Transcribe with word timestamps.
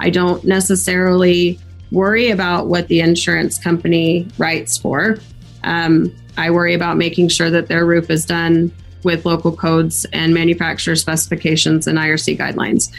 I 0.00 0.10
don't 0.10 0.42
necessarily 0.44 1.58
worry 1.92 2.30
about 2.30 2.66
what 2.66 2.88
the 2.88 3.00
insurance 3.00 3.58
company 3.58 4.26
writes 4.38 4.78
for. 4.78 5.18
Um, 5.62 6.14
I 6.36 6.50
worry 6.50 6.74
about 6.74 6.96
making 6.96 7.28
sure 7.28 7.50
that 7.50 7.68
their 7.68 7.84
roof 7.84 8.10
is 8.10 8.24
done 8.24 8.72
with 9.02 9.26
local 9.26 9.54
codes 9.54 10.06
and 10.12 10.32
manufacturer 10.32 10.96
specifications 10.96 11.86
and 11.86 11.98
IRC 11.98 12.38
guidelines. 12.38 12.90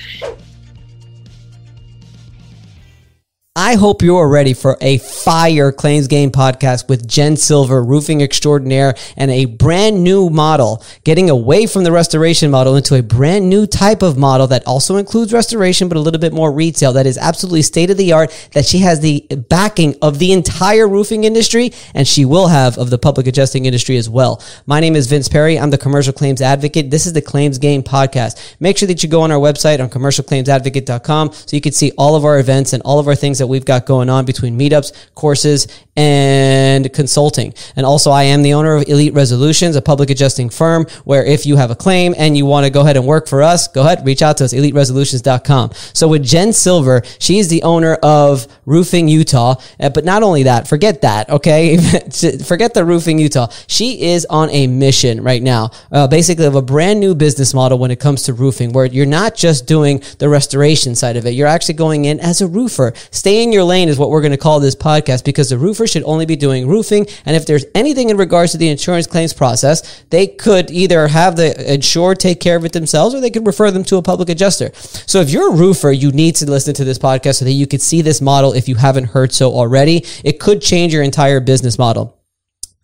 I 3.57 3.75
hope 3.75 4.01
you're 4.01 4.29
ready 4.29 4.53
for 4.53 4.77
a 4.79 4.97
fire 4.99 5.73
claims 5.73 6.07
game 6.07 6.31
podcast 6.31 6.87
with 6.87 7.05
Jen 7.05 7.35
Silver, 7.35 7.83
roofing 7.83 8.21
extraordinaire, 8.21 8.95
and 9.17 9.29
a 9.29 9.43
brand 9.43 10.01
new 10.01 10.29
model, 10.29 10.81
getting 11.03 11.29
away 11.29 11.67
from 11.67 11.83
the 11.83 11.91
restoration 11.91 12.49
model 12.49 12.77
into 12.77 12.95
a 12.95 13.03
brand 13.03 13.49
new 13.49 13.67
type 13.67 14.03
of 14.03 14.17
model 14.17 14.47
that 14.47 14.65
also 14.65 14.95
includes 14.95 15.33
restoration, 15.33 15.89
but 15.89 15.97
a 15.97 15.99
little 15.99 16.21
bit 16.21 16.31
more 16.31 16.49
retail. 16.49 16.93
That 16.93 17.05
is 17.05 17.17
absolutely 17.17 17.63
state 17.63 17.89
of 17.89 17.97
the 17.97 18.13
art. 18.13 18.31
That 18.53 18.65
she 18.65 18.77
has 18.79 19.01
the 19.01 19.27
backing 19.49 19.97
of 20.01 20.17
the 20.17 20.31
entire 20.31 20.87
roofing 20.87 21.25
industry, 21.25 21.73
and 21.93 22.07
she 22.07 22.23
will 22.23 22.47
have 22.47 22.77
of 22.77 22.89
the 22.89 22.97
public 22.97 23.27
adjusting 23.27 23.65
industry 23.65 23.97
as 23.97 24.09
well. 24.09 24.41
My 24.65 24.79
name 24.79 24.95
is 24.95 25.07
Vince 25.07 25.27
Perry. 25.27 25.59
I'm 25.59 25.71
the 25.71 25.77
commercial 25.77 26.13
claims 26.13 26.41
advocate. 26.41 26.89
This 26.89 27.05
is 27.05 27.11
the 27.11 27.21
claims 27.21 27.57
game 27.57 27.83
podcast. 27.83 28.55
Make 28.61 28.77
sure 28.77 28.87
that 28.87 29.03
you 29.03 29.09
go 29.09 29.23
on 29.23 29.31
our 29.31 29.39
website 29.39 29.81
on 29.81 29.89
commercialclaimsadvocate.com 29.89 31.33
so 31.33 31.53
you 31.57 31.59
can 31.59 31.73
see 31.73 31.91
all 31.97 32.15
of 32.15 32.23
our 32.23 32.39
events 32.39 32.71
and 32.71 32.81
all 32.83 32.97
of 32.97 33.09
our 33.09 33.15
things 33.15 33.40
that 33.41 33.47
we've 33.47 33.65
got 33.65 33.87
going 33.87 34.07
on 34.07 34.23
between 34.23 34.57
meetups, 34.57 34.93
courses, 35.15 35.67
and 35.95 36.91
consulting. 36.93 37.53
And 37.75 37.85
also, 37.85 38.11
I 38.11 38.23
am 38.23 38.43
the 38.43 38.53
owner 38.53 38.75
of 38.75 38.87
Elite 38.87 39.13
Resolutions, 39.13 39.75
a 39.75 39.81
public 39.81 40.09
adjusting 40.09 40.49
firm 40.49 40.85
where 41.03 41.25
if 41.25 41.45
you 41.45 41.57
have 41.57 41.71
a 41.71 41.75
claim 41.75 42.15
and 42.17 42.37
you 42.37 42.45
want 42.45 42.65
to 42.65 42.69
go 42.69 42.81
ahead 42.81 42.95
and 42.95 43.05
work 43.05 43.27
for 43.27 43.41
us, 43.41 43.67
go 43.67 43.81
ahead, 43.81 44.05
reach 44.05 44.21
out 44.21 44.37
to 44.37 44.45
us, 44.45 44.53
eliteresolutions.com. 44.53 45.71
So 45.93 46.07
with 46.07 46.23
Jen 46.23 46.53
Silver, 46.53 47.01
she's 47.19 47.49
the 47.49 47.63
owner 47.63 47.95
of 47.95 48.47
Roofing 48.65 49.07
Utah. 49.07 49.55
Uh, 49.79 49.89
but 49.89 50.05
not 50.05 50.23
only 50.23 50.43
that, 50.43 50.67
forget 50.67 51.01
that, 51.01 51.29
okay? 51.29 51.77
forget 52.45 52.73
the 52.73 52.85
Roofing 52.85 53.19
Utah. 53.19 53.49
She 53.67 54.01
is 54.01 54.25
on 54.29 54.49
a 54.51 54.67
mission 54.67 55.21
right 55.23 55.43
now, 55.43 55.71
uh, 55.91 56.07
basically 56.07 56.45
of 56.45 56.55
a 56.55 56.61
brand 56.61 56.99
new 56.99 57.15
business 57.15 57.53
model 57.53 57.77
when 57.77 57.91
it 57.91 57.99
comes 57.99 58.23
to 58.23 58.33
roofing, 58.33 58.71
where 58.71 58.85
you're 58.85 59.05
not 59.05 59.35
just 59.35 59.67
doing 59.67 60.01
the 60.19 60.29
restoration 60.29 60.95
side 60.95 61.17
of 61.17 61.25
it. 61.25 61.31
You're 61.31 61.47
actually 61.47 61.75
going 61.75 62.05
in 62.05 62.19
as 62.21 62.41
a 62.41 62.47
roofer. 62.47 62.93
Stay 63.11 63.43
in 63.43 63.51
your 63.51 63.63
lane 63.63 63.89
is 63.89 63.99
what 63.99 64.09
we're 64.09 64.21
going 64.21 64.31
to 64.31 64.37
call 64.37 64.59
this 64.59 64.75
podcast 64.75 65.25
because 65.25 65.49
the 65.49 65.57
roofer 65.57 65.80
should 65.87 66.03
only 66.03 66.25
be 66.25 66.35
doing 66.35 66.67
roofing. 66.67 67.07
And 67.25 67.35
if 67.35 67.45
there's 67.45 67.65
anything 67.75 68.09
in 68.09 68.17
regards 68.17 68.51
to 68.53 68.57
the 68.57 68.69
insurance 68.69 69.07
claims 69.07 69.33
process, 69.33 70.03
they 70.09 70.27
could 70.27 70.71
either 70.71 71.07
have 71.07 71.35
the 71.35 71.73
insured 71.73 72.19
take 72.19 72.39
care 72.39 72.55
of 72.55 72.65
it 72.65 72.73
themselves 72.73 73.15
or 73.15 73.19
they 73.19 73.29
could 73.29 73.47
refer 73.47 73.71
them 73.71 73.83
to 73.85 73.97
a 73.97 74.01
public 74.01 74.29
adjuster. 74.29 74.71
So 74.75 75.19
if 75.19 75.29
you're 75.29 75.53
a 75.53 75.55
roofer, 75.55 75.91
you 75.91 76.11
need 76.11 76.35
to 76.37 76.49
listen 76.49 76.73
to 76.75 76.83
this 76.83 76.99
podcast 76.99 77.35
so 77.35 77.45
that 77.45 77.51
you 77.51 77.67
could 77.67 77.81
see 77.81 78.01
this 78.01 78.21
model 78.21 78.53
if 78.53 78.67
you 78.67 78.75
haven't 78.75 79.05
heard 79.05 79.33
so 79.33 79.51
already. 79.51 80.05
It 80.23 80.39
could 80.39 80.61
change 80.61 80.93
your 80.93 81.03
entire 81.03 81.39
business 81.39 81.77
model 81.77 82.20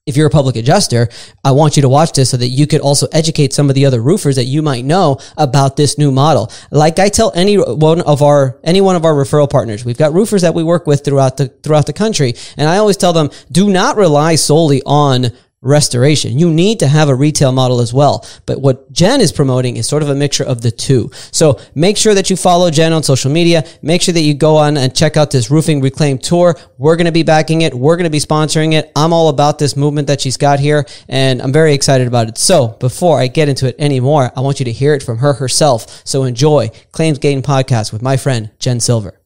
if 0.07 0.17
you're 0.17 0.27
a 0.27 0.31
public 0.31 0.55
adjuster, 0.55 1.09
I 1.43 1.51
want 1.51 1.75
you 1.75 1.81
to 1.83 1.89
watch 1.89 2.13
this 2.13 2.31
so 2.31 2.37
that 2.37 2.47
you 2.47 2.65
could 2.65 2.81
also 2.81 3.07
educate 3.11 3.53
some 3.53 3.69
of 3.69 3.75
the 3.75 3.85
other 3.85 4.01
roofers 4.01 4.37
that 4.37 4.45
you 4.45 4.61
might 4.61 4.85
know 4.85 5.19
about 5.37 5.75
this 5.75 5.97
new 5.97 6.11
model. 6.11 6.51
Like 6.71 6.97
I 6.97 7.09
tell 7.09 7.31
any 7.35 7.55
one 7.55 8.01
of 8.01 8.21
our, 8.21 8.57
any 8.63 8.81
one 8.81 8.95
of 8.95 9.05
our 9.05 9.13
referral 9.13 9.49
partners, 9.49 9.85
we've 9.85 9.97
got 9.97 10.13
roofers 10.13 10.41
that 10.41 10.55
we 10.55 10.63
work 10.63 10.87
with 10.87 11.03
throughout 11.03 11.37
the, 11.37 11.49
throughout 11.49 11.85
the 11.85 11.93
country. 11.93 12.33
And 12.55 12.67
I 12.67 12.77
always 12.77 12.97
tell 12.97 13.13
them, 13.13 13.29
do 13.51 13.69
not 13.69 13.97
rely 13.97 14.35
solely 14.35 14.81
on 14.85 15.31
restoration. 15.61 16.37
You 16.37 16.51
need 16.51 16.79
to 16.79 16.87
have 16.87 17.09
a 17.09 17.15
retail 17.15 17.51
model 17.51 17.81
as 17.81 17.93
well. 17.93 18.25
But 18.45 18.61
what 18.61 18.91
Jen 18.91 19.21
is 19.21 19.31
promoting 19.31 19.77
is 19.77 19.87
sort 19.87 20.03
of 20.03 20.09
a 20.09 20.15
mixture 20.15 20.43
of 20.43 20.61
the 20.61 20.71
two. 20.71 21.09
So 21.31 21.59
make 21.73 21.97
sure 21.97 22.13
that 22.13 22.29
you 22.29 22.35
follow 22.35 22.69
Jen 22.69 22.93
on 22.93 23.03
social 23.03 23.31
media. 23.31 23.65
Make 23.81 24.01
sure 24.01 24.13
that 24.13 24.21
you 24.21 24.33
go 24.33 24.57
on 24.57 24.77
and 24.77 24.95
check 24.95 25.17
out 25.17 25.31
this 25.31 25.49
roofing 25.49 25.81
reclaim 25.81 26.19
tour. 26.19 26.55
We're 26.77 26.95
going 26.95 27.05
to 27.05 27.11
be 27.11 27.23
backing 27.23 27.61
it. 27.61 27.73
We're 27.73 27.95
going 27.95 28.05
to 28.05 28.09
be 28.09 28.19
sponsoring 28.19 28.73
it. 28.73 28.91
I'm 28.95 29.13
all 29.13 29.29
about 29.29 29.57
this 29.57 29.75
movement 29.75 30.07
that 30.07 30.21
she's 30.21 30.37
got 30.37 30.59
here 30.59 30.85
and 31.09 31.41
I'm 31.41 31.51
very 31.51 31.73
excited 31.73 32.07
about 32.07 32.29
it. 32.29 32.37
So 32.37 32.69
before 32.79 33.19
I 33.19 33.27
get 33.27 33.49
into 33.49 33.67
it 33.67 33.75
anymore, 33.79 34.31
I 34.35 34.41
want 34.41 34.59
you 34.59 34.65
to 34.65 34.71
hear 34.71 34.93
it 34.93 35.01
from 35.01 35.17
her 35.19 35.33
herself. 35.33 36.01
So 36.05 36.23
enjoy 36.23 36.69
Claims 36.91 37.17
Game 37.17 37.41
podcast 37.41 37.91
with 37.91 38.01
my 38.01 38.17
friend 38.17 38.51
Jen 38.59 38.79
Silver. 38.79 39.19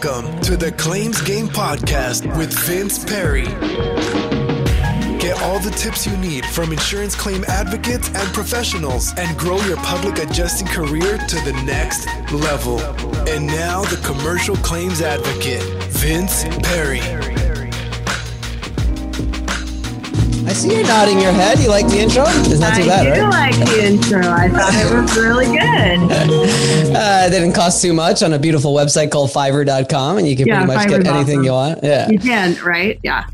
Welcome 0.00 0.40
to 0.42 0.56
the 0.56 0.70
Claims 0.70 1.20
Game 1.22 1.48
Podcast 1.48 2.24
with 2.38 2.52
Vince 2.66 3.04
Perry. 3.04 3.46
Get 5.18 5.42
all 5.42 5.58
the 5.58 5.74
tips 5.76 6.06
you 6.06 6.16
need 6.18 6.46
from 6.46 6.72
insurance 6.72 7.16
claim 7.16 7.44
advocates 7.48 8.06
and 8.14 8.32
professionals 8.32 9.12
and 9.18 9.36
grow 9.36 9.58
your 9.62 9.76
public 9.78 10.18
adjusting 10.18 10.68
career 10.68 11.18
to 11.18 11.36
the 11.44 11.52
next 11.64 12.06
level. 12.32 12.78
And 13.28 13.44
now, 13.48 13.82
the 13.82 14.00
commercial 14.06 14.54
claims 14.58 15.00
advocate, 15.02 15.64
Vince 15.90 16.44
Perry. 16.62 17.47
I 20.48 20.52
see 20.54 20.74
you 20.78 20.82
nodding 20.84 21.20
your 21.20 21.32
head. 21.32 21.58
You 21.58 21.68
like 21.68 21.86
the 21.88 21.98
intro? 21.98 22.24
It's 22.26 22.58
not 22.58 22.74
too 22.74 22.86
bad, 22.86 23.06
I 23.06 23.14
do 23.14 23.22
right? 23.24 23.52
like 23.54 23.68
the 23.68 23.84
intro. 23.86 24.20
I 24.20 24.48
thought 24.48 24.72
it 24.74 25.02
was 25.02 25.16
really 25.16 25.46
good. 25.46 26.78
Uh, 26.88 27.24
it 27.26 27.30
didn't 27.30 27.52
cost 27.52 27.82
too 27.82 27.92
much 27.92 28.22
on 28.22 28.32
a 28.32 28.38
beautiful 28.38 28.74
website 28.74 29.10
called 29.10 29.30
Fiverr.com, 29.30 30.18
and 30.18 30.26
you 30.26 30.34
can 30.36 30.46
Yeah, 30.48 30.64
pretty 30.64 30.74
much 30.78 30.88
get 30.88 31.06
anything 31.06 31.40
awesome. 31.40 31.44
you 31.44 31.52
want. 31.52 31.80
Yeah. 31.84 32.08
You 32.08 32.18
can, 32.18 32.56
right? 32.64 32.98
Yeah. 33.02 33.26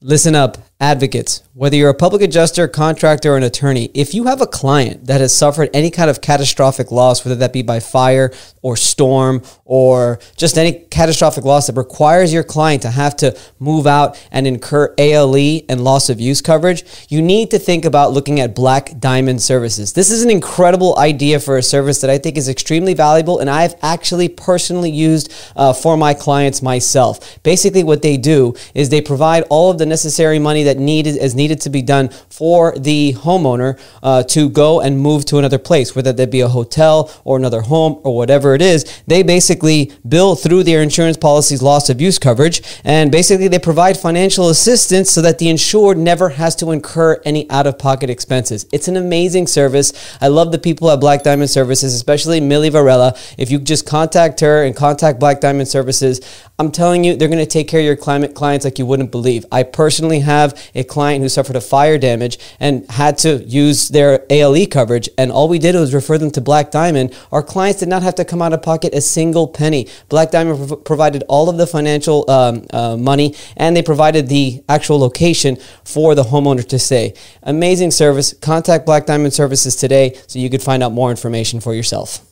Listen 0.00 0.34
up, 0.34 0.58
advocates. 0.80 1.42
Whether 1.58 1.76
you're 1.76 1.90
a 1.90 1.94
public 1.94 2.22
adjuster, 2.22 2.68
contractor, 2.68 3.32
or 3.32 3.36
an 3.36 3.42
attorney, 3.42 3.90
if 3.92 4.14
you 4.14 4.26
have 4.26 4.40
a 4.40 4.46
client 4.46 5.06
that 5.06 5.20
has 5.20 5.34
suffered 5.34 5.70
any 5.74 5.90
kind 5.90 6.08
of 6.08 6.20
catastrophic 6.20 6.92
loss, 6.92 7.24
whether 7.24 7.34
that 7.34 7.52
be 7.52 7.62
by 7.62 7.80
fire 7.80 8.32
or 8.62 8.76
storm 8.76 9.42
or 9.64 10.20
just 10.36 10.56
any 10.56 10.72
catastrophic 10.72 11.44
loss 11.44 11.66
that 11.66 11.76
requires 11.76 12.32
your 12.32 12.44
client 12.44 12.82
to 12.82 12.90
have 12.90 13.16
to 13.16 13.36
move 13.58 13.88
out 13.88 14.24
and 14.30 14.46
incur 14.46 14.94
ALE 14.98 15.62
and 15.68 15.82
loss 15.82 16.08
of 16.08 16.20
use 16.20 16.40
coverage, 16.40 16.84
you 17.08 17.20
need 17.20 17.50
to 17.50 17.58
think 17.58 17.84
about 17.84 18.12
looking 18.12 18.38
at 18.38 18.54
Black 18.54 18.96
Diamond 19.00 19.42
Services. 19.42 19.94
This 19.94 20.12
is 20.12 20.22
an 20.22 20.30
incredible 20.30 20.96
idea 20.96 21.40
for 21.40 21.56
a 21.56 21.62
service 21.64 22.00
that 22.02 22.10
I 22.10 22.18
think 22.18 22.36
is 22.36 22.48
extremely 22.48 22.94
valuable 22.94 23.40
and 23.40 23.50
I've 23.50 23.74
actually 23.82 24.28
personally 24.28 24.92
used 24.92 25.32
uh, 25.56 25.72
for 25.72 25.96
my 25.96 26.14
clients 26.14 26.62
myself. 26.62 27.42
Basically, 27.42 27.82
what 27.82 28.02
they 28.02 28.16
do 28.16 28.54
is 28.74 28.90
they 28.90 29.00
provide 29.00 29.42
all 29.50 29.72
of 29.72 29.78
the 29.78 29.86
necessary 29.86 30.38
money 30.38 30.62
that 30.62 30.78
needed 30.78 31.16
is 31.16 31.34
needed 31.34 31.47
to 31.56 31.70
be 31.70 31.82
done 31.82 32.08
for 32.30 32.76
the 32.78 33.14
homeowner 33.14 33.78
uh, 34.02 34.22
to 34.24 34.48
go 34.48 34.80
and 34.80 34.98
move 34.98 35.24
to 35.26 35.38
another 35.38 35.58
place, 35.58 35.94
whether 35.94 36.12
that 36.12 36.30
be 36.30 36.40
a 36.40 36.48
hotel 36.48 37.10
or 37.24 37.36
another 37.36 37.62
home 37.62 38.00
or 38.04 38.16
whatever 38.16 38.54
it 38.54 38.62
is. 38.62 39.02
They 39.06 39.22
basically 39.22 39.92
bill 40.08 40.34
through 40.36 40.64
their 40.64 40.82
insurance 40.82 41.16
policy's 41.16 41.62
loss 41.62 41.90
of 41.90 42.00
use 42.00 42.18
coverage, 42.18 42.62
and 42.84 43.10
basically 43.10 43.48
they 43.48 43.58
provide 43.58 43.96
financial 43.96 44.48
assistance 44.48 45.10
so 45.10 45.22
that 45.22 45.38
the 45.38 45.48
insured 45.48 45.98
never 45.98 46.30
has 46.30 46.54
to 46.56 46.70
incur 46.70 47.20
any 47.24 47.48
out 47.50 47.66
of 47.66 47.78
pocket 47.78 48.10
expenses. 48.10 48.66
It's 48.72 48.88
an 48.88 48.96
amazing 48.96 49.46
service. 49.46 49.92
I 50.20 50.28
love 50.28 50.52
the 50.52 50.58
people 50.58 50.90
at 50.90 51.00
Black 51.00 51.22
Diamond 51.22 51.50
Services, 51.50 51.94
especially 51.94 52.40
Millie 52.40 52.70
Varela. 52.70 53.16
If 53.36 53.50
you 53.50 53.58
just 53.58 53.86
contact 53.86 54.40
her 54.40 54.64
and 54.64 54.74
contact 54.74 55.18
Black 55.18 55.40
Diamond 55.40 55.68
Services, 55.68 56.20
I'm 56.58 56.72
telling 56.72 57.04
you, 57.04 57.16
they're 57.16 57.28
going 57.28 57.38
to 57.38 57.46
take 57.46 57.68
care 57.68 57.80
of 57.80 57.86
your 57.86 57.96
climate 57.96 58.34
clients 58.34 58.64
like 58.64 58.78
you 58.78 58.86
wouldn't 58.86 59.12
believe. 59.12 59.46
I 59.52 59.62
personally 59.62 60.20
have 60.20 60.60
a 60.74 60.82
client 60.82 61.22
who 61.22 61.28
suffered 61.38 61.54
a 61.54 61.60
fire 61.60 61.98
damage 61.98 62.36
and 62.58 62.84
had 62.90 63.16
to 63.16 63.36
use 63.44 63.88
their 63.90 64.26
ALE 64.28 64.66
coverage, 64.66 65.08
and 65.16 65.30
all 65.30 65.48
we 65.48 65.60
did 65.60 65.76
was 65.76 65.94
refer 65.94 66.18
them 66.18 66.32
to 66.32 66.40
Black 66.40 66.72
Diamond. 66.72 67.14
Our 67.30 67.44
clients 67.44 67.78
did 67.78 67.88
not 67.88 68.02
have 68.02 68.16
to 68.16 68.24
come 68.24 68.42
out 68.42 68.52
of 68.52 68.60
pocket 68.60 68.92
a 68.92 69.00
single 69.00 69.46
penny. 69.46 69.86
Black 70.08 70.32
Diamond 70.32 70.56
prov- 70.58 70.84
provided 70.84 71.22
all 71.28 71.48
of 71.48 71.56
the 71.56 71.66
financial 71.66 72.28
um, 72.28 72.66
uh, 72.72 72.96
money, 72.96 73.36
and 73.56 73.76
they 73.76 73.82
provided 73.82 74.28
the 74.28 74.64
actual 74.68 74.98
location 74.98 75.58
for 75.84 76.16
the 76.16 76.24
homeowner 76.24 76.66
to 76.66 76.78
stay. 76.78 77.14
Amazing 77.44 77.92
service. 77.92 78.32
Contact 78.32 78.84
Black 78.84 79.06
Diamond 79.06 79.32
Services 79.32 79.76
today 79.76 80.18
so 80.26 80.40
you 80.40 80.50
could 80.50 80.62
find 80.62 80.82
out 80.82 80.90
more 80.90 81.10
information 81.10 81.60
for 81.60 81.72
yourself. 81.72 82.24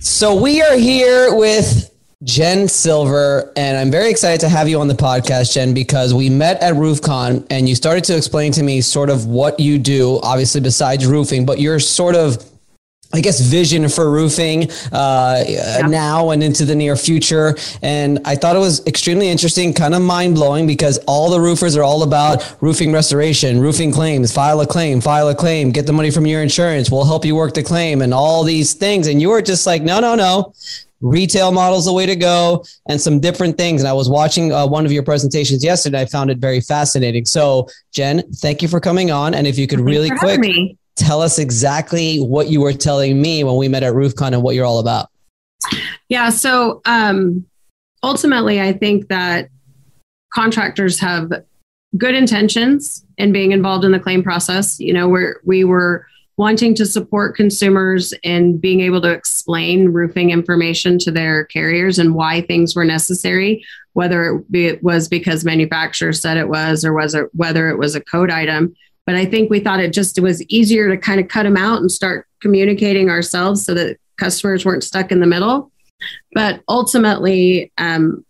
So 0.00 0.40
we 0.40 0.62
are 0.62 0.76
here 0.76 1.34
with 1.34 1.90
Jen 2.24 2.66
Silver, 2.66 3.52
and 3.54 3.78
I'm 3.78 3.92
very 3.92 4.10
excited 4.10 4.40
to 4.40 4.48
have 4.48 4.68
you 4.68 4.80
on 4.80 4.88
the 4.88 4.94
podcast, 4.94 5.54
Jen, 5.54 5.72
because 5.72 6.12
we 6.12 6.28
met 6.28 6.60
at 6.60 6.74
RoofCon 6.74 7.46
and 7.48 7.68
you 7.68 7.76
started 7.76 8.02
to 8.04 8.16
explain 8.16 8.50
to 8.52 8.64
me 8.64 8.80
sort 8.80 9.08
of 9.08 9.26
what 9.26 9.60
you 9.60 9.78
do, 9.78 10.18
obviously 10.24 10.60
besides 10.60 11.06
roofing, 11.06 11.46
but 11.46 11.60
your 11.60 11.78
sort 11.78 12.16
of 12.16 12.44
I 13.10 13.22
guess 13.22 13.40
vision 13.40 13.88
for 13.88 14.10
roofing 14.10 14.70
uh, 14.92 15.42
now 15.86 16.28
and 16.28 16.42
into 16.42 16.66
the 16.66 16.74
near 16.74 16.94
future. 16.94 17.56
And 17.80 18.18
I 18.26 18.36
thought 18.36 18.54
it 18.54 18.58
was 18.58 18.86
extremely 18.86 19.28
interesting, 19.28 19.72
kind 19.72 19.94
of 19.94 20.02
mind 20.02 20.34
blowing 20.34 20.66
because 20.66 20.98
all 21.06 21.30
the 21.30 21.40
roofers 21.40 21.74
are 21.74 21.82
all 21.82 22.02
about 22.02 22.56
roofing 22.60 22.92
restoration, 22.92 23.60
roofing 23.60 23.92
claims, 23.92 24.30
file 24.30 24.60
a 24.60 24.66
claim, 24.66 25.00
file 25.00 25.28
a 25.28 25.34
claim, 25.34 25.70
get 25.70 25.86
the 25.86 25.92
money 25.94 26.10
from 26.10 26.26
your 26.26 26.42
insurance. 26.42 26.90
We'll 26.90 27.06
help 27.06 27.24
you 27.24 27.34
work 27.34 27.54
the 27.54 27.62
claim 27.62 28.02
and 28.02 28.12
all 28.12 28.44
these 28.44 28.74
things. 28.74 29.06
And 29.06 29.22
you 29.22 29.30
were 29.30 29.40
just 29.40 29.66
like, 29.66 29.80
no, 29.80 30.00
no, 30.00 30.14
no. 30.14 30.52
Retail 31.00 31.52
model's 31.52 31.84
the 31.84 31.92
way 31.92 32.06
to 32.06 32.16
go, 32.16 32.64
and 32.88 33.00
some 33.00 33.20
different 33.20 33.56
things. 33.56 33.80
And 33.80 33.88
I 33.88 33.92
was 33.92 34.08
watching 34.08 34.52
uh, 34.52 34.66
one 34.66 34.84
of 34.84 34.90
your 34.90 35.04
presentations 35.04 35.62
yesterday. 35.62 36.00
I 36.00 36.06
found 36.06 36.30
it 36.30 36.38
very 36.38 36.60
fascinating. 36.60 37.24
So, 37.24 37.68
Jen, 37.92 38.22
thank 38.36 38.62
you 38.62 38.68
for 38.68 38.80
coming 38.80 39.10
on. 39.10 39.34
And 39.34 39.46
if 39.46 39.58
you 39.58 39.66
could 39.68 39.78
Thanks 39.78 39.90
really 39.90 40.10
quick, 40.10 40.40
me. 40.40 40.76
tell 40.96 41.22
us 41.22 41.38
exactly 41.38 42.18
what 42.18 42.48
you 42.48 42.60
were 42.60 42.72
telling 42.72 43.22
me 43.22 43.44
when 43.44 43.56
we 43.56 43.68
met 43.68 43.84
at 43.84 43.94
RoofCon 43.94 44.32
and 44.32 44.42
what 44.42 44.56
you're 44.56 44.66
all 44.66 44.80
about. 44.80 45.08
Yeah. 46.08 46.30
So 46.30 46.80
um, 46.84 47.46
ultimately, 48.02 48.60
I 48.60 48.72
think 48.72 49.08
that 49.08 49.48
contractors 50.34 50.98
have 51.00 51.32
good 51.96 52.14
intentions 52.14 53.04
in 53.18 53.32
being 53.32 53.52
involved 53.52 53.84
in 53.84 53.92
the 53.92 54.00
claim 54.00 54.22
process. 54.22 54.78
You 54.80 54.92
know, 54.92 55.08
we're, 55.08 55.40
we 55.44 55.64
were 55.64 56.06
wanting 56.38 56.72
to 56.72 56.86
support 56.86 57.36
consumers 57.36 58.14
and 58.22 58.60
being 58.60 58.80
able 58.80 59.00
to 59.00 59.10
explain 59.10 59.88
roofing 59.88 60.30
information 60.30 60.96
to 60.96 61.10
their 61.10 61.44
carriers 61.46 61.98
and 61.98 62.14
why 62.14 62.40
things 62.42 62.76
were 62.76 62.84
necessary, 62.84 63.62
whether 63.94 64.42
it 64.52 64.82
was 64.82 65.08
because 65.08 65.44
manufacturers 65.44 66.20
said 66.20 66.36
it 66.36 66.48
was 66.48 66.84
or 66.84 66.94
was 66.94 67.14
it 67.14 67.26
whether 67.34 67.68
it 67.68 67.76
was 67.76 67.96
a 67.96 68.00
code 68.00 68.30
item. 68.30 68.74
But 69.04 69.16
I 69.16 69.24
think 69.24 69.50
we 69.50 69.58
thought 69.58 69.80
it 69.80 69.92
just 69.92 70.16
it 70.16 70.20
was 70.20 70.42
easier 70.44 70.88
to 70.88 70.96
kind 70.96 71.20
of 71.20 71.26
cut 71.26 71.42
them 71.42 71.56
out 71.56 71.80
and 71.80 71.90
start 71.90 72.26
communicating 72.40 73.10
ourselves 73.10 73.64
so 73.64 73.74
that 73.74 73.98
customers 74.16 74.64
weren't 74.64 74.84
stuck 74.84 75.10
in 75.10 75.18
the 75.18 75.26
middle. 75.26 75.72
But 76.34 76.62
ultimately, 76.68 77.72
um, 77.78 78.24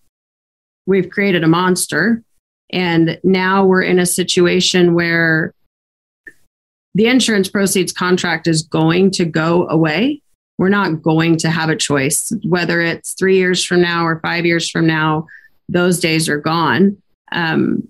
we've 0.87 1.11
created 1.11 1.45
a 1.45 1.49
monster. 1.49 2.23
And 2.71 3.19
now 3.23 3.65
we're 3.67 3.83
in 3.83 3.99
a 3.99 4.07
situation 4.07 4.95
where 4.95 5.53
the 6.99 7.07
insurance 7.07 7.49
proceeds 7.49 7.93
contract 7.93 8.49
is 8.49 8.63
going 8.63 9.13
to 9.13 9.25
go 9.25 9.69
away. 9.69 10.21
We're 10.59 10.69
not 10.69 11.01
going 11.01 11.37
to 11.39 11.49
have 11.49 11.71
a 11.71 11.77
choice, 11.77 12.33
whether 12.43 12.81
it's 12.81 13.13
three 13.13 13.37
years 13.37 13.65
from 13.65 13.81
now 13.81 14.05
or 14.05 14.19
five 14.19 14.45
years 14.45 14.69
from 14.69 14.85
now, 14.89 15.29
those 15.69 16.01
days 16.01 16.29
are 16.29 16.41
gone. 16.41 17.01
Um, 17.31 17.87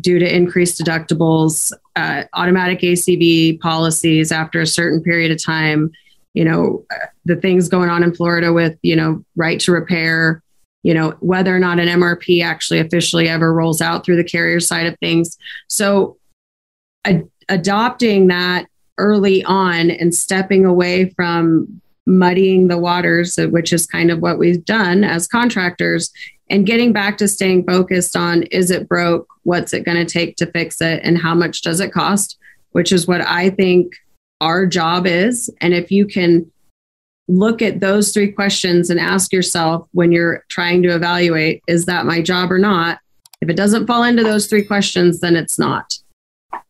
due 0.00 0.18
to 0.18 0.36
increased 0.36 0.80
deductibles, 0.80 1.72
uh, 1.94 2.24
automatic 2.32 2.80
ACV 2.80 3.60
policies 3.60 4.32
after 4.32 4.60
a 4.60 4.66
certain 4.66 5.00
period 5.04 5.30
of 5.30 5.40
time, 5.40 5.92
you 6.34 6.44
know, 6.44 6.84
the 7.26 7.36
things 7.36 7.68
going 7.68 7.90
on 7.90 8.02
in 8.02 8.12
Florida 8.12 8.52
with, 8.52 8.76
you 8.82 8.96
know, 8.96 9.24
right 9.36 9.60
to 9.60 9.70
repair, 9.70 10.42
you 10.82 10.94
know, 10.94 11.10
whether 11.20 11.54
or 11.54 11.60
not 11.60 11.78
an 11.78 11.86
MRP 11.86 12.42
actually 12.42 12.80
officially 12.80 13.28
ever 13.28 13.54
rolls 13.54 13.80
out 13.80 14.04
through 14.04 14.16
the 14.16 14.24
carrier 14.24 14.58
side 14.58 14.86
of 14.86 14.98
things. 14.98 15.38
So, 15.68 16.16
ad- 17.04 17.28
adopting 17.50 18.28
that 18.28 18.66
early 18.96 19.44
on 19.44 19.90
and 19.90 20.14
stepping 20.14 20.64
away 20.64 21.10
from 21.10 21.80
muddying 22.06 22.68
the 22.68 22.78
waters, 22.78 23.36
which 23.36 23.72
is 23.72 23.86
kind 23.86 24.10
of 24.10 24.20
what 24.20 24.38
we've 24.38 24.64
done 24.64 25.04
as 25.04 25.28
contractors, 25.28 26.10
and 26.48 26.66
getting 26.66 26.92
back 26.92 27.16
to 27.18 27.28
staying 27.28 27.64
focused 27.64 28.16
on 28.16 28.42
is 28.44 28.70
it 28.70 28.88
broke? 28.88 29.28
What's 29.44 29.72
it 29.72 29.84
going 29.84 30.04
to 30.04 30.10
take 30.10 30.36
to 30.36 30.46
fix 30.46 30.80
it? 30.80 31.00
And 31.04 31.16
how 31.16 31.34
much 31.34 31.62
does 31.62 31.80
it 31.80 31.92
cost? 31.92 32.38
Which 32.72 32.92
is 32.92 33.06
what 33.06 33.20
I 33.20 33.50
think 33.50 33.94
our 34.40 34.66
job 34.66 35.06
is. 35.06 35.50
And 35.60 35.74
if 35.74 35.92
you 35.92 36.06
can 36.06 36.50
look 37.28 37.62
at 37.62 37.80
those 37.80 38.12
three 38.12 38.32
questions 38.32 38.90
and 38.90 38.98
ask 38.98 39.32
yourself 39.32 39.86
when 39.92 40.10
you're 40.10 40.44
trying 40.48 40.82
to 40.82 40.94
evaluate, 40.94 41.62
is 41.68 41.86
that 41.86 42.06
my 42.06 42.20
job 42.20 42.50
or 42.50 42.58
not? 42.58 42.98
If 43.40 43.48
it 43.48 43.56
doesn't 43.56 43.86
fall 43.86 44.02
into 44.02 44.24
those 44.24 44.46
three 44.46 44.64
questions, 44.64 45.20
then 45.20 45.36
it's 45.36 45.58
not. 45.58 45.94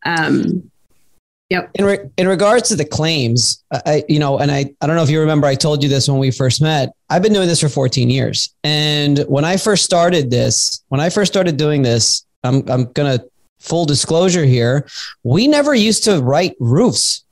Um, 0.04 0.69
Yep. 1.50 1.70
In, 1.74 1.84
re- 1.84 2.10
in 2.16 2.28
regards 2.28 2.68
to 2.68 2.76
the 2.76 2.84
claims, 2.84 3.64
I, 3.72 4.04
you 4.08 4.20
know, 4.20 4.38
and 4.38 4.52
I, 4.52 4.72
I 4.80 4.86
don't 4.86 4.94
know 4.94 5.02
if 5.02 5.10
you 5.10 5.18
remember, 5.18 5.48
I 5.48 5.56
told 5.56 5.82
you 5.82 5.88
this 5.88 6.08
when 6.08 6.18
we 6.18 6.30
first 6.30 6.62
met. 6.62 6.92
I've 7.10 7.22
been 7.22 7.32
doing 7.32 7.48
this 7.48 7.60
for 7.60 7.68
14 7.68 8.08
years. 8.08 8.54
And 8.62 9.18
when 9.26 9.44
I 9.44 9.56
first 9.56 9.84
started 9.84 10.30
this, 10.30 10.84
when 10.88 11.00
I 11.00 11.10
first 11.10 11.32
started 11.32 11.56
doing 11.56 11.82
this, 11.82 12.24
I'm, 12.44 12.62
I'm 12.68 12.84
going 12.92 13.18
to 13.18 13.28
full 13.58 13.84
disclosure 13.84 14.44
here. 14.44 14.86
We 15.24 15.48
never 15.48 15.74
used 15.74 16.04
to 16.04 16.22
write 16.22 16.54
roofs 16.60 17.24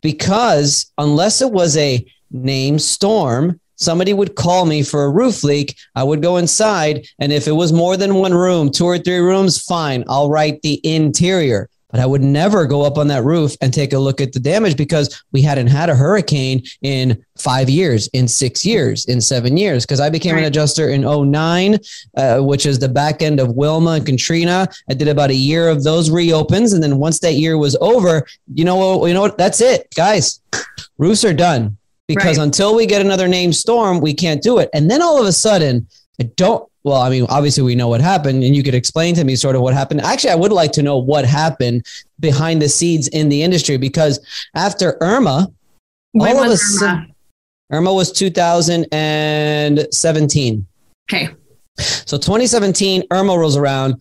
because 0.00 0.92
unless 0.96 1.42
it 1.42 1.50
was 1.50 1.76
a 1.76 2.06
name 2.30 2.78
storm, 2.78 3.60
somebody 3.74 4.12
would 4.12 4.36
call 4.36 4.64
me 4.64 4.84
for 4.84 5.04
a 5.04 5.10
roof 5.10 5.42
leak. 5.42 5.76
I 5.96 6.04
would 6.04 6.22
go 6.22 6.36
inside. 6.36 7.06
And 7.18 7.32
if 7.32 7.48
it 7.48 7.52
was 7.52 7.72
more 7.72 7.96
than 7.96 8.14
one 8.14 8.32
room, 8.32 8.70
two 8.70 8.86
or 8.86 8.96
three 8.96 9.18
rooms, 9.18 9.60
fine. 9.60 10.04
I'll 10.08 10.30
write 10.30 10.62
the 10.62 10.80
interior 10.84 11.68
but 11.90 12.00
I 12.00 12.06
would 12.06 12.22
never 12.22 12.66
go 12.66 12.82
up 12.82 12.98
on 12.98 13.08
that 13.08 13.24
roof 13.24 13.56
and 13.60 13.72
take 13.72 13.92
a 13.92 13.98
look 13.98 14.20
at 14.20 14.32
the 14.32 14.40
damage 14.40 14.76
because 14.76 15.22
we 15.32 15.42
hadn't 15.42 15.68
had 15.68 15.88
a 15.88 15.94
hurricane 15.94 16.64
in 16.82 17.24
five 17.38 17.70
years, 17.70 18.08
in 18.08 18.26
six 18.26 18.64
years, 18.64 19.04
in 19.06 19.20
seven 19.20 19.56
years. 19.56 19.84
Because 19.84 20.00
I 20.00 20.10
became 20.10 20.34
right. 20.34 20.40
an 20.40 20.46
adjuster 20.46 20.88
in 20.88 21.02
09, 21.02 21.78
uh, 22.16 22.40
which 22.40 22.66
is 22.66 22.78
the 22.78 22.88
back 22.88 23.22
end 23.22 23.38
of 23.38 23.52
Wilma 23.52 23.92
and 23.92 24.06
Katrina. 24.06 24.68
I 24.90 24.94
did 24.94 25.08
about 25.08 25.30
a 25.30 25.34
year 25.34 25.68
of 25.68 25.84
those 25.84 26.10
reopens. 26.10 26.72
And 26.72 26.82
then 26.82 26.98
once 26.98 27.20
that 27.20 27.34
year 27.34 27.56
was 27.56 27.76
over, 27.80 28.26
you 28.52 28.64
know 28.64 28.76
what? 28.76 29.08
You 29.08 29.14
know 29.14 29.22
what? 29.22 29.38
That's 29.38 29.60
it, 29.60 29.86
guys. 29.94 30.40
Roofs 30.98 31.24
are 31.24 31.34
done 31.34 31.76
because 32.08 32.38
right. 32.38 32.44
until 32.44 32.74
we 32.74 32.86
get 32.86 33.00
another 33.00 33.28
name 33.28 33.52
storm, 33.52 34.00
we 34.00 34.14
can't 34.14 34.42
do 34.42 34.58
it. 34.58 34.70
And 34.72 34.90
then 34.90 35.02
all 35.02 35.20
of 35.20 35.26
a 35.26 35.32
sudden, 35.32 35.86
I 36.20 36.24
don't 36.36 36.68
well, 36.86 37.02
I 37.02 37.10
mean, 37.10 37.26
obviously 37.28 37.64
we 37.64 37.74
know 37.74 37.88
what 37.88 38.00
happened, 38.00 38.44
and 38.44 38.54
you 38.54 38.62
could 38.62 38.76
explain 38.76 39.16
to 39.16 39.24
me 39.24 39.34
sort 39.34 39.56
of 39.56 39.62
what 39.62 39.74
happened. 39.74 40.02
Actually, 40.02 40.30
I 40.30 40.36
would 40.36 40.52
like 40.52 40.70
to 40.72 40.84
know 40.84 40.98
what 40.98 41.24
happened 41.24 41.84
behind 42.20 42.62
the 42.62 42.68
scenes 42.68 43.08
in 43.08 43.28
the 43.28 43.42
industry 43.42 43.76
because 43.76 44.20
after 44.54 44.96
Irma, 45.00 45.50
when 46.12 46.36
all 46.36 46.44
of 46.44 46.52
a 46.52 46.56
sudden, 46.56 47.12
Irma 47.72 47.92
was 47.92 48.12
2017. 48.12 50.66
Okay. 51.10 51.28
So 51.76 52.16
2017, 52.16 53.02
Irma 53.10 53.36
rolls 53.36 53.56
around. 53.56 54.00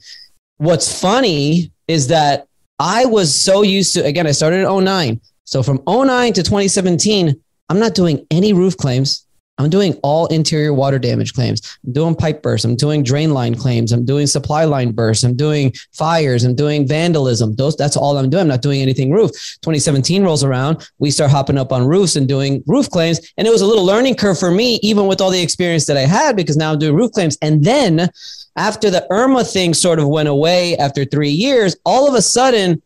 What's 0.57 1.01
funny 1.01 1.71
is 1.87 2.05
that 2.09 2.47
I 2.77 3.05
was 3.05 3.33
so 3.33 3.63
used 3.63 3.95
to, 3.95 4.05
again, 4.05 4.27
I 4.27 4.31
started 4.31 4.63
in 4.63 4.85
09. 4.85 5.19
So 5.45 5.63
from 5.63 5.81
09 5.87 6.33
to 6.33 6.43
2017, 6.43 7.33
I'm 7.67 7.79
not 7.79 7.95
doing 7.95 8.27
any 8.29 8.53
roof 8.53 8.77
claims. 8.77 9.24
I'm 9.57 9.69
doing 9.69 9.97
all 10.03 10.25
interior 10.27 10.73
water 10.73 10.99
damage 10.99 11.33
claims. 11.33 11.77
I'm 11.85 11.93
doing 11.93 12.15
pipe 12.15 12.41
bursts. 12.41 12.65
I'm 12.65 12.75
doing 12.75 13.03
drain 13.03 13.33
line 13.33 13.55
claims. 13.55 13.93
I'm 13.93 14.03
doing 14.03 14.27
supply 14.27 14.65
line 14.65 14.91
bursts. 14.91 15.23
I'm 15.23 15.35
doing 15.35 15.73
fires. 15.93 16.43
I'm 16.43 16.55
doing 16.55 16.85
vandalism. 16.85 17.55
Those, 17.55 17.77
that's 17.77 17.95
all 17.95 18.17
I'm 18.17 18.29
doing. 18.29 18.41
I'm 18.41 18.47
not 18.49 18.61
doing 18.61 18.81
anything 18.81 19.11
roof. 19.11 19.31
2017 19.61 20.23
rolls 20.23 20.43
around. 20.43 20.89
We 20.99 21.09
start 21.09 21.31
hopping 21.31 21.57
up 21.57 21.71
on 21.71 21.87
roofs 21.87 22.17
and 22.17 22.27
doing 22.27 22.63
roof 22.67 22.89
claims. 22.89 23.33
And 23.37 23.47
it 23.47 23.51
was 23.51 23.61
a 23.61 23.65
little 23.65 23.85
learning 23.85 24.15
curve 24.15 24.37
for 24.37 24.51
me, 24.51 24.75
even 24.81 25.07
with 25.07 25.21
all 25.21 25.31
the 25.31 25.41
experience 25.41 25.85
that 25.85 25.95
I 25.95 26.01
had, 26.01 26.35
because 26.35 26.57
now 26.57 26.73
I'm 26.73 26.79
doing 26.79 26.95
roof 26.95 27.11
claims. 27.13 27.37
And 27.41 27.63
then 27.63 28.09
after 28.57 28.89
the 28.89 29.07
Irma 29.09 29.45
thing 29.45 29.73
sort 29.73 29.99
of 29.99 30.09
went 30.09 30.27
away 30.27 30.75
after 30.77 31.05
three 31.05 31.29
years, 31.29 31.77
all 31.85 32.09
of 32.09 32.15
a 32.15 32.21
sudden, 32.21 32.81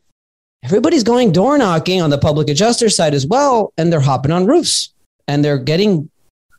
everybody's 0.64 1.04
going 1.04 1.32
door 1.32 1.58
knocking 1.58 2.00
on 2.00 2.12
the 2.12 2.18
public 2.20 2.48
adjuster 2.48 2.90
side 2.90 3.16
as 3.16 3.26
well. 3.26 3.74
And 3.76 3.92
they're 3.92 4.00
hopping 4.00 4.32
on 4.32 4.46
roofs 4.46 4.94
and 5.28 5.44
they're 5.44 5.58
getting 5.58 6.12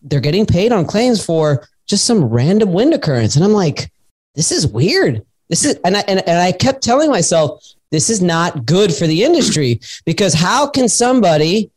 they're 0.03 0.21
getting 0.21 0.47
paid 0.47 0.73
on 0.73 0.85
claims 0.85 1.25
for 1.25 1.69
just 1.87 2.07
some 2.07 2.25
random 2.25 2.73
wind 2.73 2.95
occurrence. 2.95 3.37
And 3.37 3.45
I'm 3.45 3.53
like, 3.53 3.91
this 4.35 4.53
is 4.53 4.67
weird. 4.67 5.25
This 5.49 5.65
is, 5.65 5.79
and 5.85 5.97
I, 5.97 6.01
and, 6.07 6.21
and 6.29 6.39
I 6.39 6.53
kept 6.53 6.83
telling 6.83 7.11
myself, 7.11 7.65
this 7.91 8.09
is 8.09 8.23
not 8.23 8.65
good 8.67 8.95
for 8.95 9.07
the 9.07 9.25
industry 9.25 9.81
because 10.05 10.33
how 10.33 10.69
can 10.69 10.89
somebody, 10.89 11.71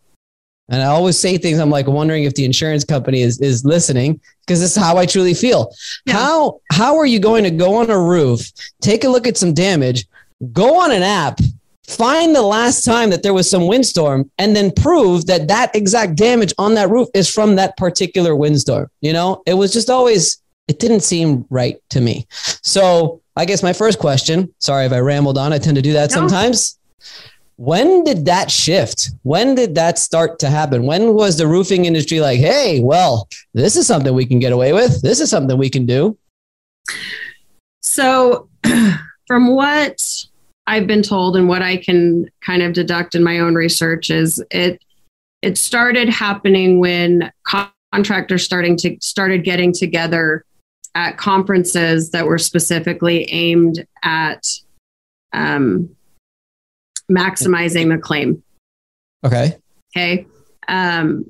and 0.70 0.82
I 0.82 0.86
always 0.86 1.20
say 1.20 1.38
things, 1.38 1.58
I'm 1.58 1.72
like 1.72 1.88
wondering 1.88 2.24
if 2.24 2.36
the 2.36 2.46
insurance 2.46 2.84
company 2.84 3.22
is, 3.22 3.42
is 3.42 3.66
listening 3.66 4.22
because 4.42 4.60
this 4.60 4.78
is 4.78 4.82
how 4.82 4.98
I 4.98 5.08
truly 5.08 5.34
feel. 5.34 5.74
Yeah. 6.06 6.14
How, 6.14 6.62
how 6.72 6.98
are 6.98 7.08
you 7.08 7.20
going 7.20 7.44
to 7.46 7.52
go 7.52 7.76
on 7.76 7.90
a 7.90 8.00
roof, 8.00 8.52
take 8.82 9.04
a 9.04 9.10
look 9.10 9.26
at 9.26 9.38
some 9.38 9.54
damage, 9.54 10.06
go 10.52 10.80
on 10.80 10.92
an 10.92 11.02
app 11.02 11.40
find 11.88 12.36
the 12.36 12.42
last 12.42 12.86
time 12.86 13.10
that 13.10 13.24
there 13.24 13.34
was 13.34 13.50
some 13.50 13.68
windstorm 13.68 14.30
and 14.38 14.56
then 14.56 14.72
prove 14.72 15.26
that 15.26 15.48
that 15.48 15.76
exact 15.76 16.16
damage 16.16 16.54
on 16.58 16.76
that 16.76 16.90
roof 16.90 17.08
is 17.14 17.30
from 17.30 17.56
that 17.56 17.76
particular 17.78 18.36
windstorm. 18.36 18.88
You 19.02 19.14
know, 19.14 19.44
it 19.46 19.56
was 19.56 19.74
just 19.74 19.90
always, 19.90 20.42
it 20.68 20.80
didn't 20.80 21.02
seem 21.02 21.46
right 21.50 21.78
to 21.90 22.02
me. 22.02 22.26
So 22.32 23.22
I 23.36 23.46
guess 23.46 23.64
my 23.64 23.74
first 23.74 24.00
question, 24.00 24.54
sorry 24.60 24.86
if 24.86 24.94
I 24.94 25.00
rambled 25.00 25.38
on, 25.38 25.54
I 25.54 25.58
tend 25.58 25.76
to 25.76 25.82
do 25.82 25.94
that 25.94 26.10
no. 26.12 26.16
sometimes. 26.16 26.80
When 27.58 28.04
did 28.04 28.26
that 28.26 28.50
shift? 28.50 29.12
When 29.22 29.54
did 29.54 29.76
that 29.76 30.00
start 30.00 30.40
to 30.40 30.50
happen? 30.50 30.86
When 30.86 31.14
was 31.14 31.38
the 31.38 31.48
roofing 31.48 31.86
industry 31.86 32.20
like, 32.20 32.40
hey, 32.40 32.80
well, 32.80 33.28
this 33.54 33.76
is 33.76 33.86
something 33.86 34.14
we 34.14 34.26
can 34.26 34.40
get 34.40 34.52
away 34.52 34.74
with? 34.74 35.02
This 35.02 35.20
is 35.20 35.30
something 35.30 35.58
we 35.58 35.70
can 35.70 35.86
do? 35.86 36.18
So, 37.82 38.50
from 39.28 39.56
what 39.56 40.02
I've 40.66 40.88
been 40.88 41.04
told 41.04 41.36
and 41.36 41.48
what 41.48 41.62
I 41.62 41.78
can 41.78 42.30
kind 42.42 42.62
of 42.62 42.74
deduct 42.74 43.16
in 43.16 43.24
my 43.24 43.40
own 43.40 43.56
research 43.56 44.10
is 44.10 44.44
it 44.50 44.82
it 45.42 45.58
started 45.58 46.08
happening 46.08 46.80
when 46.80 47.32
contractors 47.94 48.46
starting 48.46 48.78
to 48.78 48.98
started 49.02 49.44
getting 49.44 49.74
together 49.74 50.46
at 50.96 51.18
conferences 51.18 52.12
that 52.12 52.26
were 52.26 52.38
specifically 52.38 53.30
aimed 53.30 53.86
at 54.04 54.48
um, 55.34 55.94
maximizing 57.12 57.94
the 57.94 57.98
claim. 57.98 58.42
Okay. 59.26 59.58
Okay. 59.96 60.26
Um, 60.68 61.26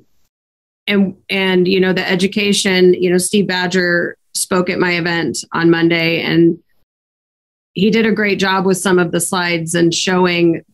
and 0.86 1.16
and 1.28 1.66
you 1.66 1.80
know 1.80 1.92
the 1.92 2.08
education. 2.08 2.94
You 2.94 3.10
know, 3.10 3.18
Steve 3.18 3.46
Badger 3.46 4.16
spoke 4.34 4.68
at 4.68 4.78
my 4.78 4.92
event 4.92 5.38
on 5.52 5.70
Monday, 5.70 6.20
and 6.20 6.62
he 7.74 7.90
did 7.90 8.06
a 8.06 8.12
great 8.12 8.38
job 8.38 8.66
with 8.66 8.78
some 8.78 8.98
of 8.98 9.12
the 9.12 9.20
slides 9.20 9.74
and 9.74 9.92
showing 9.92 10.64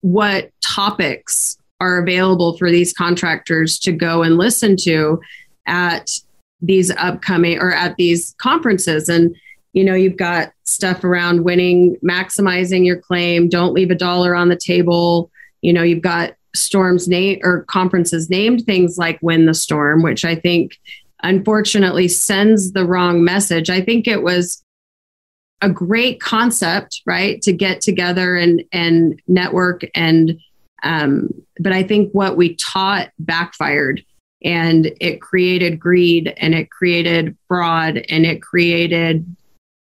what 0.00 0.50
topics 0.64 1.56
are 1.80 2.00
available 2.00 2.56
for 2.56 2.70
these 2.70 2.92
contractors 2.92 3.78
to 3.80 3.92
go 3.92 4.22
and 4.22 4.38
listen 4.38 4.76
to 4.76 5.20
at 5.66 6.18
these 6.60 6.90
upcoming 6.92 7.58
or 7.58 7.72
at 7.72 7.96
these 7.96 8.34
conferences. 8.38 9.08
And 9.08 9.34
you 9.72 9.84
know 9.84 9.94
you've 9.94 10.18
got 10.18 10.52
stuff 10.64 11.02
around 11.02 11.44
winning 11.44 11.96
maximizing 12.04 12.84
your 12.84 12.98
claim 12.98 13.48
don't 13.48 13.72
leave 13.72 13.90
a 13.90 13.96
dollar 13.96 14.34
on 14.34 14.48
the 14.48 14.56
table. 14.56 15.30
You 15.62 15.72
know 15.72 15.82
you've 15.82 16.02
got 16.02 16.34
storms 16.54 17.08
name 17.08 17.40
or 17.42 17.62
conferences 17.64 18.28
named 18.28 18.66
things 18.66 18.98
like 18.98 19.18
win 19.22 19.46
the 19.46 19.54
storm 19.54 20.02
which 20.02 20.22
i 20.22 20.34
think 20.34 20.78
unfortunately 21.22 22.08
sends 22.08 22.72
the 22.72 22.84
wrong 22.84 23.24
message. 23.24 23.70
I 23.70 23.80
think 23.80 24.06
it 24.06 24.22
was 24.22 24.62
a 25.62 25.70
great 25.70 26.20
concept 26.20 27.00
right 27.06 27.40
to 27.40 27.52
get 27.52 27.80
together 27.80 28.36
and 28.36 28.62
and 28.72 29.22
network 29.28 29.82
and 29.94 30.38
um, 30.82 31.30
but 31.60 31.72
i 31.72 31.82
think 31.82 32.12
what 32.12 32.36
we 32.36 32.54
taught 32.56 33.10
backfired 33.18 34.04
and 34.44 34.92
it 35.00 35.20
created 35.20 35.78
greed 35.78 36.34
and 36.36 36.54
it 36.54 36.70
created 36.70 37.36
fraud 37.48 38.04
and 38.08 38.26
it 38.26 38.42
created 38.42 39.24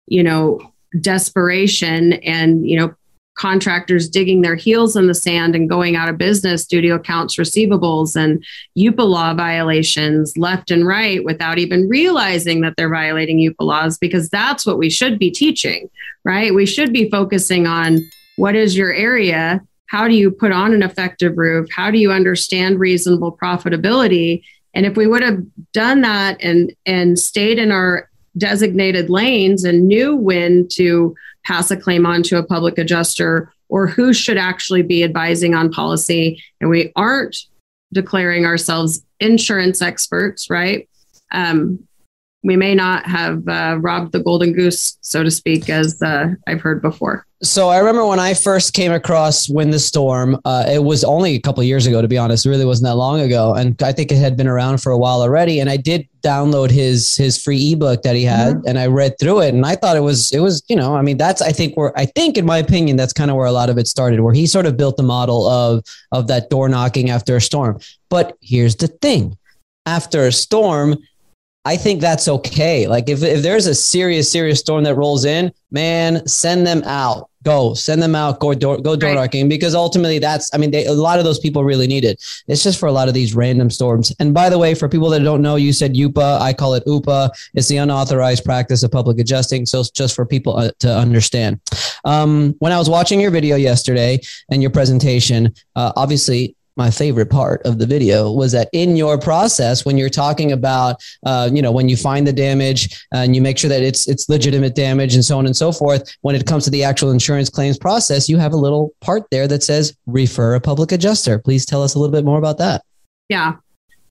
you 0.07 0.23
know 0.23 0.59
desperation 1.01 2.13
and 2.13 2.69
you 2.69 2.77
know 2.77 2.93
contractors 3.35 4.09
digging 4.09 4.41
their 4.41 4.55
heels 4.55 4.95
in 4.95 5.07
the 5.07 5.13
sand 5.13 5.55
and 5.55 5.69
going 5.69 5.95
out 5.95 6.09
of 6.09 6.17
business 6.17 6.65
due 6.65 6.81
to 6.81 6.89
accounts 6.91 7.37
receivables 7.37 8.15
and 8.15 8.43
UPA 8.75 9.03
law 9.03 9.33
violations 9.33 10.37
left 10.37 10.69
and 10.71 10.85
right 10.85 11.23
without 11.23 11.57
even 11.57 11.89
realizing 11.89 12.61
that 12.61 12.75
they're 12.77 12.89
violating 12.89 13.39
UPA 13.39 13.63
laws 13.63 13.97
because 13.97 14.29
that's 14.29 14.65
what 14.65 14.77
we 14.77 14.89
should 14.89 15.17
be 15.17 15.31
teaching, 15.31 15.89
right? 16.23 16.53
We 16.53 16.65
should 16.65 16.93
be 16.93 17.09
focusing 17.09 17.65
on 17.65 17.99
what 18.35 18.55
is 18.55 18.77
your 18.77 18.93
area? 18.93 19.61
How 19.87 20.07
do 20.07 20.15
you 20.15 20.31
put 20.31 20.51
on 20.51 20.73
an 20.73 20.83
effective 20.83 21.37
roof? 21.37 21.67
How 21.71 21.91
do 21.91 21.97
you 21.97 22.11
understand 22.11 22.79
reasonable 22.79 23.35
profitability? 23.35 24.43
And 24.73 24.85
if 24.85 24.97
we 24.97 25.07
would 25.07 25.21
have 25.21 25.39
done 25.71 26.01
that 26.01 26.37
and 26.41 26.73
and 26.85 27.17
stayed 27.17 27.59
in 27.59 27.71
our 27.71 28.09
designated 28.37 29.09
lanes 29.09 29.63
and 29.63 29.87
knew 29.87 30.15
when 30.15 30.67
to 30.67 31.15
pass 31.45 31.69
a 31.71 31.77
claim 31.77 32.05
on 32.05 32.23
to 32.23 32.37
a 32.37 32.43
public 32.43 32.77
adjuster 32.77 33.51
or 33.69 33.87
who 33.87 34.13
should 34.13 34.37
actually 34.37 34.81
be 34.81 35.03
advising 35.03 35.55
on 35.55 35.71
policy. 35.71 36.41
And 36.61 36.69
we 36.69 36.91
aren't 36.95 37.37
declaring 37.91 38.45
ourselves 38.45 39.03
insurance 39.19 39.81
experts, 39.81 40.49
right? 40.49 40.89
Um, 41.31 41.87
we 42.43 42.57
may 42.57 42.75
not 42.75 43.05
have 43.05 43.47
uh, 43.47 43.77
robbed 43.79 44.11
the 44.11 44.19
golden 44.19 44.53
goose, 44.53 44.97
so 45.01 45.23
to 45.23 45.31
speak, 45.31 45.69
as 45.69 46.01
uh, 46.01 46.27
I've 46.45 46.61
heard 46.61 46.81
before. 46.81 47.25
So 47.41 47.67
I 47.67 47.79
remember 47.79 48.05
when 48.05 48.19
I 48.19 48.33
first 48.33 48.73
came 48.73 48.93
across 48.93 49.49
Win 49.49 49.69
the 49.69 49.79
Storm. 49.79 50.39
Uh, 50.45 50.65
it 50.67 50.81
was 50.81 51.03
only 51.03 51.35
a 51.35 51.41
couple 51.41 51.61
years 51.63 51.85
ago, 51.85 52.01
to 52.01 52.07
be 52.07 52.17
honest. 52.17 52.45
It 52.45 52.49
really 52.49 52.63
wasn't 52.63 52.87
that 52.87 52.95
long 52.95 53.19
ago, 53.19 53.53
and 53.53 53.81
I 53.81 53.91
think 53.91 54.11
it 54.11 54.17
had 54.17 54.37
been 54.37 54.47
around 54.47 54.81
for 54.81 54.91
a 54.91 54.97
while 54.97 55.21
already. 55.21 55.59
And 55.59 55.69
I 55.69 55.75
did 55.75 56.07
download 56.23 56.69
his 56.69 57.15
his 57.17 57.41
free 57.41 57.73
ebook 57.73 58.03
that 58.03 58.15
he 58.15 58.23
had, 58.23 58.55
mm-hmm. 58.55 58.67
and 58.67 58.79
I 58.79 58.87
read 58.87 59.15
through 59.19 59.41
it, 59.41 59.53
and 59.53 59.65
I 59.65 59.75
thought 59.75 59.97
it 59.97 60.01
was 60.01 60.31
it 60.31 60.39
was 60.39 60.63
you 60.69 60.75
know 60.75 60.95
I 60.95 61.01
mean 61.01 61.17
that's 61.17 61.41
I 61.41 61.51
think 61.51 61.75
where 61.75 61.97
I 61.97 62.05
think 62.05 62.37
in 62.37 62.45
my 62.45 62.57
opinion 62.59 62.95
that's 62.95 63.13
kind 63.13 63.29
of 63.29 63.35
where 63.35 63.45
a 63.45 63.51
lot 63.51 63.69
of 63.69 63.77
it 63.77 63.87
started, 63.87 64.21
where 64.21 64.33
he 64.33 64.47
sort 64.47 64.65
of 64.65 64.77
built 64.77 64.95
the 64.95 65.03
model 65.03 65.45
of 65.47 65.83
of 66.13 66.27
that 66.27 66.49
door 66.49 66.69
knocking 66.69 67.09
after 67.09 67.35
a 67.35 67.41
storm. 67.41 67.77
But 68.09 68.37
here's 68.41 68.77
the 68.77 68.87
thing: 68.87 69.37
after 69.85 70.25
a 70.25 70.31
storm, 70.31 70.97
I 71.65 71.77
think 71.77 72.01
that's 72.01 72.27
okay. 72.27 72.87
Like 72.87 73.09
if, 73.09 73.23
if 73.23 73.41
there's 73.41 73.67
a 73.67 73.75
serious, 73.75 74.29
serious 74.29 74.59
storm 74.59 74.83
that 74.83 74.95
rolls 74.95 75.23
in, 75.23 75.51
man, 75.71 76.27
send 76.27 76.67
them 76.67 76.83
out. 76.83 77.29
Go 77.43 77.73
send 77.73 78.01
them 78.01 78.15
out. 78.15 78.39
Go 78.39 78.53
door, 78.53 78.77
go 78.77 78.95
door 78.95 79.13
knocking 79.13 79.49
because 79.49 79.75
ultimately 79.75 80.17
that's. 80.17 80.49
I 80.53 80.57
mean, 80.57 80.71
they, 80.71 80.85
a 80.85 80.93
lot 80.93 81.19
of 81.19 81.25
those 81.25 81.39
people 81.39 81.65
really 81.65 81.87
need 81.87 82.05
it. 82.05 82.23
It's 82.47 82.63
just 82.63 82.79
for 82.79 82.87
a 82.87 82.91
lot 82.91 83.09
of 83.09 83.13
these 83.13 83.35
random 83.35 83.69
storms. 83.69 84.15
And 84.19 84.33
by 84.33 84.49
the 84.49 84.57
way, 84.57 84.73
for 84.73 84.87
people 84.87 85.09
that 85.09 85.19
don't 85.23 85.41
know, 85.41 85.57
you 85.57 85.73
said 85.73 85.95
UPA. 85.95 86.39
I 86.41 86.53
call 86.53 86.73
it 86.75 86.83
UPA. 86.87 87.31
It's 87.53 87.67
the 87.67 87.77
unauthorized 87.77 88.45
practice 88.45 88.81
of 88.83 88.91
public 88.91 89.19
adjusting. 89.19 89.65
So 89.65 89.81
it's 89.81 89.89
just 89.89 90.15
for 90.15 90.25
people 90.25 90.55
uh, 90.57 90.71
to 90.79 90.97
understand. 90.97 91.59
Um, 92.05 92.55
when 92.59 92.71
I 92.71 92.77
was 92.77 92.89
watching 92.89 93.19
your 93.19 93.31
video 93.31 93.57
yesterday 93.57 94.21
and 94.49 94.61
your 94.61 94.71
presentation, 94.71 95.53
uh, 95.75 95.91
obviously 95.97 96.55
my 96.75 96.89
favorite 96.89 97.29
part 97.29 97.61
of 97.65 97.77
the 97.77 97.85
video 97.85 98.31
was 98.31 98.51
that 98.51 98.69
in 98.73 98.95
your 98.95 99.17
process 99.17 99.85
when 99.85 99.97
you're 99.97 100.09
talking 100.09 100.51
about 100.51 101.01
uh, 101.25 101.49
you 101.51 101.61
know 101.61 101.71
when 101.71 101.89
you 101.89 101.97
find 101.97 102.25
the 102.25 102.33
damage 102.33 103.05
and 103.11 103.35
you 103.35 103.41
make 103.41 103.57
sure 103.57 103.69
that 103.69 103.81
it's 103.81 104.07
it's 104.07 104.29
legitimate 104.29 104.75
damage 104.75 105.13
and 105.15 105.23
so 105.23 105.37
on 105.37 105.45
and 105.45 105.55
so 105.55 105.71
forth 105.71 106.15
when 106.21 106.35
it 106.35 106.45
comes 106.45 106.63
to 106.63 106.69
the 106.69 106.83
actual 106.83 107.11
insurance 107.11 107.49
claims 107.49 107.77
process 107.77 108.27
you 108.27 108.37
have 108.37 108.53
a 108.53 108.57
little 108.57 108.93
part 109.01 109.23
there 109.31 109.47
that 109.47 109.63
says 109.63 109.95
refer 110.05 110.55
a 110.55 110.59
public 110.59 110.91
adjuster. 110.91 111.39
Please 111.39 111.65
tell 111.65 111.83
us 111.83 111.95
a 111.95 111.99
little 111.99 112.13
bit 112.13 112.25
more 112.25 112.37
about 112.37 112.57
that. 112.57 112.83
Yeah. 113.29 113.55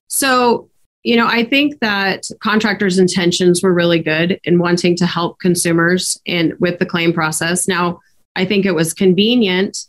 So 0.07 0.69
you 1.05 1.17
know 1.17 1.27
i 1.27 1.43
think 1.43 1.79
that 1.81 2.23
contractors 2.39 2.97
intentions 2.97 3.61
were 3.61 3.73
really 3.73 3.99
good 3.99 4.39
in 4.45 4.57
wanting 4.57 4.95
to 4.95 5.05
help 5.05 5.37
consumers 5.39 6.17
and 6.25 6.53
with 6.59 6.79
the 6.79 6.85
claim 6.85 7.11
process. 7.11 7.67
Now 7.67 7.99
i 8.35 8.45
think 8.45 8.65
it 8.65 8.71
was 8.71 8.93
convenient 8.93 9.85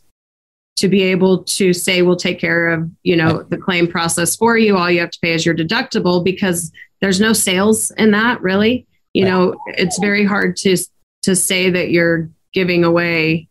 to 0.76 0.88
be 0.88 1.02
able 1.02 1.45
to 1.45 1.73
say 1.73 2.02
we'll 2.02 2.16
take 2.16 2.40
care 2.40 2.69
of 2.69 2.90
you 3.02 3.16
know 3.16 3.43
the 3.45 3.57
claim 3.57 3.87
process 3.87 4.37
for 4.37 4.57
you. 4.59 4.76
All 4.76 4.90
you 4.90 5.00
have 5.00 5.11
to 5.11 5.21
pay 5.21 5.33
is 5.33 5.47
your 5.47 5.54
deductible 5.54 6.25
because 6.25 6.73
there's 7.00 7.21
no 7.21 7.33
sales 7.33 7.90
in 7.93 8.11
that 8.12 8.40
really. 8.43 8.87
You 9.12 9.25
know 9.25 9.54
it's 9.69 9.99
very 9.99 10.25
hard 10.25 10.57
to 10.59 10.76
to 11.23 11.37
say 11.37 11.71
that 11.71 11.90
you're 11.90 12.28
giving 12.52 12.85
away 12.85 13.49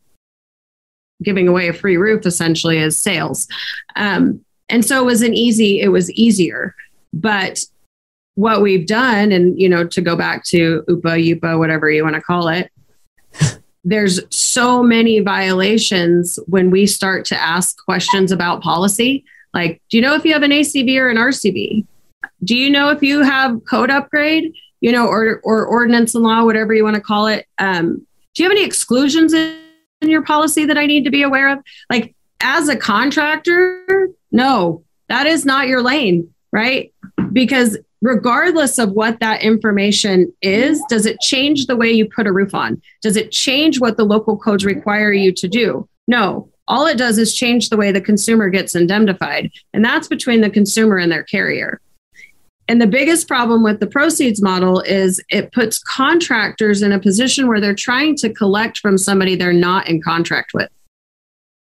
giving 1.21 1.47
away 1.47 1.69
a 1.69 1.73
free 1.73 1.97
roof 1.97 2.25
essentially 2.25 2.79
as 2.79 2.97
sales. 2.97 3.47
Um, 3.95 4.43
and 4.69 4.83
so 4.83 5.01
it 5.01 5.05
was 5.05 5.21
an 5.21 5.33
easy. 5.33 5.79
It 5.79 5.89
was 5.89 6.11
easier. 6.11 6.75
But 7.13 7.63
what 8.35 8.61
we've 8.61 8.87
done 8.87 9.31
and 9.31 9.59
you 9.59 9.69
know 9.69 9.85
to 9.85 10.01
go 10.01 10.15
back 10.15 10.43
to 10.43 10.83
upa 10.87 11.19
upa 11.19 11.57
whatever 11.57 11.89
you 11.89 12.03
want 12.03 12.15
to 12.15 12.21
call 12.21 12.47
it 12.47 12.71
there's 13.83 14.19
so 14.35 14.81
many 14.81 15.19
violations 15.19 16.39
when 16.47 16.71
we 16.71 16.85
start 16.85 17.25
to 17.25 17.41
ask 17.41 17.83
questions 17.83 18.31
about 18.31 18.61
policy. 18.61 19.25
Like, 19.53 19.81
do 19.89 19.97
you 19.97 20.01
know 20.03 20.15
if 20.15 20.25
you 20.25 20.33
have 20.33 20.43
an 20.43 20.51
ACV 20.51 20.97
or 20.97 21.09
an 21.09 21.17
RCV 21.17 21.85
Do 22.43 22.55
you 22.55 22.69
know 22.69 22.89
if 22.89 23.03
you 23.03 23.21
have 23.21 23.63
code 23.69 23.89
upgrade, 23.89 24.53
you 24.81 24.91
know, 24.91 25.07
or, 25.07 25.41
or 25.43 25.65
ordinance 25.65 26.15
and 26.15 26.23
law, 26.23 26.43
whatever 26.43 26.73
you 26.73 26.83
want 26.83 26.95
to 26.95 27.01
call 27.01 27.27
it? 27.27 27.45
Um, 27.59 28.05
do 28.33 28.43
you 28.43 28.49
have 28.49 28.55
any 28.55 28.65
exclusions 28.65 29.33
in, 29.33 29.57
in 30.01 30.09
your 30.09 30.23
policy 30.23 30.65
that 30.65 30.77
I 30.77 30.85
need 30.85 31.03
to 31.03 31.11
be 31.11 31.23
aware 31.23 31.49
of? 31.49 31.59
Like, 31.89 32.15
as 32.41 32.69
a 32.69 32.75
contractor, 32.75 34.09
no, 34.31 34.83
that 35.09 35.27
is 35.27 35.45
not 35.45 35.67
your 35.67 35.81
lane, 35.81 36.33
right? 36.51 36.93
Because 37.31 37.77
regardless 38.03 38.77
of 38.79 38.91
what 38.91 39.21
that 39.21 39.41
information 39.41 40.31
is, 40.41 40.83
does 40.89 41.05
it 41.05 41.21
change 41.21 41.67
the 41.67 41.75
way 41.75 41.89
you 41.89 42.07
put 42.07 42.27
a 42.27 42.33
roof 42.33 42.53
on? 42.53 42.79
Does 43.01 43.15
it 43.15 43.31
change 43.31 43.79
what 43.79 43.95
the 43.95 44.03
local 44.03 44.37
codes 44.37 44.65
require 44.65 45.13
you 45.13 45.31
to 45.31 45.47
do? 45.47 45.87
No. 46.07 46.49
All 46.67 46.85
it 46.85 46.97
does 46.97 47.17
is 47.17 47.33
change 47.33 47.69
the 47.69 47.77
way 47.77 47.93
the 47.93 48.01
consumer 48.01 48.49
gets 48.49 48.75
indemnified. 48.75 49.51
And 49.73 49.83
that's 49.83 50.09
between 50.09 50.41
the 50.41 50.49
consumer 50.49 50.97
and 50.97 51.09
their 51.09 51.23
carrier. 51.23 51.79
And 52.67 52.81
the 52.81 52.87
biggest 52.87 53.27
problem 53.27 53.63
with 53.63 53.79
the 53.79 53.87
proceeds 53.87 54.41
model 54.41 54.81
is 54.81 55.21
it 55.29 55.53
puts 55.53 55.79
contractors 55.79 56.81
in 56.81 56.91
a 56.91 56.99
position 56.99 57.47
where 57.47 57.61
they're 57.61 57.73
trying 57.73 58.17
to 58.17 58.33
collect 58.33 58.79
from 58.79 58.97
somebody 58.97 59.35
they're 59.35 59.53
not 59.53 59.87
in 59.87 60.01
contract 60.01 60.51
with. 60.53 60.69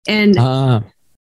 And 0.08 0.36
uh, 0.36 0.80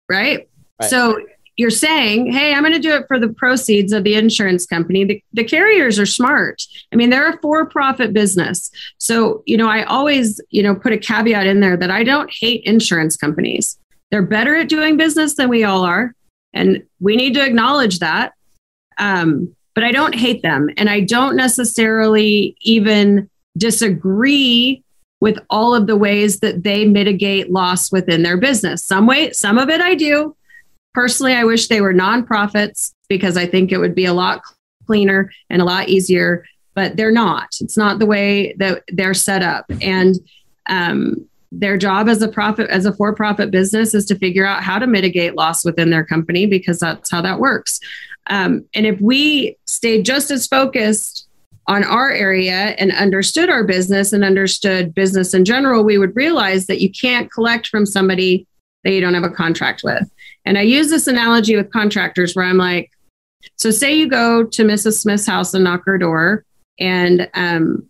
right? 0.09 0.47
right? 0.79 0.89
So 0.89 1.17
you're 1.55 1.69
saying, 1.69 2.31
hey, 2.31 2.53
I'm 2.53 2.63
going 2.63 2.73
to 2.73 2.79
do 2.79 2.95
it 2.95 3.05
for 3.07 3.19
the 3.19 3.29
proceeds 3.29 3.93
of 3.93 4.03
the 4.03 4.15
insurance 4.15 4.65
company. 4.65 5.05
The, 5.05 5.23
the 5.33 5.43
carriers 5.43 5.99
are 5.99 6.05
smart. 6.05 6.63
I 6.91 6.95
mean, 6.95 7.09
they're 7.09 7.29
a 7.29 7.39
for 7.41 7.65
profit 7.65 8.13
business. 8.13 8.71
So, 8.97 9.43
you 9.45 9.57
know, 9.57 9.69
I 9.69 9.83
always, 9.83 10.41
you 10.49 10.63
know, 10.63 10.73
put 10.73 10.93
a 10.93 10.97
caveat 10.97 11.45
in 11.45 11.59
there 11.59 11.77
that 11.77 11.91
I 11.91 12.03
don't 12.03 12.31
hate 12.39 12.63
insurance 12.65 13.15
companies. 13.15 13.77
They're 14.09 14.23
better 14.23 14.55
at 14.55 14.69
doing 14.69 14.97
business 14.97 15.35
than 15.35 15.49
we 15.49 15.63
all 15.63 15.83
are. 15.83 16.15
And 16.53 16.83
we 16.99 17.15
need 17.15 17.33
to 17.35 17.45
acknowledge 17.45 17.99
that. 17.99 18.33
Um, 18.97 19.55
but 19.75 19.83
I 19.83 19.91
don't 19.91 20.15
hate 20.15 20.43
them. 20.43 20.69
And 20.77 20.89
I 20.89 21.01
don't 21.01 21.35
necessarily 21.35 22.55
even 22.61 23.29
disagree 23.57 24.83
with 25.19 25.39
all 25.49 25.73
of 25.73 25.87
the 25.87 25.95
ways 25.95 26.41
that 26.41 26.63
they 26.63 26.85
mitigate 26.85 27.51
loss 27.51 27.91
within 27.91 28.23
their 28.23 28.37
business. 28.37 28.83
Some 28.83 29.07
way, 29.07 29.31
some 29.31 29.57
of 29.57 29.69
it 29.69 29.81
I 29.81 29.95
do, 29.95 30.35
Personally, 30.93 31.33
I 31.33 31.43
wish 31.43 31.67
they 31.67 31.81
were 31.81 31.93
nonprofits 31.93 32.93
because 33.09 33.37
I 33.37 33.45
think 33.45 33.71
it 33.71 33.77
would 33.77 33.95
be 33.95 34.05
a 34.05 34.13
lot 34.13 34.41
cleaner 34.85 35.31
and 35.49 35.61
a 35.61 35.65
lot 35.65 35.89
easier, 35.89 36.45
but 36.75 36.97
they're 36.97 37.11
not. 37.11 37.49
It's 37.61 37.77
not 37.77 37.99
the 37.99 38.05
way 38.05 38.53
that 38.53 38.83
they're 38.89 39.13
set 39.13 39.41
up. 39.41 39.65
And 39.81 40.15
um, 40.67 41.27
their 41.51 41.77
job 41.77 42.09
as 42.09 42.21
a 42.21 42.27
profit 42.27 42.69
as 42.69 42.85
a 42.85 42.93
for-profit 42.93 43.51
business 43.51 43.93
is 43.93 44.05
to 44.05 44.17
figure 44.17 44.45
out 44.45 44.63
how 44.63 44.79
to 44.79 44.87
mitigate 44.87 45.35
loss 45.35 45.63
within 45.63 45.89
their 45.89 46.05
company 46.05 46.45
because 46.45 46.79
that's 46.79 47.11
how 47.11 47.21
that 47.21 47.39
works. 47.39 47.79
Um, 48.27 48.65
and 48.73 48.85
if 48.85 48.99
we 49.01 49.57
stayed 49.65 50.05
just 50.05 50.31
as 50.31 50.47
focused 50.47 51.27
on 51.67 51.83
our 51.83 52.09
area 52.09 52.75
and 52.77 52.91
understood 52.91 53.49
our 53.49 53.63
business 53.63 54.11
and 54.11 54.23
understood 54.23 54.93
business 54.93 55.33
in 55.33 55.45
general, 55.45 55.83
we 55.83 55.97
would 55.97 56.15
realize 56.15 56.65
that 56.67 56.81
you 56.81 56.89
can't 56.89 57.31
collect 57.31 57.67
from 57.67 57.85
somebody 57.85 58.45
that 58.83 58.91
you 58.91 58.99
don't 58.99 59.13
have 59.13 59.23
a 59.23 59.29
contract 59.29 59.81
with. 59.83 60.09
And 60.45 60.57
I 60.57 60.61
use 60.61 60.89
this 60.89 61.07
analogy 61.07 61.55
with 61.55 61.71
contractors 61.71 62.35
where 62.35 62.45
I'm 62.45 62.57
like, 62.57 62.91
so 63.55 63.71
say 63.71 63.95
you 63.95 64.09
go 64.09 64.43
to 64.43 64.63
Mrs. 64.63 64.99
Smith's 64.99 65.25
house 65.25 65.53
and 65.53 65.63
knock 65.63 65.83
her 65.85 65.97
door, 65.97 66.45
and 66.79 67.29
um, 67.33 67.89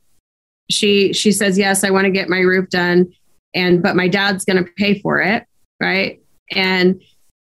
she 0.69 1.13
she 1.13 1.31
says, 1.31 1.57
Yes, 1.57 1.83
I 1.83 1.89
want 1.89 2.05
to 2.05 2.11
get 2.11 2.29
my 2.29 2.39
roof 2.39 2.69
done, 2.69 3.13
and 3.53 3.81
but 3.81 3.95
my 3.95 4.07
dad's 4.07 4.45
gonna 4.45 4.65
pay 4.77 4.99
for 4.99 5.21
it, 5.21 5.45
right? 5.79 6.19
And 6.51 7.01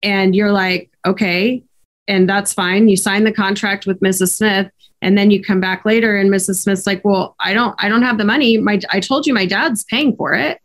and 0.02 0.34
you're 0.34 0.52
like, 0.52 0.90
okay, 1.06 1.62
and 2.06 2.28
that's 2.28 2.52
fine. 2.52 2.88
You 2.88 2.96
sign 2.96 3.24
the 3.24 3.32
contract 3.32 3.86
with 3.86 4.00
Mrs. 4.00 4.32
Smith, 4.32 4.70
and 5.02 5.18
then 5.18 5.30
you 5.30 5.42
come 5.42 5.60
back 5.60 5.84
later 5.84 6.16
and 6.16 6.30
Mrs. 6.30 6.56
Smith's 6.56 6.86
like, 6.86 7.04
"Well, 7.04 7.36
I 7.40 7.52
don't 7.52 7.74
I 7.78 7.88
don't 7.88 8.02
have 8.02 8.18
the 8.18 8.24
money. 8.24 8.56
My 8.56 8.80
I 8.90 9.00
told 9.00 9.26
you 9.26 9.34
my 9.34 9.46
dad's 9.46 9.84
paying 9.84 10.16
for 10.16 10.34
it." 10.34 10.60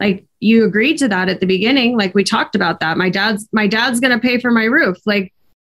Like 0.00 0.24
you 0.40 0.64
agreed 0.64 0.96
to 0.98 1.08
that 1.08 1.28
at 1.28 1.40
the 1.40 1.46
beginning, 1.46 1.96
like 1.96 2.14
we 2.14 2.24
talked 2.24 2.54
about 2.54 2.80
that. 2.80 2.96
My 2.96 3.10
dad's 3.10 3.46
my 3.52 3.66
dad's 3.66 4.00
going 4.00 4.18
to 4.18 4.18
pay 4.18 4.40
for 4.40 4.50
my 4.50 4.64
roof. 4.64 4.96
Like 5.04 5.32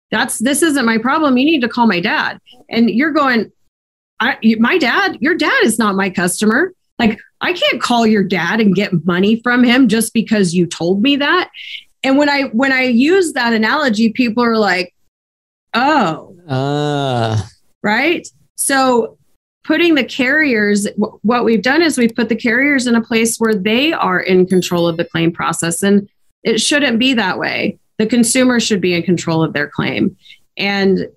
that's 0.09 0.39
this 0.39 0.61
isn't 0.61 0.85
my 0.85 0.97
problem. 0.97 1.37
You 1.37 1.45
need 1.45 1.61
to 1.61 1.69
call 1.69 1.85
my 1.85 1.99
dad. 1.99 2.39
And 2.69 2.89
you're 2.89 3.11
going, 3.11 3.51
I, 4.19 4.37
my 4.59 4.77
dad, 4.77 5.17
your 5.19 5.35
dad 5.35 5.63
is 5.63 5.77
not 5.77 5.95
my 5.95 6.09
customer. 6.09 6.71
Like 6.97 7.19
I 7.41 7.51
can't 7.51 7.81
call 7.81 8.07
your 8.07 8.23
dad 8.23 8.61
and 8.61 8.73
get 8.73 9.05
money 9.05 9.41
from 9.41 9.63
him 9.63 9.89
just 9.89 10.13
because 10.13 10.53
you 10.53 10.65
told 10.65 11.01
me 11.01 11.17
that. 11.17 11.49
And 12.03 12.17
when 12.17 12.29
I 12.29 12.43
when 12.43 12.71
I 12.71 12.83
use 12.83 13.33
that 13.33 13.53
analogy, 13.53 14.09
people 14.09 14.43
are 14.43 14.57
like, 14.57 14.93
"Oh, 15.73 16.35
uh. 16.47 17.41
right." 17.81 18.27
So 18.55 19.17
putting 19.63 19.95
the 19.95 20.03
carriers, 20.03 20.87
what 20.97 21.45
we've 21.45 21.61
done 21.61 21.81
is 21.81 21.97
we've 21.97 22.15
put 22.15 22.29
the 22.29 22.35
carriers 22.35 22.87
in 22.87 22.95
a 22.95 23.01
place 23.01 23.37
where 23.37 23.55
they 23.55 23.93
are 23.93 24.19
in 24.19 24.45
control 24.45 24.87
of 24.87 24.97
the 24.97 25.05
claim 25.05 25.31
process, 25.31 25.83
and 25.83 26.09
it 26.43 26.59
shouldn't 26.59 26.99
be 26.99 27.13
that 27.13 27.39
way. 27.39 27.79
The 27.97 28.07
consumer 28.07 28.59
should 28.59 28.81
be 28.81 28.93
in 28.93 29.03
control 29.03 29.43
of 29.43 29.53
their 29.53 29.67
claim, 29.67 30.17
and 30.57 31.07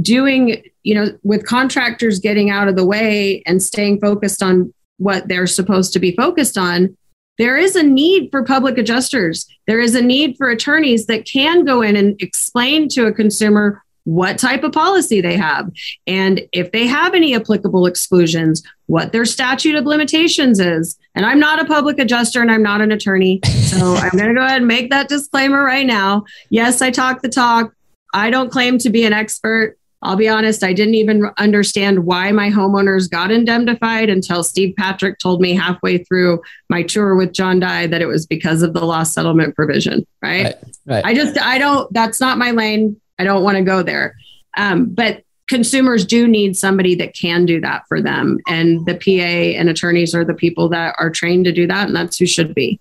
doing 0.00 0.62
you 0.82 0.94
know 0.94 1.18
with 1.22 1.46
contractors 1.46 2.20
getting 2.20 2.50
out 2.50 2.68
of 2.68 2.76
the 2.76 2.84
way 2.84 3.42
and 3.46 3.62
staying 3.62 4.00
focused 4.00 4.42
on 4.42 4.72
what 4.98 5.28
they're 5.28 5.46
supposed 5.46 5.92
to 5.92 5.98
be 5.98 6.14
focused 6.14 6.58
on 6.58 6.96
there 7.38 7.56
is 7.56 7.76
a 7.76 7.82
need 7.84 8.30
for 8.30 8.44
public 8.44 8.78
adjusters. 8.78 9.46
There 9.68 9.78
is 9.80 9.94
a 9.94 10.02
need 10.02 10.36
for 10.36 10.50
attorneys 10.50 11.06
that 11.06 11.24
can 11.24 11.64
go 11.64 11.82
in 11.82 11.94
and 11.94 12.20
explain 12.20 12.88
to 12.90 13.06
a 13.06 13.12
consumer 13.12 13.82
what 14.08 14.38
type 14.38 14.64
of 14.64 14.72
policy 14.72 15.20
they 15.20 15.36
have 15.36 15.70
and 16.06 16.40
if 16.52 16.72
they 16.72 16.86
have 16.86 17.12
any 17.12 17.36
applicable 17.36 17.84
exclusions, 17.84 18.62
what 18.86 19.12
their 19.12 19.26
statute 19.26 19.74
of 19.74 19.84
limitations 19.84 20.58
is. 20.58 20.98
And 21.14 21.26
I'm 21.26 21.38
not 21.38 21.60
a 21.60 21.66
public 21.66 21.98
adjuster 21.98 22.40
and 22.40 22.50
I'm 22.50 22.62
not 22.62 22.80
an 22.80 22.90
attorney. 22.90 23.40
So 23.44 23.94
I'm 23.98 24.16
going 24.16 24.30
to 24.30 24.34
go 24.34 24.42
ahead 24.42 24.62
and 24.62 24.66
make 24.66 24.88
that 24.88 25.10
disclaimer 25.10 25.62
right 25.62 25.84
now. 25.84 26.24
Yes, 26.48 26.80
I 26.80 26.90
talk 26.90 27.20
the 27.20 27.28
talk. 27.28 27.74
I 28.14 28.30
don't 28.30 28.50
claim 28.50 28.78
to 28.78 28.88
be 28.88 29.04
an 29.04 29.12
expert. 29.12 29.76
I'll 30.00 30.16
be 30.16 30.28
honest, 30.28 30.64
I 30.64 30.72
didn't 30.72 30.94
even 30.94 31.28
understand 31.36 32.06
why 32.06 32.32
my 32.32 32.48
homeowners 32.48 33.10
got 33.10 33.30
indemnified 33.30 34.08
until 34.08 34.42
Steve 34.42 34.74
Patrick 34.78 35.18
told 35.18 35.42
me 35.42 35.54
halfway 35.54 35.98
through 35.98 36.40
my 36.70 36.82
tour 36.82 37.14
with 37.14 37.34
John 37.34 37.60
Dye 37.60 37.86
that 37.88 38.00
it 38.00 38.06
was 38.06 38.24
because 38.24 38.62
of 38.62 38.72
the 38.72 38.86
loss 38.86 39.12
settlement 39.12 39.54
provision. 39.54 40.06
Right? 40.22 40.44
right, 40.44 40.56
right. 40.86 41.04
I 41.04 41.12
just, 41.12 41.38
I 41.38 41.58
don't, 41.58 41.92
that's 41.92 42.22
not 42.22 42.38
my 42.38 42.52
lane. 42.52 42.98
I 43.18 43.24
don't 43.24 43.42
want 43.42 43.56
to 43.56 43.64
go 43.64 43.82
there. 43.82 44.16
Um, 44.56 44.86
but 44.86 45.22
consumers 45.48 46.04
do 46.04 46.28
need 46.28 46.56
somebody 46.56 46.94
that 46.96 47.14
can 47.14 47.46
do 47.46 47.60
that 47.60 47.84
for 47.88 48.00
them. 48.02 48.38
And 48.48 48.84
the 48.86 48.94
PA 48.94 49.58
and 49.58 49.68
attorneys 49.68 50.14
are 50.14 50.24
the 50.24 50.34
people 50.34 50.68
that 50.70 50.94
are 50.98 51.10
trained 51.10 51.46
to 51.46 51.52
do 51.52 51.66
that. 51.66 51.86
And 51.86 51.96
that's 51.96 52.18
who 52.18 52.26
should 52.26 52.54
be. 52.54 52.80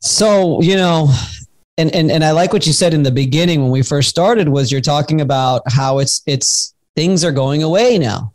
So, 0.00 0.60
you 0.60 0.76
know, 0.76 1.08
and, 1.78 1.94
and 1.94 2.10
and 2.10 2.24
I 2.24 2.32
like 2.32 2.52
what 2.52 2.66
you 2.66 2.72
said 2.72 2.92
in 2.92 3.02
the 3.02 3.10
beginning 3.10 3.62
when 3.62 3.70
we 3.70 3.82
first 3.82 4.08
started 4.10 4.48
was 4.48 4.70
you're 4.70 4.80
talking 4.80 5.20
about 5.20 5.62
how 5.66 5.98
it's 5.98 6.22
it's 6.26 6.74
things 6.94 7.24
are 7.24 7.32
going 7.32 7.62
away 7.62 7.98
now 7.98 8.32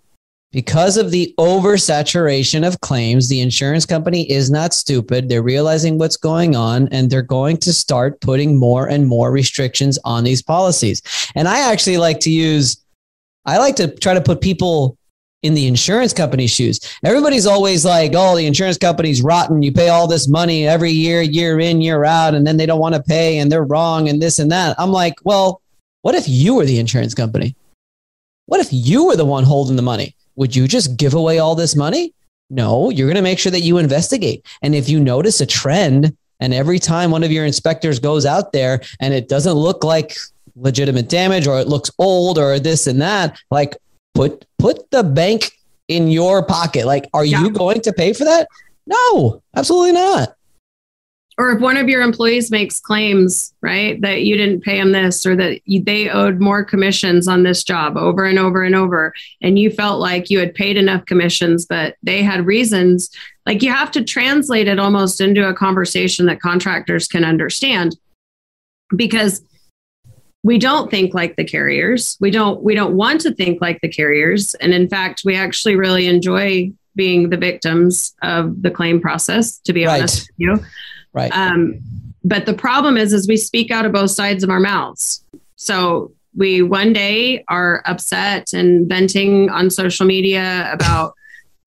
because 0.58 0.98
of 0.98 1.12
the 1.12 1.36
oversaturation 1.38 2.65
of 2.65 2.82
claims 2.82 3.30
the 3.30 3.41
insurance 3.41 3.86
company 3.86 4.28
is 4.32 4.50
not 4.50 4.74
stupid 4.74 5.30
they're 5.30 5.43
realizing 5.43 6.00
what's 6.00 6.17
going 6.17 6.56
on 6.56 6.88
and 6.88 7.12
they're 7.12 7.22
going 7.22 7.56
to 7.56 7.72
start 7.72 8.20
putting 8.22 8.58
more 8.58 8.89
and 8.89 9.06
more 9.06 9.32
restrictions 9.32 10.00
on 10.04 10.24
these 10.24 10.41
policies 10.41 11.04
and 11.36 11.48
i 11.48 11.60
actually 11.72 11.98
like 11.98 12.20
to 12.20 12.32
use 12.32 12.84
i 13.46 13.60
like 13.60 13.76
to 13.76 13.88
try 13.98 14.15
to 14.15 14.22
put 14.22 14.41
people 14.41 14.98
in 15.43 15.54
the 15.54 15.67
insurance 15.67 16.13
company 16.13 16.48
shoes. 16.48 16.80
Everybody's 17.06 17.46
always 17.46 17.86
like, 17.86 18.13
oh, 18.15 18.36
the 18.36 18.48
insurance 18.48 18.80
company's 18.80 19.22
rotten. 19.22 19.62
You 19.62 19.72
pay 19.72 19.89
all 19.89 20.08
this 20.08 20.28
money 20.28 20.67
every 20.67 20.89
year, 20.89 21.22
year 21.22 21.60
in, 21.60 21.80
year 21.80 22.04
out, 22.06 22.34
and 22.34 22.46
then 22.46 22.58
they 22.58 22.65
don't 22.65 22.80
want 22.80 22.96
to 22.96 23.04
pay 23.04 23.38
and 23.38 23.52
they're 23.52 23.63
wrong 23.63 24.10
and 24.10 24.20
this 24.20 24.39
and 24.39 24.52
that. 24.52 24.76
I'm 24.80 24.91
like, 24.91 25.13
well, 25.24 25.62
what 26.02 26.15
if 26.15 26.28
you 26.28 26.56
were 26.56 26.65
the 26.65 26.80
insurance 26.80 27.13
company? 27.13 27.56
What 28.48 28.62
if 28.62 28.70
you 28.72 29.06
were 29.06 29.15
the 29.15 29.26
one 29.26 29.43
holding 29.43 29.76
the 29.76 29.84
money? 29.84 30.16
Would 30.38 30.56
you 30.56 30.67
just 30.67 30.97
give 30.97 31.13
away 31.13 31.39
all 31.39 31.56
this 31.56 31.76
money? 31.76 32.13
No, 32.50 32.89
you're 32.89 33.08
going 33.08 33.17
to 33.17 33.21
make 33.21 33.39
sure 33.39 33.52
that 33.52 33.62
you 33.62 33.78
investigate. 33.78 34.45
And 34.62 34.73
if 34.73 34.88
you 34.88 35.00
notice 35.00 35.41
a 35.41 35.45
trend, 35.45 36.15
and 36.39 36.54
every 36.54 36.80
time 36.80 37.12
one 37.12 37.23
of 37.23 37.32
your 37.32 37.45
inspectors 37.45 38.00
goes 38.00 38.26
out 38.26 38.54
there 38.54 38.82
and 39.00 39.13
it 39.13 39.28
doesn't 39.28 39.54
look 39.54 39.84
like 39.84 40.15
legitimate 40.56 41.10
damage 41.10 41.47
or 41.47 41.60
it 41.60 41.67
looks 41.67 41.91
old 42.00 42.38
or 42.38 42.60
this 42.60 42.88
and 42.88 43.02
that, 43.02 43.39
like 43.52 43.76
put 44.13 44.45
put 44.60 44.89
the 44.91 45.04
bank 45.04 45.52
in 45.88 46.10
your 46.10 46.43
pocket. 46.43 46.86
Like, 46.86 47.10
are 47.13 47.26
yeah. 47.26 47.41
you 47.41 47.50
going 47.50 47.82
to 47.82 47.93
pay 47.93 48.13
for 48.13 48.26
that? 48.26 48.47
No, 48.86 49.41
absolutely 49.56 49.93
not. 49.93 50.36
Or 51.39 51.52
if 51.52 51.62
one 51.62 51.78
of 51.78 51.88
your 51.88 52.02
employees 52.02 52.50
makes 52.50 52.80
claims, 52.80 53.54
right, 53.62 54.02
that 54.02 54.23
you 54.23 54.36
didn't 54.36 54.62
pay 54.62 54.78
them 54.78 54.91
this 54.91 55.23
or 55.23 55.36
that 55.36 55.62
you, 55.65 55.84
they 55.84 56.10
owed 56.10 56.39
more 56.39 56.65
commissions 56.65 57.28
on 57.28 57.43
this 57.43 57.63
job 57.63 57.95
over 57.95 58.26
and 58.26 58.39
over 58.39 58.63
and 58.63 58.73
over, 58.76 59.13
and 59.41 59.60
you 59.60 59.69
felt 59.69 60.00
like 60.00 60.32
you 60.32 60.39
had 60.39 60.56
paid 60.56 60.78
enough 60.78 61.06
commissions, 61.06 61.65
but 61.65 61.95
they 62.02 62.23
had 62.23 62.47
reasons, 62.47 63.12
like 63.45 63.62
you 63.62 63.71
have 63.71 63.91
to 63.91 64.04
translate 64.04 64.67
it 64.67 64.80
almost 64.80 65.21
into 65.21 65.47
a 65.47 65.54
conversation 65.54 66.26
that 66.26 66.39
contractors 66.39 67.08
can 67.08 67.23
understand. 67.23 67.95
Because 68.95 69.41
we 70.43 70.58
don't 70.58 70.89
think 70.89 71.13
like 71.13 71.36
the 71.36 71.43
carriers. 71.43 72.15
We 72.21 72.32
don't 72.32 72.63
we 72.63 72.73
don't 72.73 72.95
want 72.95 73.19
to 73.21 73.34
think 73.34 73.60
like 73.60 73.82
the 73.82 73.89
carriers. 73.89 74.56
And 74.56 74.73
in 74.73 74.88
fact, 74.88 75.23
we 75.26 75.36
actually 75.36 75.76
really 75.76 76.08
enjoy 76.08 76.71
being 76.95 77.30
the 77.30 77.38
victims 77.38 78.15
of 78.21 78.62
the 78.62 78.71
claim 78.71 79.02
process, 79.02 79.60
to 79.60 79.73
be 79.73 79.86
right. 79.86 80.00
honest 80.00 80.21
with 80.21 80.30
you. 80.38 80.65
Right. 81.17 81.32
Um, 81.36 81.82
but 82.23 82.45
the 82.45 82.53
problem 82.53 82.95
is 82.95 83.12
is 83.12 83.27
we 83.27 83.38
speak 83.38 83.71
out 83.71 83.86
of 83.86 83.91
both 83.91 84.12
sides 84.12 84.43
of 84.43 84.51
our 84.51 84.60
mouths. 84.60 85.23
So 85.56 86.12
we 86.36 86.62
one 86.62 86.93
day 86.93 87.43
are 87.47 87.82
upset 87.86 88.53
and 88.53 88.88
venting 88.88 89.49
on 89.49 89.71
social 89.71 90.06
media 90.06 90.69
about 90.71 91.15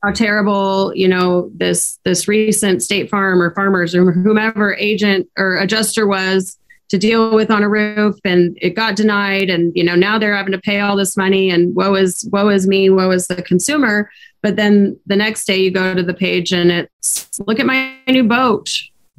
how 0.05 0.13
terrible 0.13 0.95
you 0.95 1.09
know 1.09 1.51
this 1.55 1.99
this 2.05 2.29
recent 2.29 2.83
state 2.83 3.11
farm 3.11 3.43
or 3.43 3.53
farmers 3.55 3.95
or 3.95 4.13
whomever 4.13 4.75
agent 4.77 5.29
or 5.37 5.57
adjuster 5.57 6.07
was 6.07 6.57
to 6.89 6.99
deal 6.99 7.35
with 7.35 7.51
on 7.51 7.63
a 7.63 7.69
roof 7.69 8.17
and 8.25 8.57
it 8.61 8.71
got 8.71 8.97
denied 8.97 9.51
and 9.51 9.73
you 9.75 9.85
know 9.85 9.95
now 9.95 10.19
they're 10.19 10.37
having 10.37 10.53
to 10.53 10.61
pay 10.61 10.81
all 10.81 10.97
this 10.97 11.17
money 11.17 11.51
and 11.51 11.75
woe 11.75 11.95
is 11.95 12.29
woe 12.33 12.49
is 12.49 12.67
me 12.67 12.89
woe 12.89 13.11
is 13.11 13.27
the 13.27 13.43
consumer 13.43 14.09
but 14.43 14.57
then 14.57 14.99
the 15.07 15.17
next 15.17 15.45
day 15.45 15.59
you 15.59 15.71
go 15.71 15.95
to 15.95 16.03
the 16.03 16.15
page 16.15 16.53
and 16.53 16.71
it's 16.71 17.29
look 17.47 17.61
at 17.61 17.67
my 17.67 17.95
new 18.09 18.25
boat 18.25 18.71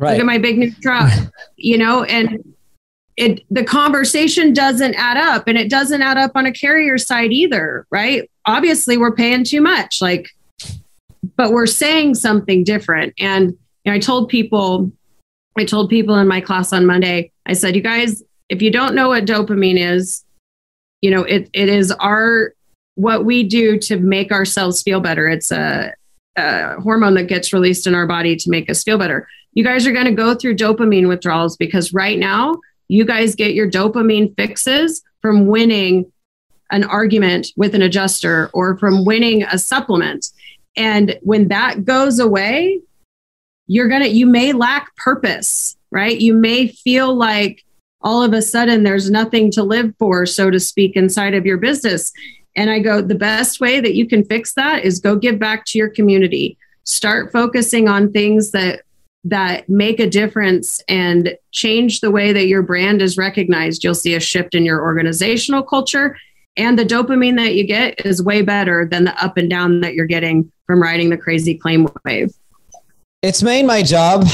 right. 0.02 0.12
look 0.12 0.20
at 0.20 0.26
my 0.26 0.38
big 0.38 0.58
new 0.58 0.72
truck 0.82 1.12
you 1.56 1.78
know 1.78 2.04
and 2.04 2.44
it 3.18 3.42
the 3.50 3.64
conversation 3.64 4.54
doesn't 4.54 4.96
add 4.96 5.18
up 5.18 5.48
and 5.48 5.58
it 5.58 5.70
doesn't 5.70 6.02
add 6.02 6.18
up 6.18 6.32
on 6.36 6.46
a 6.46 6.52
carrier 6.52 6.98
side 6.98 7.32
either 7.32 7.86
right 7.92 8.30
obviously 8.46 8.98
we're 8.98 9.16
paying 9.16 9.44
too 9.44 9.62
much 9.62 10.02
like 10.02 10.30
but 11.38 11.52
we're 11.52 11.68
saying 11.68 12.16
something 12.16 12.64
different 12.64 13.14
and 13.20 13.52
you 13.84 13.92
know, 13.92 13.94
i 13.94 14.00
told 14.00 14.28
people 14.28 14.92
I 15.58 15.66
told 15.66 15.90
people 15.90 16.16
in 16.16 16.28
my 16.28 16.42
class 16.42 16.72
on 16.72 16.86
Monday, 16.86 17.32
I 17.46 17.54
said, 17.54 17.76
you 17.76 17.82
guys, 17.82 18.24
if 18.50 18.62
you 18.62 18.72
don't 18.72 18.96
know 18.96 19.10
what 19.10 19.26
dopamine 19.26 19.78
is, 19.78 20.24
you 21.02 21.12
know, 21.12 21.24
it, 21.24 21.50
it 21.54 21.70
is 21.70 21.92
our, 21.92 22.54
what 22.96 23.26
we 23.26 23.44
do 23.44 23.78
to 23.80 23.98
make 23.98 24.32
ourselves 24.32 24.82
feel 24.82 25.00
better. 25.02 25.28
It's 25.28 25.52
a, 25.52 25.94
a 26.38 26.80
hormone 26.80 27.16
that 27.16 27.28
gets 27.28 27.54
released 27.54 27.88
in 27.88 27.96
our 27.96 28.08
body 28.08 28.36
to 28.36 28.50
make 28.50 28.70
us 28.70 28.84
feel 28.84 28.98
better. 28.98 29.28
You 29.54 29.64
guys 29.64 29.86
are 29.86 29.92
going 29.92 30.06
to 30.06 30.12
go 30.12 30.34
through 30.34 30.56
dopamine 30.56 31.08
withdrawals 31.08 31.58
because 31.58 31.94
right 31.94 32.18
now 32.18 32.56
you 32.88 33.06
guys 33.06 33.36
get 33.36 33.54
your 33.54 33.70
dopamine 33.70 34.36
fixes 34.36 35.02
from 35.22 35.48
winning 35.48 36.12
an 36.72 36.84
argument 36.84 37.48
with 37.58 37.76
an 37.76 37.82
adjuster 37.82 38.50
or 38.54 38.78
from 38.78 39.06
winning 39.06 39.44
a 39.44 39.58
supplement. 39.58 40.28
And 40.78 41.20
when 41.22 41.50
that 41.50 41.84
goes 41.84 42.20
away, 42.20 42.80
you're 43.68 43.90
going 43.90 44.04
to, 44.04 44.10
you 44.10 44.26
may 44.26 44.54
lack 44.54 44.96
purpose, 44.96 45.76
right? 45.92 46.20
You 46.20 46.34
may 46.34 46.68
feel 46.68 47.14
like 47.14 47.64
all 48.02 48.24
of 48.24 48.34
a 48.34 48.42
sudden 48.42 48.84
there's 48.84 49.12
nothing 49.12 49.52
to 49.52 49.64
live 49.64 49.94
for, 50.00 50.26
so 50.26 50.50
to 50.50 50.60
speak, 50.60 50.96
inside 50.96 51.34
of 51.34 51.46
your 51.46 51.58
business. 51.58 52.12
And 52.56 52.70
I 52.70 52.80
go, 52.80 53.02
the 53.02 53.16
best 53.16 53.60
way 53.60 53.80
that 53.80 53.96
you 53.96 54.08
can 54.08 54.26
fix 54.26 54.54
that 54.54 54.84
is 54.84 55.00
go 55.00 55.16
give 55.16 55.40
back 55.40 55.66
to 55.68 55.78
your 55.78 55.90
community. 55.90 56.58
Start 56.84 57.32
focusing 57.32 57.88
on 57.88 58.12
things 58.12 58.52
that 58.52 58.82
that 59.24 59.70
make 59.70 60.00
a 60.00 60.10
difference 60.10 60.82
and 60.88 61.36
change 61.52 62.00
the 62.00 62.12
way 62.12 62.34
that 62.34 62.48
your 62.48 62.64
brand 62.64 63.02
is 63.02 63.18
recognized, 63.18 63.84
you'll 63.84 63.94
see 63.94 64.16
a 64.16 64.20
shift 64.20 64.56
in 64.56 64.66
your 64.66 64.82
organizational 64.82 65.64
culture. 65.64 66.18
And 66.58 66.78
the 66.78 66.86
dopamine 66.86 67.38
that 67.38 67.56
you 67.56 67.66
get 67.66 68.06
is 68.06 68.22
way 68.22 68.42
better 68.42 68.88
than 68.90 69.06
the 69.06 69.24
up 69.24 69.38
and 69.38 69.50
down 69.50 69.82
that 69.82 69.94
you're 69.94 70.06
getting 70.06 70.52
from 70.66 70.82
riding 70.82 71.10
the 71.10 71.18
crazy 71.18 71.56
claim 71.56 71.88
wave. 72.04 72.34
It's 73.22 73.44
made 73.44 73.66
my 73.66 73.84
job. 73.84 74.26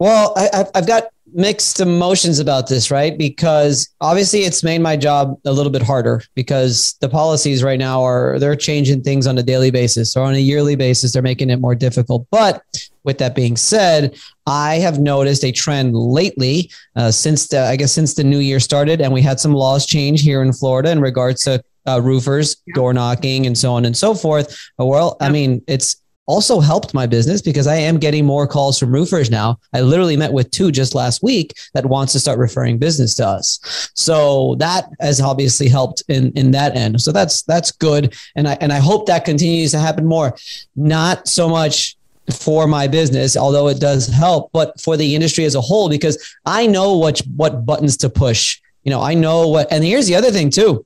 Well, 0.00 0.32
I, 0.36 0.66
have 0.74 0.86
got 0.86 1.08
mixed 1.32 1.80
emotions 1.80 2.38
about 2.38 2.68
this, 2.68 2.90
right? 2.90 3.16
Because 3.16 3.88
obviously 4.00 4.40
it's 4.40 4.62
made 4.62 4.80
my 4.80 4.96
job 4.96 5.38
a 5.44 5.52
little 5.52 5.70
bit 5.72 5.82
harder 5.82 6.22
because 6.34 6.96
the 7.00 7.08
policies 7.08 7.62
right 7.62 7.78
now 7.78 8.02
are 8.02 8.38
they're 8.38 8.56
changing 8.56 9.02
things 9.02 9.26
on 9.26 9.38
a 9.38 9.42
daily 9.42 9.70
basis 9.70 10.16
or 10.16 10.24
on 10.24 10.34
a 10.34 10.38
yearly 10.38 10.76
basis. 10.76 11.12
They're 11.12 11.22
making 11.22 11.50
it 11.50 11.60
more 11.60 11.74
difficult. 11.74 12.26
But 12.30 12.62
with 13.04 13.18
that 13.18 13.34
being 13.34 13.56
said, 13.56 14.16
I 14.46 14.76
have 14.76 14.98
noticed 14.98 15.44
a 15.44 15.52
trend 15.52 15.94
lately 15.94 16.70
uh, 16.96 17.10
since 17.10 17.48
the, 17.48 17.60
I 17.60 17.76
guess 17.76 17.92
since 17.92 18.14
the 18.14 18.24
new 18.24 18.38
year 18.38 18.60
started, 18.60 19.00
and 19.00 19.12
we 19.12 19.22
had 19.22 19.40
some 19.40 19.54
laws 19.54 19.86
change 19.86 20.22
here 20.22 20.42
in 20.42 20.52
Florida 20.52 20.90
in 20.90 21.00
regards 21.00 21.44
to 21.44 21.62
uh, 21.86 22.00
roofers, 22.02 22.56
door 22.74 22.92
knocking, 22.92 23.46
and 23.46 23.56
so 23.56 23.72
on 23.72 23.84
and 23.84 23.96
so 23.96 24.14
forth. 24.14 24.70
Well, 24.76 25.16
I 25.20 25.30
mean, 25.30 25.62
it's 25.66 26.02
also 26.28 26.60
helped 26.60 26.92
my 26.92 27.06
business 27.06 27.40
because 27.40 27.66
I 27.66 27.76
am 27.76 27.98
getting 27.98 28.26
more 28.26 28.46
calls 28.46 28.78
from 28.78 28.92
roofers 28.92 29.30
now. 29.30 29.58
I 29.72 29.80
literally 29.80 30.16
met 30.16 30.32
with 30.32 30.50
two 30.50 30.70
just 30.70 30.94
last 30.94 31.22
week 31.22 31.54
that 31.72 31.86
wants 31.86 32.12
to 32.12 32.20
start 32.20 32.38
referring 32.38 32.78
business 32.78 33.14
to 33.16 33.26
us. 33.26 33.90
So 33.94 34.54
that 34.56 34.90
has 35.00 35.20
obviously 35.22 35.68
helped 35.68 36.02
in 36.08 36.30
in 36.32 36.50
that 36.52 36.76
end. 36.76 37.00
So 37.00 37.12
that's 37.12 37.42
that's 37.42 37.72
good 37.72 38.14
and 38.36 38.46
I 38.46 38.58
and 38.60 38.72
I 38.72 38.78
hope 38.78 39.06
that 39.06 39.24
continues 39.24 39.70
to 39.72 39.78
happen 39.78 40.06
more. 40.06 40.36
Not 40.76 41.26
so 41.26 41.48
much 41.48 41.96
for 42.30 42.66
my 42.66 42.86
business, 42.86 43.34
although 43.34 43.68
it 43.68 43.80
does 43.80 44.06
help, 44.06 44.50
but 44.52 44.78
for 44.78 44.98
the 44.98 45.14
industry 45.14 45.46
as 45.46 45.54
a 45.54 45.62
whole 45.62 45.88
because 45.88 46.18
I 46.44 46.66
know 46.66 46.98
what 46.98 47.22
what 47.36 47.64
buttons 47.64 47.96
to 47.98 48.10
push. 48.10 48.60
You 48.84 48.90
know, 48.90 49.00
I 49.00 49.14
know 49.14 49.48
what 49.48 49.72
and 49.72 49.82
here's 49.82 50.06
the 50.06 50.14
other 50.14 50.30
thing 50.30 50.50
too. 50.50 50.84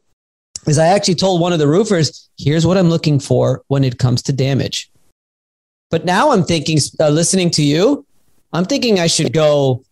Is 0.69 0.79
I 0.79 0.87
actually 0.87 1.17
told 1.17 1.41
one 1.41 1.53
of 1.53 1.59
the 1.59 1.67
roofers, 1.67 2.31
here's 2.39 2.65
what 2.65 2.79
I'm 2.79 2.89
looking 2.89 3.19
for 3.19 3.65
when 3.67 3.83
it 3.83 3.99
comes 3.99 4.23
to 4.23 4.33
damage 4.33 4.92
but 5.93 6.07
now 6.07 6.33
I'm 6.33 6.43
thinking, 6.43 6.79
uh, 6.99 7.11
listening 7.11 7.51
to 7.51 7.63
you, 7.63 8.07
I'm 8.55 8.65
thinking 8.65 8.99
I 8.99 9.07
should 9.07 9.33
go 9.35 9.85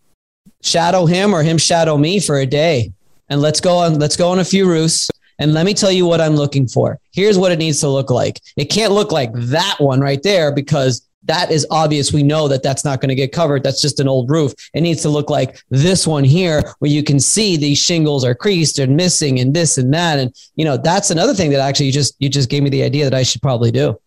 shadow 0.63 1.05
him 1.05 1.31
or 1.33 1.43
him 1.43 1.59
shadow 1.59 1.95
me 1.95 2.19
for 2.19 2.37
a 2.39 2.45
day, 2.45 2.91
and 3.29 3.39
let's 3.39 3.61
go 3.61 3.77
on. 3.77 3.99
Let's 3.99 4.17
go 4.17 4.29
on 4.29 4.39
a 4.39 4.43
few 4.43 4.67
roofs, 4.67 5.11
and 5.37 5.53
let 5.53 5.63
me 5.63 5.75
tell 5.75 5.91
you 5.91 6.07
what 6.07 6.19
I'm 6.19 6.35
looking 6.35 6.67
for. 6.67 6.99
Here's 7.13 7.37
what 7.37 7.51
it 7.51 7.59
needs 7.59 7.79
to 7.81 7.87
look 7.87 8.09
like. 8.09 8.41
It 8.57 8.65
can't 8.65 8.93
look 8.93 9.11
like 9.11 9.31
that 9.33 9.75
one 9.77 9.99
right 9.99 10.21
there 10.23 10.51
because 10.51 11.07
that 11.25 11.51
is 11.51 11.67
obvious. 11.69 12.11
We 12.11 12.23
know 12.23 12.47
that 12.47 12.63
that's 12.63 12.83
not 12.83 12.99
going 12.99 13.09
to 13.09 13.15
get 13.15 13.31
covered. 13.31 13.61
That's 13.61 13.79
just 13.79 13.99
an 13.99 14.07
old 14.07 14.31
roof. 14.31 14.53
It 14.73 14.81
needs 14.81 15.03
to 15.03 15.09
look 15.09 15.29
like 15.29 15.61
this 15.69 16.07
one 16.07 16.23
here, 16.23 16.63
where 16.79 16.89
you 16.89 17.03
can 17.03 17.19
see 17.19 17.57
these 17.57 17.77
shingles 17.77 18.25
are 18.25 18.33
creased 18.33 18.79
and 18.79 18.97
missing, 18.97 19.39
and 19.39 19.53
this 19.53 19.77
and 19.77 19.93
that. 19.93 20.17
And 20.17 20.33
you 20.55 20.65
know, 20.65 20.77
that's 20.77 21.11
another 21.11 21.35
thing 21.35 21.51
that 21.51 21.59
actually 21.59 21.85
you 21.85 21.91
just 21.91 22.15
you 22.17 22.27
just 22.27 22.49
gave 22.49 22.63
me 22.63 22.71
the 22.71 22.81
idea 22.81 23.03
that 23.03 23.13
I 23.13 23.21
should 23.21 23.43
probably 23.43 23.69
do 23.69 23.99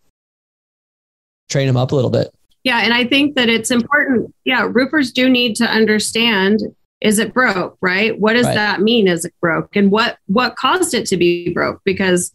train 1.49 1.67
them 1.67 1.77
up 1.77 1.91
a 1.91 1.95
little 1.95 2.09
bit. 2.09 2.33
Yeah, 2.63 2.79
and 2.79 2.93
I 2.93 3.05
think 3.05 3.35
that 3.35 3.47
it's 3.47 3.69
important. 3.69 4.33
Yeah, 4.43 4.67
roofers 4.71 5.11
do 5.11 5.29
need 5.29 5.55
to 5.57 5.65
understand 5.65 6.61
is 7.01 7.19
it 7.19 7.33
broke, 7.33 7.77
right? 7.81 8.19
What 8.19 8.33
does 8.33 8.47
right. 8.47 8.55
that 8.55 8.81
mean 8.81 9.07
is 9.07 9.25
it 9.25 9.33
broke? 9.39 9.75
And 9.75 9.91
what 9.91 10.17
what 10.25 10.55
caused 10.55 10.93
it 10.93 11.05
to 11.07 11.17
be 11.17 11.53
broke? 11.53 11.81
Because 11.85 12.31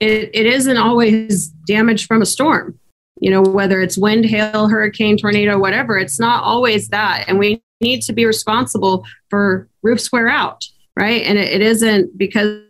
it, 0.00 0.30
it 0.32 0.46
isn't 0.46 0.78
always 0.78 1.48
damage 1.66 2.06
from 2.06 2.22
a 2.22 2.26
storm. 2.26 2.78
You 3.20 3.30
know, 3.30 3.42
whether 3.42 3.80
it's 3.80 3.98
wind, 3.98 4.24
hail, 4.24 4.68
hurricane, 4.68 5.16
tornado, 5.16 5.58
whatever, 5.58 5.98
it's 5.98 6.18
not 6.18 6.42
always 6.42 6.88
that. 6.88 7.24
And 7.28 7.38
we 7.38 7.62
need 7.80 8.02
to 8.02 8.12
be 8.12 8.24
responsible 8.24 9.04
for 9.30 9.68
roofs 9.82 10.10
wear 10.10 10.28
out, 10.28 10.64
right? 10.96 11.22
And 11.22 11.38
it, 11.38 11.52
it 11.52 11.60
isn't 11.60 12.16
because 12.16 12.64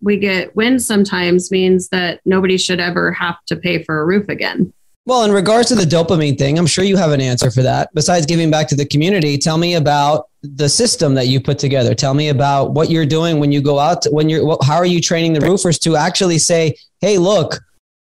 we 0.00 0.16
get 0.16 0.54
wind 0.54 0.82
sometimes 0.82 1.50
means 1.50 1.88
that 1.88 2.20
nobody 2.24 2.56
should 2.56 2.78
ever 2.78 3.10
have 3.12 3.36
to 3.46 3.56
pay 3.56 3.82
for 3.82 4.00
a 4.00 4.06
roof 4.06 4.28
again. 4.28 4.72
Well, 5.06 5.22
in 5.22 5.30
regards 5.30 5.68
to 5.68 5.76
the 5.76 5.84
dopamine 5.84 6.36
thing, 6.36 6.58
I'm 6.58 6.66
sure 6.66 6.82
you 6.82 6.96
have 6.96 7.12
an 7.12 7.20
answer 7.20 7.48
for 7.52 7.62
that. 7.62 7.94
Besides 7.94 8.26
giving 8.26 8.50
back 8.50 8.66
to 8.68 8.74
the 8.74 8.84
community, 8.84 9.38
tell 9.38 9.56
me 9.56 9.74
about 9.74 10.28
the 10.42 10.68
system 10.68 11.14
that 11.14 11.28
you 11.28 11.40
put 11.40 11.60
together. 11.60 11.94
Tell 11.94 12.12
me 12.12 12.28
about 12.28 12.72
what 12.72 12.90
you're 12.90 13.06
doing 13.06 13.38
when 13.38 13.52
you 13.52 13.60
go 13.60 13.78
out. 13.78 14.02
To, 14.02 14.10
when 14.10 14.28
you're, 14.28 14.58
how 14.64 14.74
are 14.74 14.84
you 14.84 15.00
training 15.00 15.32
the 15.32 15.40
roofers 15.40 15.78
to 15.80 15.94
actually 15.94 16.38
say, 16.38 16.74
"Hey, 17.00 17.18
look, 17.18 17.60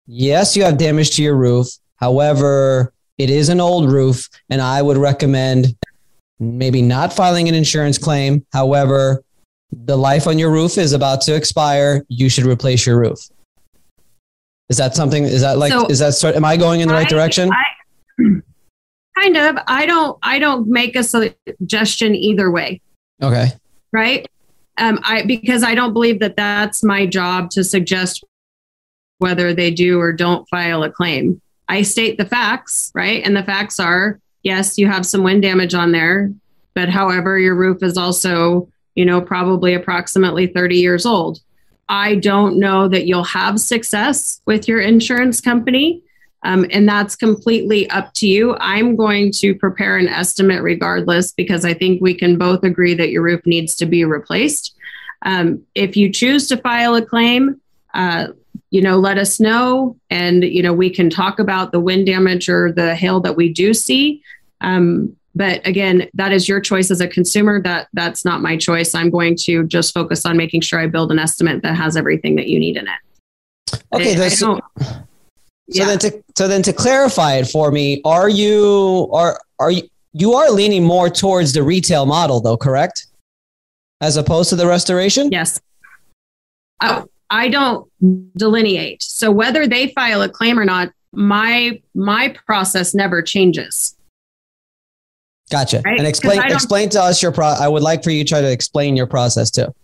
yes, 0.07 0.57
you 0.57 0.62
have 0.62 0.79
damage 0.79 1.11
to 1.16 1.25
your 1.25 1.35
roof. 1.35 1.66
However, 1.96 2.92
it 3.18 3.31
is 3.31 3.49
an 3.49 3.61
old 3.61 3.90
roof, 3.90 4.29
and 4.49 4.62
I 4.62 4.81
would 4.81 4.96
recommend 4.96 5.75
maybe 6.38 6.83
not 6.83 7.12
filing 7.12 7.49
an 7.49 7.57
insurance 7.57 7.99
claim. 7.99 8.46
However, 8.53 9.25
the 9.72 9.99
life 9.99 10.29
on 10.29 10.38
your 10.38 10.53
roof 10.53 10.79
is 10.79 10.92
about 10.92 11.20
to 11.22 11.35
expire. 11.35 12.05
You 12.09 12.29
should 12.29 12.46
replace 12.46 12.87
your 12.87 13.01
roof." 13.01 13.18
Is 14.68 14.76
that 14.79 14.94
something? 14.94 15.24
Is 15.24 15.42
that 15.42 15.59
like? 15.59 15.72
So 15.72 15.87
is 15.87 16.00
that? 16.00 16.14
Start, 16.14 16.35
am 16.35 16.44
I 16.44 16.57
going 16.57 16.81
in 16.81 16.88
the 16.88 16.94
I, 16.94 16.98
right 16.98 17.09
direction? 17.09 17.50
I, 17.52 17.62
kind 19.20 19.37
of. 19.37 19.57
I 19.66 19.87
don't. 19.87 20.18
I 20.22 20.38
don't 20.38 20.68
make 20.68 20.96
a 20.96 21.05
suggestion 21.05 22.14
either 22.14 22.50
way. 22.50 22.81
Okay. 23.22 23.48
Right. 23.92 24.26
Um. 24.79 24.98
I 25.05 25.22
because 25.22 25.62
I 25.62 25.74
don't 25.74 25.92
believe 25.92 26.20
that 26.20 26.37
that's 26.37 26.83
my 26.83 27.07
job 27.07 27.50
to 27.50 27.62
suggest 27.62 28.24
whether 29.18 29.55
they 29.55 29.70
do 29.70 30.00
or 30.00 30.12
don't 30.12 30.48
file 30.48 30.83
a 30.83 30.90
claim. 30.90 31.40
I 31.68 31.83
state 31.83 32.18
the 32.18 32.26
facts, 32.26 32.90
right? 32.94 33.24
And 33.24 33.37
the 33.37 33.42
facts 33.42 33.81
are 33.81 34.20
yes, 34.46 34.79
you 34.79 34.87
have 34.87 35.05
some 35.05 35.24
wind 35.24 35.42
damage 35.42 35.74
on 35.74 35.90
there, 35.90 36.33
but 36.74 36.88
however, 36.88 37.37
your 37.37 37.57
roof 37.57 37.83
is 37.83 37.98
also, 37.98 38.68
you 38.94 39.05
know, 39.05 39.20
probably 39.20 39.74
approximately 39.74 40.46
30 40.46 40.76
years 40.76 41.05
old. 41.05 41.40
I 41.88 42.16
don't 42.16 42.59
know 42.59 42.88
that 42.88 43.07
you'll 43.07 43.25
have 43.25 43.61
success 43.61 44.40
with 44.46 44.66
your 44.66 44.81
insurance 44.81 45.40
company. 45.40 46.03
Um, 46.42 46.66
and 46.70 46.88
that's 46.88 47.16
completely 47.16 47.88
up 47.90 48.12
to 48.14 48.29
you. 48.29 48.57
I'm 48.61 48.94
going 48.94 49.33
to 49.33 49.55
prepare 49.55 49.96
an 49.96 50.09
estimate 50.09 50.62
regardless 50.62 51.33
because 51.33 51.64
I 51.64 51.75
think 51.75 52.01
we 52.01 52.14
can 52.14 52.38
both 52.38 52.62
agree 52.62 52.94
that 52.94 53.11
your 53.11 53.22
roof 53.22 53.40
needs 53.46 53.75
to 53.77 53.87
be 53.87 54.05
replaced. 54.05 54.75
Um, 55.22 55.64
if 55.75 55.96
you 55.96 56.12
choose 56.12 56.46
to 56.49 56.57
file 56.57 56.94
a 56.94 57.05
claim, 57.05 57.61
uh, 57.94 58.29
you 58.70 58.83
know, 58.83 58.99
let 58.99 59.18
us 59.18 59.40
know, 59.40 59.96
and 60.11 60.44
you 60.44 60.62
know 60.62 60.72
we 60.72 60.90
can 60.90 61.09
talk 61.09 61.38
about 61.38 61.72
the 61.72 61.81
wind 61.81 62.07
damage 62.07 62.49
or 62.49 62.72
the 62.72 62.94
hail 62.94 63.20
that 63.20 63.37
we 63.37 63.53
do 63.53 63.72
see. 63.72 64.22
Um, 64.61 65.16
but 65.37 65.64
again 65.66 66.09
that 66.14 66.33
is 66.33 66.49
your 66.49 66.61
choice 66.61 66.90
as 66.90 67.01
a 67.01 67.07
consumer. 67.07 67.61
That 67.61 67.88
that's 67.92 68.25
not 68.25 68.40
my 68.40 68.57
choice. 68.57 68.94
I'm 68.94 69.11
going 69.11 69.37
to 69.42 69.64
just 69.64 69.94
focus 69.94 70.25
on 70.27 70.37
making 70.37 70.62
sure 70.62 70.81
i 70.81 70.87
build 70.87 71.12
an 71.12 71.18
estimate 71.18 71.62
that 71.62 71.77
has 71.77 71.96
everything 71.96 72.37
that 72.37 72.49
you 72.49 72.59
need 72.59 72.77
in 72.77 72.88
it. 72.88 73.83
Okay 73.92 74.20
I, 74.20 74.25
I 74.25 74.29
so, 74.29 74.59
yeah. 75.68 75.85
then 75.85 75.99
to 76.01 76.25
so 76.37 76.49
then 76.49 76.62
to 76.62 76.72
clarify 76.72 77.35
it 77.35 77.49
for 77.49 77.70
me 77.70 78.01
are 78.05 78.29
you 78.29 79.09
are 79.12 79.38
are 79.59 79.70
you 79.70 79.83
you 80.12 80.33
are 80.33 80.51
leaning 80.51 80.83
more 80.83 81.11
towards 81.11 81.53
the 81.53 81.62
retail 81.62 82.07
model 82.07 82.40
though 82.40 82.57
correct? 82.57 83.07
As 84.01 84.16
opposed 84.16 84.51
to 84.51 84.57
the 84.57 84.66
restoration? 84.66 85.31
Yes. 85.31 85.61
I, 86.81 87.05
I 87.31 87.49
don't 87.49 87.90
delineate. 88.37 89.03
So 89.03 89.31
whether 89.31 89.66
they 89.66 89.88
file 89.88 90.20
a 90.22 90.29
claim 90.29 90.59
or 90.59 90.64
not 90.64 90.92
my 91.12 91.81
my 91.94 92.29
process 92.46 92.94
never 92.94 93.22
changes 93.22 93.96
Gotcha. 95.51 95.83
Right? 95.85 95.99
And 95.99 96.07
explain 96.07 96.41
explain 96.43 96.89
to 96.91 97.03
us 97.03 97.23
your 97.23 97.33
pro. 97.33 97.47
I 97.47 97.69
would 97.69 97.83
like 97.83 98.03
for 98.03 98.11
you 98.11 98.25
to 98.25 98.29
try 98.29 98.41
to 98.41 98.51
explain 98.51 98.97
your 98.97 99.07
process 99.07 99.51
too. 99.51 99.75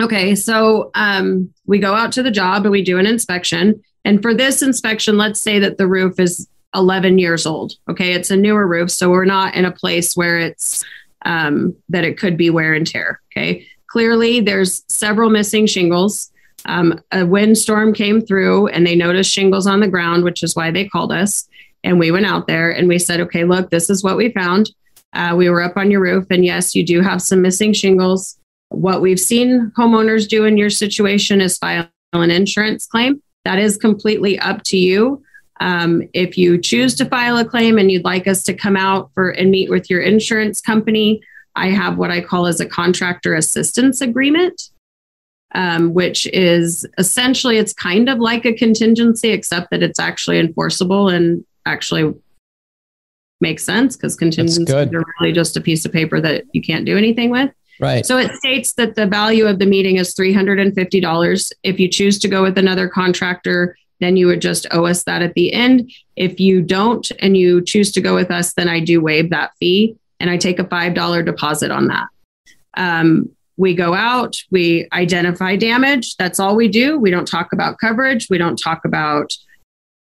Okay, 0.00 0.34
so 0.34 0.90
um, 0.94 1.52
we 1.66 1.78
go 1.78 1.94
out 1.94 2.12
to 2.12 2.22
the 2.22 2.30
job 2.30 2.64
and 2.64 2.72
we 2.72 2.82
do 2.82 2.98
an 2.98 3.06
inspection. 3.06 3.82
And 4.04 4.20
for 4.20 4.34
this 4.34 4.60
inspection, 4.60 5.16
let's 5.16 5.40
say 5.40 5.58
that 5.60 5.78
the 5.78 5.86
roof 5.86 6.18
is 6.18 6.48
11 6.74 7.18
years 7.18 7.46
old. 7.46 7.74
Okay, 7.88 8.12
it's 8.12 8.30
a 8.30 8.36
newer 8.36 8.66
roof, 8.66 8.90
so 8.90 9.10
we're 9.10 9.24
not 9.24 9.54
in 9.54 9.64
a 9.64 9.70
place 9.70 10.16
where 10.16 10.38
it's 10.38 10.84
um, 11.24 11.76
that 11.88 12.04
it 12.04 12.18
could 12.18 12.36
be 12.36 12.50
wear 12.50 12.74
and 12.74 12.86
tear. 12.86 13.20
Okay, 13.32 13.66
clearly 13.86 14.40
there's 14.40 14.82
several 14.88 15.30
missing 15.30 15.66
shingles. 15.66 16.30
Um, 16.66 17.00
a 17.12 17.24
windstorm 17.24 17.92
came 17.92 18.20
through 18.20 18.68
and 18.68 18.86
they 18.86 18.96
noticed 18.96 19.30
shingles 19.30 19.66
on 19.66 19.80
the 19.80 19.88
ground, 19.88 20.24
which 20.24 20.42
is 20.42 20.56
why 20.56 20.70
they 20.70 20.88
called 20.88 21.12
us. 21.12 21.46
And 21.82 21.98
we 21.98 22.10
went 22.10 22.26
out 22.26 22.46
there 22.46 22.70
and 22.70 22.88
we 22.88 22.98
said, 22.98 23.20
okay, 23.20 23.44
look, 23.44 23.70
this 23.70 23.90
is 23.90 24.02
what 24.02 24.16
we 24.16 24.32
found. 24.32 24.70
Uh, 25.14 25.34
we 25.36 25.48
were 25.48 25.62
up 25.62 25.76
on 25.76 25.90
your 25.90 26.00
roof, 26.00 26.26
and 26.30 26.44
yes, 26.44 26.74
you 26.74 26.84
do 26.84 27.00
have 27.00 27.22
some 27.22 27.40
missing 27.40 27.72
shingles. 27.72 28.36
What 28.70 29.00
we've 29.00 29.20
seen 29.20 29.72
homeowners 29.78 30.28
do 30.28 30.44
in 30.44 30.56
your 30.56 30.70
situation 30.70 31.40
is 31.40 31.56
file 31.56 31.88
an 32.12 32.30
insurance 32.30 32.86
claim. 32.86 33.22
That 33.44 33.58
is 33.58 33.76
completely 33.76 34.38
up 34.38 34.62
to 34.64 34.76
you. 34.76 35.22
Um, 35.60 36.02
if 36.12 36.36
you 36.36 36.58
choose 36.58 36.94
to 36.96 37.04
file 37.04 37.36
a 37.38 37.44
claim 37.44 37.78
and 37.78 37.90
you'd 37.90 38.04
like 38.04 38.26
us 38.26 38.42
to 38.44 38.54
come 38.54 38.76
out 38.76 39.10
for 39.14 39.30
and 39.30 39.50
meet 39.50 39.70
with 39.70 39.88
your 39.88 40.00
insurance 40.00 40.60
company, 40.60 41.22
I 41.54 41.68
have 41.68 41.96
what 41.96 42.10
I 42.10 42.20
call 42.20 42.46
as 42.46 42.60
a 42.60 42.66
contractor 42.66 43.34
assistance 43.34 44.00
agreement, 44.00 44.70
um, 45.54 45.94
which 45.94 46.26
is 46.28 46.84
essentially 46.98 47.58
it's 47.58 47.72
kind 47.72 48.08
of 48.08 48.18
like 48.18 48.44
a 48.44 48.52
contingency, 48.52 49.30
except 49.30 49.70
that 49.70 49.82
it's 49.82 50.00
actually 50.00 50.40
enforceable 50.40 51.08
and 51.08 51.44
actually 51.66 52.12
makes 53.44 53.62
sense 53.62 53.96
because 53.96 54.16
contingencies 54.16 54.74
are 54.74 55.04
really 55.20 55.32
just 55.32 55.56
a 55.56 55.60
piece 55.60 55.84
of 55.84 55.92
paper 55.92 56.20
that 56.20 56.44
you 56.52 56.62
can't 56.62 56.84
do 56.84 56.96
anything 56.96 57.30
with. 57.30 57.50
Right. 57.78 58.06
So 58.06 58.16
it 58.18 58.30
states 58.36 58.72
that 58.74 58.94
the 58.94 59.06
value 59.06 59.46
of 59.46 59.58
the 59.58 59.66
meeting 59.66 59.96
is 59.96 60.14
$350. 60.14 61.52
If 61.62 61.78
you 61.78 61.88
choose 61.88 62.18
to 62.20 62.28
go 62.28 62.42
with 62.42 62.56
another 62.56 62.88
contractor, 62.88 63.76
then 64.00 64.16
you 64.16 64.26
would 64.26 64.40
just 64.40 64.66
owe 64.70 64.86
us 64.86 65.04
that 65.04 65.22
at 65.22 65.34
the 65.34 65.52
end. 65.52 65.92
If 66.16 66.40
you 66.40 66.62
don't 66.62 67.10
and 67.20 67.36
you 67.36 67.62
choose 67.62 67.92
to 67.92 68.00
go 68.00 68.14
with 68.14 68.30
us, 68.30 68.54
then 68.54 68.68
I 68.68 68.80
do 68.80 69.00
waive 69.00 69.30
that 69.30 69.52
fee 69.60 69.96
and 70.20 70.30
I 70.30 70.36
take 70.36 70.58
a 70.58 70.64
$5 70.64 71.24
deposit 71.24 71.70
on 71.70 71.88
that. 71.88 72.06
Um, 72.76 73.30
we 73.56 73.74
go 73.74 73.94
out, 73.94 74.36
we 74.50 74.88
identify 74.92 75.54
damage. 75.56 76.16
That's 76.16 76.40
all 76.40 76.56
we 76.56 76.68
do. 76.68 76.98
We 76.98 77.10
don't 77.10 77.28
talk 77.28 77.52
about 77.52 77.78
coverage. 77.78 78.28
We 78.28 78.38
don't 78.38 78.56
talk 78.56 78.84
about 78.84 79.32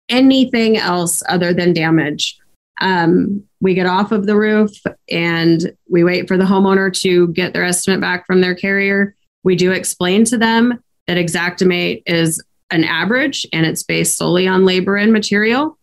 anything 0.08 0.76
else 0.76 1.22
other 1.28 1.52
than 1.52 1.72
damage. 1.72 2.38
Um, 2.80 3.44
we 3.60 3.74
get 3.74 3.86
off 3.86 4.12
of 4.12 4.26
the 4.26 4.36
roof 4.36 4.72
and 5.10 5.74
we 5.88 6.04
wait 6.04 6.28
for 6.28 6.36
the 6.36 6.44
homeowner 6.44 6.92
to 7.00 7.28
get 7.28 7.52
their 7.52 7.64
estimate 7.64 8.00
back 8.00 8.26
from 8.26 8.40
their 8.40 8.54
carrier. 8.54 9.14
We 9.42 9.56
do 9.56 9.72
explain 9.72 10.24
to 10.26 10.38
them 10.38 10.82
that 11.06 11.16
Xactimate 11.16 12.02
is 12.06 12.42
an 12.70 12.84
average 12.84 13.46
and 13.52 13.64
it's 13.64 13.82
based 13.82 14.16
solely 14.16 14.46
on 14.46 14.64
labor 14.64 14.96
and 14.96 15.12
material. 15.12 15.78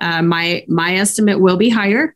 Uh, 0.00 0.22
my 0.22 0.64
my 0.68 0.96
estimate 0.96 1.40
will 1.40 1.56
be 1.56 1.70
higher. 1.70 2.14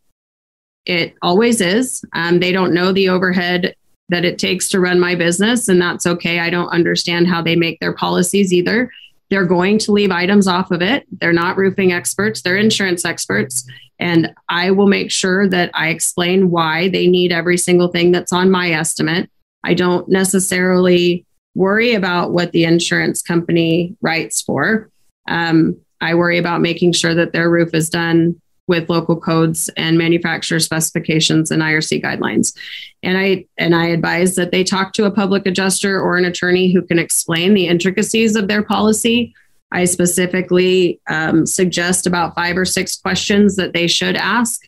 It 0.86 1.14
always 1.22 1.60
is. 1.60 2.04
Um, 2.14 2.40
they 2.40 2.52
don't 2.52 2.74
know 2.74 2.92
the 2.92 3.08
overhead 3.08 3.74
that 4.10 4.24
it 4.24 4.38
takes 4.38 4.68
to 4.68 4.80
run 4.80 4.98
my 5.00 5.14
business, 5.14 5.68
and 5.68 5.80
that's 5.80 6.06
okay. 6.06 6.40
I 6.40 6.50
don't 6.50 6.68
understand 6.68 7.28
how 7.28 7.42
they 7.42 7.56
make 7.56 7.80
their 7.80 7.92
policies 7.92 8.52
either. 8.52 8.90
They're 9.30 9.46
going 9.46 9.78
to 9.80 9.92
leave 9.92 10.10
items 10.10 10.46
off 10.46 10.70
of 10.70 10.82
it. 10.82 11.06
They're 11.20 11.32
not 11.32 11.56
roofing 11.56 11.92
experts, 11.92 12.42
they're 12.42 12.56
insurance 12.56 13.04
experts. 13.04 13.66
And 13.98 14.34
I 14.48 14.70
will 14.70 14.86
make 14.86 15.10
sure 15.10 15.48
that 15.48 15.70
I 15.74 15.88
explain 15.88 16.50
why 16.50 16.88
they 16.88 17.06
need 17.06 17.32
every 17.32 17.58
single 17.58 17.88
thing 17.88 18.12
that's 18.12 18.32
on 18.32 18.50
my 18.50 18.70
estimate. 18.70 19.30
I 19.62 19.74
don't 19.74 20.08
necessarily 20.08 21.26
worry 21.54 21.94
about 21.94 22.32
what 22.32 22.52
the 22.52 22.64
insurance 22.64 23.20
company 23.20 23.96
writes 24.00 24.40
for. 24.40 24.90
Um, 25.28 25.78
I 26.00 26.14
worry 26.14 26.38
about 26.38 26.62
making 26.62 26.92
sure 26.92 27.14
that 27.14 27.32
their 27.32 27.50
roof 27.50 27.74
is 27.74 27.90
done 27.90 28.40
with 28.70 28.88
local 28.88 29.20
codes 29.20 29.68
and 29.76 29.98
manufacturer 29.98 30.60
specifications 30.60 31.50
and 31.50 31.60
IRC 31.60 32.00
guidelines. 32.04 32.56
And 33.02 33.18
I 33.18 33.46
and 33.58 33.74
I 33.74 33.86
advise 33.86 34.36
that 34.36 34.52
they 34.52 34.62
talk 34.62 34.92
to 34.92 35.06
a 35.06 35.10
public 35.10 35.44
adjuster 35.44 36.00
or 36.00 36.16
an 36.16 36.24
attorney 36.24 36.72
who 36.72 36.80
can 36.80 36.96
explain 36.98 37.52
the 37.52 37.66
intricacies 37.66 38.36
of 38.36 38.46
their 38.46 38.62
policy. 38.62 39.34
I 39.72 39.86
specifically 39.86 41.00
um, 41.08 41.46
suggest 41.46 42.06
about 42.06 42.36
five 42.36 42.56
or 42.56 42.64
six 42.64 42.96
questions 42.96 43.56
that 43.56 43.72
they 43.72 43.88
should 43.88 44.14
ask. 44.14 44.62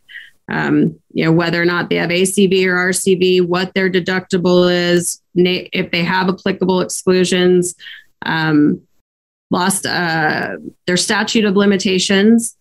Um, 0.50 0.98
you 1.12 1.24
know 1.24 1.32
whether 1.32 1.62
or 1.62 1.64
not 1.64 1.88
they 1.88 1.96
have 1.96 2.10
ACV 2.10 2.66
or 2.66 2.90
RCV, 2.90 3.46
what 3.46 3.72
their 3.72 3.88
deductible 3.88 4.68
is, 4.68 5.22
if 5.36 5.92
they 5.92 6.02
have 6.02 6.28
applicable 6.28 6.80
exclusions, 6.80 7.76
um, 8.26 8.82
lost 9.52 9.86
uh, 9.86 10.56
their 10.88 10.96
statute 10.96 11.44
of 11.44 11.54
limitations, 11.54 12.56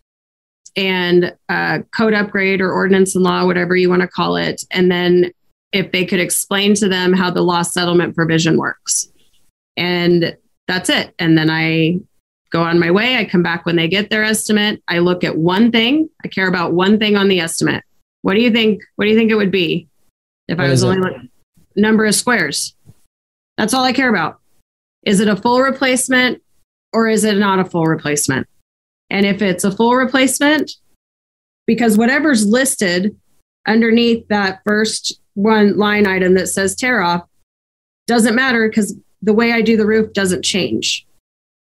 and 0.75 1.35
uh, 1.49 1.79
code 1.95 2.13
upgrade 2.13 2.61
or 2.61 2.71
ordinance 2.71 3.15
and 3.15 3.23
law, 3.23 3.45
whatever 3.45 3.75
you 3.75 3.89
want 3.89 4.01
to 4.01 4.07
call 4.07 4.35
it. 4.35 4.63
And 4.71 4.91
then 4.91 5.31
if 5.71 5.91
they 5.91 6.05
could 6.05 6.19
explain 6.19 6.73
to 6.75 6.87
them 6.87 7.13
how 7.13 7.31
the 7.31 7.41
loss 7.41 7.73
settlement 7.73 8.15
provision 8.15 8.57
works. 8.57 9.11
And 9.77 10.37
that's 10.67 10.89
it. 10.89 11.13
And 11.19 11.37
then 11.37 11.49
I 11.49 11.99
go 12.51 12.61
on 12.61 12.79
my 12.79 12.91
way. 12.91 13.17
I 13.17 13.25
come 13.25 13.43
back 13.43 13.65
when 13.65 13.77
they 13.77 13.87
get 13.87 14.09
their 14.09 14.23
estimate. 14.23 14.81
I 14.87 14.99
look 14.99 15.23
at 15.23 15.37
one 15.37 15.71
thing. 15.71 16.09
I 16.23 16.27
care 16.27 16.47
about 16.47 16.73
one 16.73 16.99
thing 16.99 17.15
on 17.15 17.27
the 17.27 17.39
estimate. 17.39 17.83
What 18.21 18.33
do 18.35 18.41
you 18.41 18.51
think? 18.51 18.81
What 18.95 19.05
do 19.05 19.11
you 19.11 19.17
think 19.17 19.31
it 19.31 19.35
would 19.35 19.51
be 19.51 19.87
if 20.47 20.57
What 20.57 20.67
I 20.67 20.69
was 20.69 20.83
only 20.83 20.99
like 20.99 21.21
number 21.75 22.05
of 22.05 22.13
squares? 22.13 22.75
That's 23.57 23.73
all 23.73 23.83
I 23.83 23.93
care 23.93 24.09
about. 24.09 24.39
Is 25.03 25.19
it 25.19 25.27
a 25.27 25.35
full 25.35 25.61
replacement 25.61 26.41
or 26.93 27.07
is 27.07 27.23
it 27.23 27.37
not 27.37 27.59
a 27.59 27.65
full 27.65 27.85
replacement? 27.85 28.47
And 29.11 29.25
if 29.25 29.41
it's 29.41 29.65
a 29.65 29.71
full 29.71 29.93
replacement, 29.95 30.71
because 31.67 31.97
whatever's 31.97 32.47
listed 32.47 33.15
underneath 33.67 34.27
that 34.29 34.61
first 34.65 35.19
one 35.35 35.77
line 35.77 36.07
item 36.07 36.33
that 36.35 36.47
says 36.47 36.75
tear 36.75 37.01
off 37.01 37.27
doesn't 38.07 38.35
matter 38.35 38.67
because 38.67 38.95
the 39.21 39.33
way 39.33 39.51
I 39.51 39.61
do 39.61 39.77
the 39.77 39.85
roof 39.85 40.13
doesn't 40.13 40.43
change, 40.43 41.05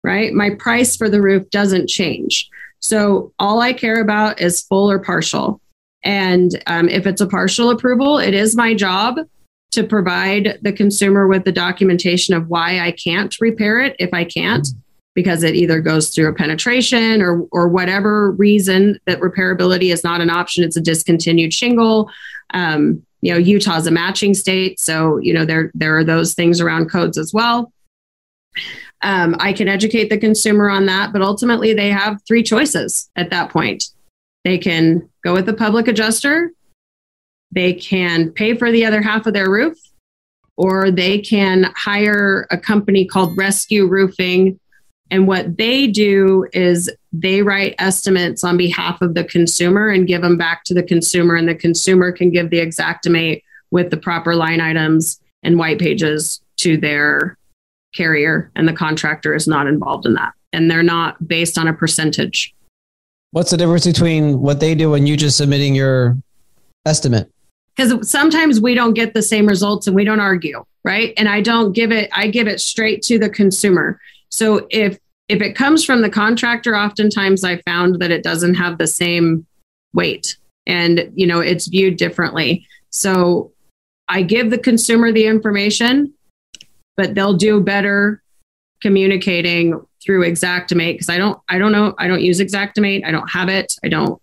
right? 0.04 0.32
My 0.32 0.50
price 0.50 0.96
for 0.96 1.08
the 1.08 1.22
roof 1.22 1.48
doesn't 1.50 1.88
change. 1.88 2.50
So 2.80 3.32
all 3.38 3.60
I 3.60 3.72
care 3.72 4.00
about 4.00 4.40
is 4.40 4.60
full 4.60 4.90
or 4.90 4.98
partial. 4.98 5.60
And 6.02 6.62
um, 6.66 6.88
if 6.88 7.06
it's 7.06 7.20
a 7.20 7.26
partial 7.26 7.70
approval, 7.70 8.18
it 8.18 8.34
is 8.34 8.56
my 8.56 8.74
job 8.74 9.18
to 9.72 9.84
provide 9.84 10.58
the 10.62 10.72
consumer 10.72 11.26
with 11.26 11.44
the 11.44 11.52
documentation 11.52 12.34
of 12.34 12.48
why 12.48 12.80
I 12.80 12.92
can't 12.92 13.34
repair 13.40 13.80
it 13.80 13.96
if 13.98 14.10
I 14.12 14.24
can't, 14.24 14.66
because 15.16 15.42
it 15.42 15.56
either 15.56 15.80
goes 15.80 16.10
through 16.10 16.28
a 16.28 16.34
penetration 16.34 17.20
or 17.22 17.42
or 17.50 17.66
whatever 17.66 18.30
reason 18.32 19.00
that 19.06 19.18
repairability 19.18 19.92
is 19.92 20.04
not 20.04 20.20
an 20.20 20.30
option. 20.30 20.62
It's 20.62 20.76
a 20.76 20.80
discontinued 20.80 21.52
shingle. 21.52 22.08
Um, 22.54 23.04
you 23.22 23.32
know, 23.32 23.38
Utah's 23.38 23.88
a 23.88 23.90
matching 23.90 24.34
state, 24.34 24.78
so 24.78 25.18
you 25.18 25.34
know 25.34 25.44
there 25.44 25.72
there 25.74 25.96
are 25.96 26.04
those 26.04 26.34
things 26.34 26.60
around 26.60 26.90
codes 26.90 27.18
as 27.18 27.32
well. 27.32 27.72
Um, 29.02 29.34
I 29.40 29.52
can 29.52 29.68
educate 29.68 30.10
the 30.10 30.18
consumer 30.18 30.70
on 30.70 30.86
that, 30.86 31.12
but 31.12 31.22
ultimately 31.22 31.72
they 31.72 31.90
have 31.90 32.20
three 32.28 32.42
choices 32.42 33.10
at 33.16 33.30
that 33.30 33.50
point. 33.50 33.84
They 34.44 34.58
can 34.58 35.08
go 35.24 35.32
with 35.32 35.46
the 35.46 35.54
public 35.54 35.88
adjuster, 35.88 36.52
they 37.52 37.72
can 37.72 38.30
pay 38.32 38.54
for 38.54 38.70
the 38.70 38.84
other 38.84 39.00
half 39.00 39.26
of 39.26 39.32
their 39.32 39.50
roof, 39.50 39.78
or 40.56 40.90
they 40.90 41.18
can 41.18 41.72
hire 41.74 42.46
a 42.50 42.58
company 42.58 43.06
called 43.06 43.36
Rescue 43.36 43.86
Roofing. 43.86 44.60
And 45.10 45.28
what 45.28 45.56
they 45.56 45.86
do 45.86 46.46
is 46.52 46.90
they 47.12 47.42
write 47.42 47.74
estimates 47.78 48.42
on 48.42 48.56
behalf 48.56 49.00
of 49.02 49.14
the 49.14 49.24
consumer 49.24 49.88
and 49.88 50.06
give 50.06 50.22
them 50.22 50.36
back 50.36 50.64
to 50.64 50.74
the 50.74 50.82
consumer, 50.82 51.36
and 51.36 51.48
the 51.48 51.54
consumer 51.54 52.12
can 52.12 52.30
give 52.30 52.50
the 52.50 52.58
Xactimate 52.58 53.42
with 53.70 53.90
the 53.90 53.96
proper 53.96 54.34
line 54.34 54.60
items 54.60 55.20
and 55.42 55.58
white 55.58 55.78
pages 55.78 56.40
to 56.58 56.76
their 56.76 57.36
carrier, 57.94 58.50
and 58.56 58.66
the 58.68 58.72
contractor 58.72 59.34
is 59.34 59.46
not 59.46 59.66
involved 59.66 60.06
in 60.06 60.14
that. 60.14 60.32
And 60.52 60.70
they're 60.70 60.82
not 60.82 61.26
based 61.26 61.58
on 61.58 61.68
a 61.68 61.74
percentage. 61.74 62.54
What's 63.30 63.50
the 63.50 63.56
difference 63.56 63.86
between 63.86 64.40
what 64.40 64.60
they 64.60 64.74
do 64.74 64.94
and 64.94 65.08
you 65.08 65.16
just 65.16 65.36
submitting 65.36 65.74
your 65.74 66.16
estimate? 66.84 67.30
because 67.76 68.08
sometimes 68.08 68.60
we 68.60 68.74
don't 68.74 68.94
get 68.94 69.14
the 69.14 69.22
same 69.22 69.46
results 69.46 69.86
and 69.86 69.94
we 69.94 70.04
don't 70.04 70.20
argue 70.20 70.64
right 70.84 71.12
and 71.16 71.28
i 71.28 71.40
don't 71.40 71.72
give 71.72 71.92
it 71.92 72.08
i 72.12 72.26
give 72.26 72.48
it 72.48 72.60
straight 72.60 73.02
to 73.02 73.18
the 73.18 73.28
consumer 73.28 74.00
so 74.28 74.66
if 74.70 74.98
if 75.28 75.42
it 75.42 75.56
comes 75.56 75.84
from 75.84 76.02
the 76.02 76.10
contractor 76.10 76.76
oftentimes 76.76 77.44
i 77.44 77.56
found 77.62 78.00
that 78.00 78.10
it 78.10 78.22
doesn't 78.22 78.54
have 78.54 78.78
the 78.78 78.86
same 78.86 79.46
weight 79.92 80.36
and 80.66 81.10
you 81.14 81.26
know 81.26 81.40
it's 81.40 81.68
viewed 81.68 81.96
differently. 81.96 82.66
So 82.90 83.52
i 84.08 84.22
give 84.22 84.50
the 84.50 84.58
consumer 84.58 85.12
the 85.12 85.26
information 85.26 86.12
but 86.96 87.14
they'll 87.14 87.34
do 87.34 87.60
better 87.60 88.22
communicating 88.80 89.80
through 90.02 90.24
Xactimate 90.30 90.94
because 90.94 91.08
i 91.08 91.18
don't 91.18 91.40
i 91.48 91.58
don't 91.58 91.72
know 91.72 91.94
i 91.98 92.06
don't 92.06 92.22
use 92.22 92.40
Xactimate 92.40 93.04
i 93.04 93.10
don't 93.10 93.30
have 93.30 93.48
it. 93.48 93.74
I 93.84 93.88
don't 93.88 94.20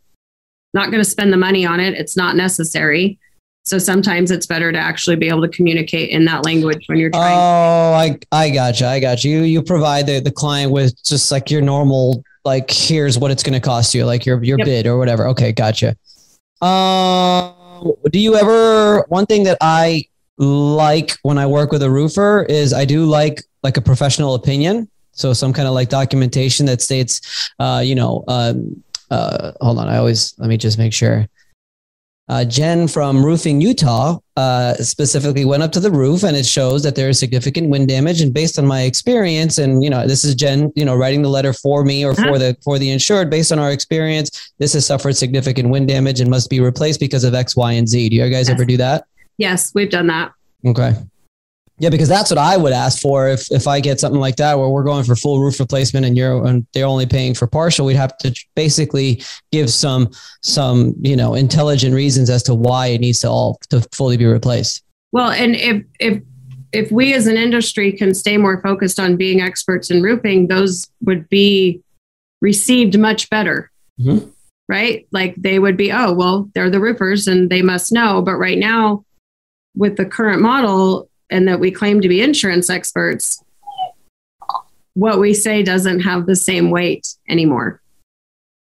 not 0.73 0.89
going 0.89 1.03
to 1.03 1.09
spend 1.09 1.31
the 1.31 1.37
money 1.37 1.65
on 1.65 1.79
it. 1.79 1.93
It's 1.93 2.17
not 2.17 2.35
necessary 2.35 3.19
so 3.63 3.77
sometimes 3.77 4.29
it's 4.29 4.45
better 4.45 4.71
to 4.71 4.77
actually 4.77 5.15
be 5.15 5.29
able 5.29 5.41
to 5.41 5.47
communicate 5.47 6.09
in 6.09 6.25
that 6.25 6.43
language 6.43 6.83
when 6.87 6.97
you're 6.97 7.09
trying. 7.09 7.37
Oh, 7.37 7.93
I 7.93 8.17
I 8.31 8.49
gotcha. 8.49 8.87
I 8.87 8.99
got 8.99 9.23
you. 9.23 9.41
You 9.43 9.61
provide 9.63 10.05
the, 10.05 10.19
the 10.19 10.31
client 10.31 10.71
with 10.71 11.01
just 11.03 11.31
like 11.31 11.49
your 11.49 11.61
normal, 11.61 12.23
like 12.43 12.69
here's 12.69 13.17
what 13.17 13.31
it's 13.31 13.41
going 13.41 13.53
to 13.53 13.61
cost 13.61 13.93
you, 13.93 14.05
like 14.05 14.25
your 14.25 14.43
your 14.43 14.57
Yep. 14.59 14.65
bid 14.65 14.87
or 14.87 14.97
whatever. 14.97 15.27
Okay, 15.29 15.53
gotcha. 15.53 15.95
Um, 16.61 17.93
do 18.11 18.19
you 18.19 18.35
ever? 18.35 19.05
One 19.07 19.25
thing 19.25 19.43
that 19.43 19.57
I 19.61 20.05
like 20.37 21.17
when 21.21 21.37
I 21.37 21.45
work 21.45 21.71
with 21.71 21.83
a 21.83 21.89
roofer 21.89 22.43
is 22.43 22.73
I 22.73 22.83
do 22.83 23.05
like 23.05 23.41
like 23.63 23.77
a 23.77 23.81
professional 23.81 24.35
opinion. 24.35 24.89
So 25.13 25.31
some 25.31 25.53
kind 25.53 25.67
of 25.67 25.73
like 25.73 25.89
documentation 25.89 26.65
that 26.65 26.81
states, 26.81 27.51
uh, 27.59 27.81
you 27.85 27.95
know, 27.95 28.23
um, 28.27 28.83
uh, 29.09 29.51
hold 29.61 29.77
on. 29.77 29.87
I 29.87 29.97
always 29.97 30.33
let 30.37 30.49
me 30.49 30.57
just 30.57 30.77
make 30.77 30.91
sure. 30.91 31.29
Uh, 32.29 32.45
Jen 32.45 32.87
from 32.87 33.23
Roofing 33.23 33.59
Utah 33.59 34.17
uh, 34.37 34.75
specifically 34.75 35.43
went 35.43 35.61
up 35.61 35.73
to 35.73 35.81
the 35.81 35.91
roof, 35.91 36.23
and 36.23 36.37
it 36.37 36.45
shows 36.45 36.81
that 36.83 36.95
there 36.95 37.09
is 37.09 37.19
significant 37.19 37.69
wind 37.69 37.89
damage. 37.89 38.21
And 38.21 38.33
based 38.33 38.57
on 38.57 38.65
my 38.65 38.83
experience, 38.83 39.57
and 39.57 39.83
you 39.83 39.89
know, 39.89 40.07
this 40.07 40.23
is 40.23 40.33
Jen, 40.33 40.71
you 40.75 40.85
know, 40.85 40.95
writing 40.95 41.21
the 41.21 41.29
letter 41.29 41.51
for 41.51 41.83
me 41.83 42.05
or 42.05 42.15
for 42.15 42.21
Uh-huh. 42.29 42.37
the 42.37 42.57
for 42.63 42.79
the 42.79 42.89
insured. 42.91 43.29
Based 43.29 43.51
on 43.51 43.59
our 43.59 43.71
experience, 43.71 44.51
this 44.57 44.71
has 44.73 44.85
suffered 44.85 45.17
significant 45.17 45.69
wind 45.69 45.89
damage 45.89 46.21
and 46.21 46.29
must 46.29 46.49
be 46.49 46.61
replaced 46.61 47.01
because 47.01 47.25
of 47.25 47.33
X, 47.35 47.57
Y, 47.57 47.73
and 47.73 47.89
Z. 47.89 48.07
Do 48.09 48.15
you 48.15 48.21
guys 48.29 48.47
Yes. 48.47 48.49
ever 48.49 48.63
do 48.65 48.77
that? 48.77 49.03
yes, 49.37 49.71
we've 49.75 49.89
done 49.89 50.07
that. 50.07 50.31
Okay. 50.65 50.95
Yeah, 51.79 51.89
because 51.89 52.07
that's 52.07 52.29
what 52.29 52.37
I 52.37 52.55
would 52.55 52.71
ask 52.71 53.01
for 53.01 53.27
if 53.27 53.51
if 53.51 53.67
I 53.67 53.79
get 53.79 53.99
something 53.99 54.21
like 54.21 54.35
that 54.35 54.57
where 54.59 54.69
we're 54.69 54.83
going 54.83 55.03
for 55.03 55.15
full 55.15 55.41
roof 55.41 55.59
replacement 55.59 56.05
and 56.05 56.15
you're 56.15 56.45
and 56.45 56.67
they're 56.73 56.85
only 56.85 57.07
paying 57.07 57.33
for 57.33 57.47
partial. 57.47 57.85
We'd 57.85 57.95
have 57.95 58.15
to 58.19 58.33
basically 58.55 59.23
give 59.51 59.71
some 59.71 60.11
some 60.41 60.93
you 61.01 61.15
know 61.15 61.33
intelligent 61.33 61.95
reasons 61.95 62.29
as 62.29 62.43
to 62.43 62.53
why 62.53 62.87
it 62.87 63.01
needs 63.01 63.19
to 63.21 63.27
all 63.27 63.59
to 63.69 63.81
fully 63.91 64.17
be 64.17 64.25
replaced. 64.25 64.83
Well, 65.11 65.31
and 65.31 65.55
if 65.55 65.83
if 65.99 66.21
if 66.73 66.91
we 66.91 67.13
as 67.13 67.27
an 67.27 67.37
industry 67.37 67.91
can 67.91 68.13
stay 68.13 68.37
more 68.37 68.61
focused 68.61 68.99
on 68.99 69.15
being 69.15 69.41
experts 69.41 69.89
in 69.89 70.01
roofing, 70.01 70.47
those 70.47 70.87
would 71.01 71.29
be 71.29 71.81
received 72.41 72.99
much 72.99 73.29
better. 73.29 73.71
Mm-hmm. 73.99 74.29
Right? 74.67 75.07
Like 75.11 75.35
they 75.35 75.59
would 75.59 75.77
be, 75.77 75.91
oh, 75.91 76.13
well, 76.13 76.49
they're 76.53 76.69
the 76.69 76.79
roofers 76.79 77.27
and 77.27 77.49
they 77.49 77.61
must 77.61 77.91
know. 77.91 78.21
But 78.21 78.37
right 78.37 78.57
now, 78.57 79.05
with 79.75 79.97
the 79.97 80.05
current 80.05 80.41
model, 80.41 81.09
and 81.29 81.47
that 81.47 81.59
we 81.59 81.71
claim 81.71 82.01
to 82.01 82.07
be 82.07 82.21
insurance 82.21 82.69
experts, 82.69 83.43
what 84.93 85.19
we 85.19 85.33
say 85.33 85.63
doesn't 85.63 86.01
have 86.01 86.25
the 86.25 86.35
same 86.35 86.69
weight 86.69 87.15
anymore. 87.27 87.81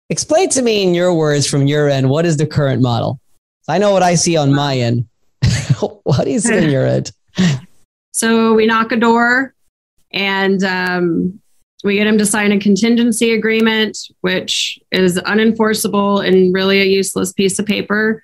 Explain 0.09 0.49
to 0.49 0.61
me 0.61 0.83
in 0.83 0.93
your 0.93 1.13
words 1.13 1.47
from 1.47 1.67
your 1.67 1.89
end, 1.89 2.09
what 2.09 2.25
is 2.25 2.37
the 2.37 2.47
current 2.47 2.81
model? 2.81 3.19
I 3.67 3.77
know 3.77 3.91
what 3.91 4.03
I 4.03 4.15
see 4.15 4.35
on 4.35 4.53
my 4.53 4.77
end. 4.77 5.07
what 6.03 6.27
is 6.27 6.49
in 6.49 6.69
your 6.69 6.85
end? 6.85 7.11
So 8.11 8.53
we 8.53 8.65
knock 8.65 8.91
a 8.91 8.97
door 8.97 9.53
and 10.11 10.61
um, 10.65 11.39
we 11.85 11.95
get 11.95 12.07
him 12.07 12.17
to 12.17 12.25
sign 12.25 12.51
a 12.51 12.59
contingency 12.59 13.31
agreement, 13.31 13.97
which 14.19 14.77
is 14.91 15.17
unenforceable 15.19 16.27
and 16.27 16.53
really 16.53 16.81
a 16.81 16.85
useless 16.85 17.31
piece 17.31 17.59
of 17.59 17.65
paper. 17.65 18.21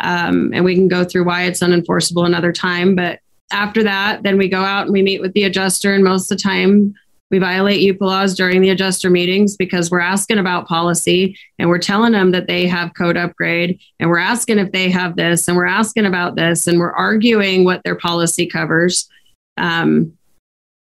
Um, 0.00 0.50
and 0.52 0.64
we 0.64 0.74
can 0.74 0.88
go 0.88 1.04
through 1.04 1.26
why 1.26 1.44
it's 1.44 1.60
unenforceable 1.60 2.26
another 2.26 2.52
time. 2.52 2.96
But 2.96 3.20
after 3.52 3.82
that, 3.84 4.22
then 4.22 4.38
we 4.38 4.48
go 4.48 4.62
out 4.62 4.84
and 4.84 4.92
we 4.92 5.02
meet 5.02 5.20
with 5.20 5.32
the 5.34 5.44
adjuster. 5.44 5.94
And 5.94 6.04
most 6.04 6.30
of 6.30 6.38
the 6.38 6.42
time, 6.42 6.94
we 7.30 7.38
violate 7.38 7.80
UPA 7.80 8.04
laws 8.04 8.34
during 8.34 8.60
the 8.60 8.70
adjuster 8.70 9.10
meetings 9.10 9.56
because 9.56 9.90
we're 9.90 9.98
asking 9.98 10.38
about 10.38 10.68
policy 10.68 11.36
and 11.58 11.68
we're 11.68 11.78
telling 11.78 12.12
them 12.12 12.30
that 12.30 12.46
they 12.46 12.66
have 12.66 12.94
code 12.94 13.16
upgrade 13.16 13.80
and 13.98 14.08
we're 14.08 14.18
asking 14.18 14.58
if 14.58 14.70
they 14.70 14.90
have 14.90 15.16
this 15.16 15.48
and 15.48 15.56
we're 15.56 15.66
asking 15.66 16.06
about 16.06 16.36
this 16.36 16.66
and 16.66 16.78
we're 16.78 16.92
arguing 16.92 17.64
what 17.64 17.82
their 17.82 17.96
policy 17.96 18.46
covers. 18.46 19.08
Um, 19.56 20.16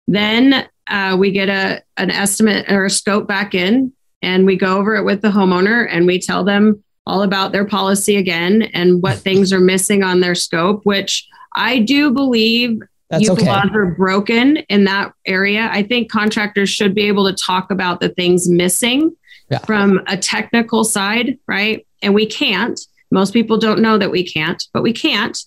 then 0.09 0.69
uh, 0.88 1.17
we 1.19 1.31
get 1.31 1.49
a 1.49 1.83
an 1.97 2.11
estimate 2.11 2.71
or 2.71 2.85
a 2.85 2.90
scope 2.90 3.29
back 3.29 3.55
in 3.55 3.93
and 4.21 4.45
we 4.45 4.57
go 4.57 4.77
over 4.79 4.97
it 4.97 5.05
with 5.05 5.23
the 5.23 5.29
homeowner 5.29 5.87
and 5.88 6.07
we 6.07 6.19
tell 6.19 6.45
them 6.45 6.83
all 7.07 7.23
about 7.23 7.53
their 7.53 7.64
policy 7.64 8.17
again 8.17 8.62
and 8.75 9.03
what 9.03 9.19
things 9.19 9.53
are 9.53 9.61
missing 9.61 10.03
on 10.03 10.21
their 10.21 10.35
scope, 10.35 10.81
which 10.85 11.27
I 11.55 11.81
do 11.81 12.11
believe 12.11 12.81
That's 13.11 13.29
okay. 13.29 13.47
laws 13.47 13.71
are 13.75 13.87
broken 13.87 14.59
in 14.69 14.85
that 14.85 15.12
area. 15.27 15.69
I 15.71 15.83
think 15.83 16.11
contractors 16.11 16.69
should 16.69 16.95
be 16.95 17.03
able 17.03 17.27
to 17.27 17.35
talk 17.35 17.71
about 17.71 18.01
the 18.01 18.09
things 18.09 18.49
missing 18.49 19.17
yeah. 19.51 19.59
from 19.59 20.03
a 20.07 20.17
technical 20.17 20.85
side, 20.85 21.38
right? 21.47 21.87
And 22.03 22.14
we 22.14 22.27
can't. 22.27 22.81
Most 23.11 23.33
people 23.33 23.59
don't 23.59 23.81
know 23.81 23.99
that 23.99 24.11
we 24.11 24.25
can't, 24.25 24.62
but 24.73 24.83
we 24.83 24.93
can't. 24.93 25.38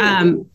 Um, 0.00 0.46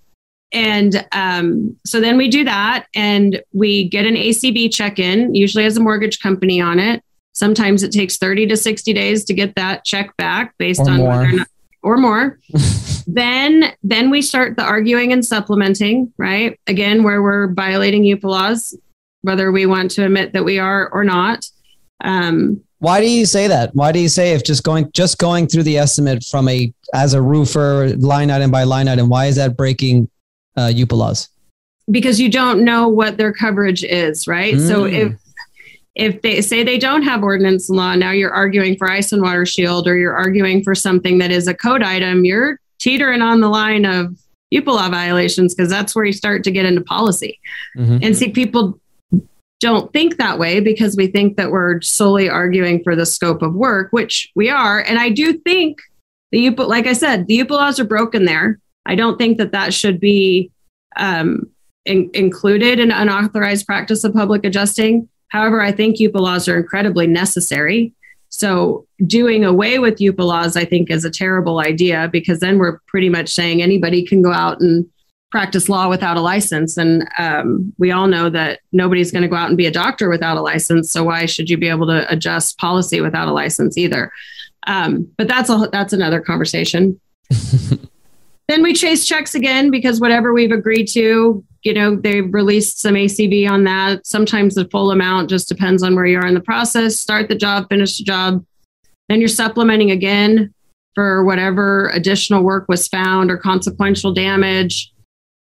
and 0.52 1.06
um, 1.12 1.78
so 1.86 2.02
then 2.02 2.18
we 2.18 2.28
do 2.28 2.44
that 2.44 2.88
and 2.96 3.42
we 3.54 3.88
get 3.88 4.06
an 4.06 4.16
ACV 4.16 4.74
check 4.74 5.00
in, 5.00 5.36
usually 5.36 5.64
has 5.64 5.78
a 5.78 5.80
mortgage 5.80 6.20
company 6.20 6.60
on 6.60 6.80
it. 6.80 7.04
Sometimes 7.34 7.84
it 7.84 7.92
takes 7.92 8.18
30 8.18 8.48
to 8.48 8.58
60 8.58 8.92
days 8.94 9.24
to 9.26 9.34
get 9.34 9.56
that 9.56 9.86
check 9.86 10.16
back 10.18 10.56
based 10.58 10.82
or 10.82 10.90
on 10.90 10.98
more. 10.98 11.10
whether 11.10 11.24
or 11.24 11.32
not 11.32 11.48
or 11.82 11.98
more. 11.98 12.40
then 13.08 13.74
then 13.84 14.10
we 14.10 14.22
start 14.22 14.56
the 14.56 14.64
arguing 14.64 15.14
and 15.14 15.26
supplementing, 15.26 16.14
right? 16.18 16.60
Again, 16.68 17.04
where 17.04 17.22
we're 17.22 17.54
violating 17.54 18.04
UPA 18.04 18.28
laws, 18.28 18.78
whether 19.22 19.52
we 19.52 19.66
want 19.66 19.92
to 19.92 20.06
admit 20.06 20.34
that 20.34 20.46
we 20.46 20.60
are 20.60 20.90
or 20.90 21.04
not. 21.04 21.46
Um, 22.02 22.62
why 22.80 23.02
do 23.02 23.10
you 23.10 23.26
say 23.26 23.48
that? 23.48 23.76
Why 23.76 23.92
do 23.92 24.00
you 24.00 24.08
say 24.08 24.34
if 24.34 24.44
just 24.44 24.64
going 24.64 24.90
just 24.94 25.18
going 25.18 25.48
through 25.48 25.64
the 25.64 25.78
estimate 25.78 26.24
from 26.24 26.48
a 26.48 26.74
as 26.94 27.14
a 27.14 27.22
roofer 27.22 27.96
line 27.98 28.32
item 28.32 28.52
by 28.52 28.64
line 28.64 28.88
item, 28.88 29.10
why 29.10 29.26
is 29.26 29.36
that 29.36 29.58
breaking 29.58 30.10
uh, 30.58 30.72
UPA 30.74 30.96
laws? 30.96 31.30
Because 31.92 32.20
you 32.20 32.30
don't 32.30 32.64
know 32.64 32.88
what 32.88 33.18
their 33.18 33.34
coverage 33.34 33.84
is, 33.84 34.28
right? 34.28 34.56
Mm. 34.56 34.68
So 34.68 34.86
if 34.86 35.14
if 35.96 36.22
they 36.22 36.42
say 36.42 36.64
they 36.64 36.78
don't 36.78 37.02
have 37.02 37.24
ordinance 37.24 37.70
law, 37.70 37.96
now 37.96 38.12
you're 38.12 38.32
arguing 38.32 38.78
for 38.78 38.90
ice 38.90 39.12
and 39.12 39.22
water 39.22 39.46
shield 39.46 39.86
or 39.88 39.98
you're 39.98 40.16
arguing 40.16 40.64
for 40.64 40.74
something 40.74 41.18
that 41.18 41.32
is 41.32 41.48
a 41.48 41.54
code 41.54 41.84
item, 41.84 42.24
you're 42.24 42.60
teetering 42.80 43.22
on 43.22 43.42
the 43.42 43.50
line 43.50 43.86
of 43.86 44.18
UPA 44.52 44.72
law 44.72 44.90
violations 44.90 45.54
because 45.54 45.70
that's 45.70 45.96
where 45.96 46.06
you 46.06 46.14
start 46.14 46.44
to 46.44 46.52
get 46.52 46.66
into 46.66 46.82
policy. 46.82 47.40
Mm-hmm. 47.78 48.00
And 48.02 48.18
see, 48.18 48.32
people 48.32 48.80
don't 49.60 49.92
think 49.92 50.18
that 50.18 50.40
way 50.40 50.60
because 50.60 50.96
we 50.96 51.08
think 51.08 51.38
that 51.38 51.52
we're 51.52 51.82
solely 51.82 52.30
arguing 52.30 52.82
for 52.84 52.96
the 52.96 53.06
scope 53.06 53.42
of 53.42 53.54
work, 53.54 53.92
which 53.92 54.32
we 54.36 54.50
are. 54.50 54.80
And 54.80 54.98
I 54.98 55.10
do 55.10 55.34
think 55.34 55.80
the 56.32 56.40
UPA, 56.40 56.64
like 56.64 56.88
I 56.88 56.94
said, 56.94 57.28
the 57.28 57.36
UPA 57.36 57.54
laws 57.54 57.80
are 57.80 57.86
broken 57.86 58.26
there. 58.26 58.60
I 58.86 58.96
don't 58.96 59.18
think 59.18 59.38
that 59.38 59.52
that 59.52 59.74
should 59.74 60.00
be 60.00 60.52
um, 60.96 61.50
in, 61.86 62.10
included 62.14 62.80
in 62.80 62.92
unauthorized 62.92 63.66
practice 63.66 64.04
of 64.04 64.14
public 64.14 64.46
adjusting. 64.46 65.10
However, 65.28 65.62
I 65.62 65.72
think 65.72 66.00
UPA 66.00 66.20
laws 66.20 66.48
are 66.48 66.58
incredibly 66.58 67.06
necessary. 67.06 67.94
So 68.40 68.86
doing 69.06 69.44
away 69.44 69.80
with 69.80 70.00
UPA 70.00 70.24
laws, 70.24 70.56
I 70.56 70.64
think, 70.64 70.90
is 70.90 71.04
a 71.04 71.12
terrible 71.12 71.60
idea 71.60 72.10
because 72.12 72.40
then 72.40 72.58
we're 72.58 72.80
pretty 72.88 73.10
much 73.10 73.30
saying 73.30 73.62
anybody 73.62 74.06
can 74.06 74.22
go 74.22 74.32
out 74.32 74.62
and 74.62 74.86
practice 75.30 75.68
law 75.68 75.90
without 75.90 76.18
a 76.18 76.22
license. 76.22 76.78
And 76.78 77.08
um, 77.18 77.74
we 77.78 77.92
all 77.92 78.08
know 78.08 78.30
that 78.30 78.62
nobody's 78.72 79.12
going 79.12 79.22
to 79.24 79.28
go 79.28 79.36
out 79.36 79.50
and 79.50 79.58
be 79.58 79.66
a 79.66 79.72
doctor 79.72 80.10
without 80.10 80.38
a 80.38 80.42
license. 80.42 80.90
So 80.90 81.04
why 81.04 81.26
should 81.26 81.50
you 81.50 81.58
be 81.58 81.68
able 81.68 81.88
to 81.88 82.10
adjust 82.12 82.58
policy 82.58 83.02
without 83.02 83.28
a 83.28 83.34
license 83.34 83.78
either? 83.78 84.12
Um, 84.68 85.12
but 85.18 85.28
that's 85.28 85.50
a 85.50 85.70
that's 85.72 85.94
another 85.94 86.22
conversation. 86.22 87.00
then 88.50 88.64
we 88.64 88.74
chase 88.74 89.06
checks 89.06 89.36
again 89.36 89.72
because 89.72 90.02
whatever 90.02 90.34
we've 90.34 90.52
agreed 90.52 90.88
to 90.88 91.44
you 91.64 91.74
know, 91.74 91.96
they've 91.96 92.34
released 92.34 92.80
some 92.80 92.94
ACV 92.96 93.50
on 93.50 93.66
that. 93.66 94.06
Sometimes 94.06 94.56
the 94.56 94.68
full 94.70 94.92
amount 94.92 95.30
just 95.30 95.50
depends 95.50 95.84
on 95.84 95.96
where 95.96 96.06
you 96.06 96.18
are 96.18 96.26
in 96.26 96.34
the 96.34 96.40
process. 96.40 96.98
Start 96.98 97.28
the 97.28 97.36
job, 97.36 97.68
finish 97.70 97.98
the 97.98 98.04
job. 98.04 98.46
Then 99.10 99.20
you're 99.20 99.28
supplementing 99.28 99.92
again 99.92 100.54
for 100.96 101.24
whatever 101.26 101.90
additional 101.90 102.44
work 102.44 102.66
was 102.70 102.88
found 102.88 103.30
or 103.30 103.38
consequential 103.38 104.14
damage. 104.14 104.92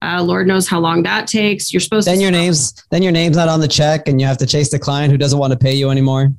Uh, 0.02 0.22
Lord 0.24 0.48
knows 0.48 0.68
how 0.68 0.80
long 0.80 1.04
that 1.04 1.28
takes. 1.28 1.74
You're 1.74 1.80
supposed 1.80 2.08
then 2.08 2.18
to 2.18 2.22
your 2.22 2.32
name's 2.32 2.74
then 2.92 3.02
your 3.02 3.12
name's 3.12 3.36
not 3.36 3.50
on 3.50 3.60
the 3.60 3.68
check, 3.68 4.08
and 4.08 4.22
you 4.22 4.28
have 4.28 4.38
to 4.38 4.46
chase 4.46 4.70
the 4.70 4.78
client 4.78 5.12
who 5.12 5.18
doesn't 5.18 5.40
want 5.40 5.54
to 5.54 5.58
pay 5.58 5.74
you 5.74 5.90
anymore 5.90 6.32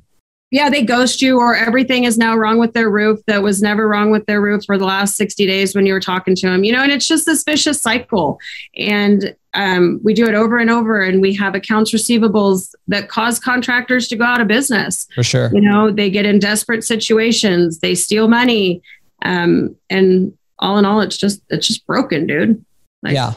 yeah, 0.51 0.69
they 0.69 0.83
ghost 0.83 1.21
you, 1.21 1.37
or 1.37 1.55
everything 1.55 2.05
is 2.05 2.17
now 2.17 2.35
wrong 2.35 2.57
with 2.57 2.73
their 2.73 2.89
roof 2.89 3.19
that 3.27 3.43
was 3.43 3.61
never 3.61 3.87
wrong 3.87 4.09
with 4.09 4.25
their 4.25 4.41
roof 4.41 4.63
for 4.65 4.77
the 4.77 4.85
last 4.85 5.15
60 5.15 5.45
days 5.45 5.75
when 5.75 5.85
you 5.85 5.93
were 5.93 5.99
talking 5.99 6.35
to 6.35 6.47
them, 6.47 6.63
you 6.63 6.73
know, 6.73 6.81
and 6.81 6.91
it's 6.91 7.07
just 7.07 7.25
this 7.25 7.43
vicious 7.43 7.79
cycle. 7.81 8.39
And 8.75 9.35
um, 9.53 9.99
we 10.03 10.13
do 10.13 10.27
it 10.27 10.33
over 10.33 10.57
and 10.57 10.71
over, 10.71 11.01
and 11.01 11.21
we 11.21 11.35
have 11.35 11.53
accounts 11.53 11.91
receivables 11.91 12.73
that 12.87 13.09
cause 13.09 13.39
contractors 13.39 14.07
to 14.07 14.15
go 14.15 14.23
out 14.23 14.41
of 14.41 14.47
business. 14.47 15.07
For 15.13 15.23
sure. 15.23 15.51
You 15.53 15.61
know, 15.61 15.91
they 15.91 16.09
get 16.09 16.25
in 16.25 16.39
desperate 16.39 16.83
situations, 16.83 17.79
they 17.79 17.93
steal 17.93 18.27
money. 18.27 18.81
Um, 19.21 19.75
and 19.89 20.33
all 20.59 20.77
in 20.77 20.85
all, 20.85 21.01
it's 21.01 21.17
just, 21.17 21.41
it's 21.49 21.67
just 21.67 21.85
broken, 21.85 22.25
dude. 22.25 22.63
Like, 23.03 23.13
yeah. 23.13 23.33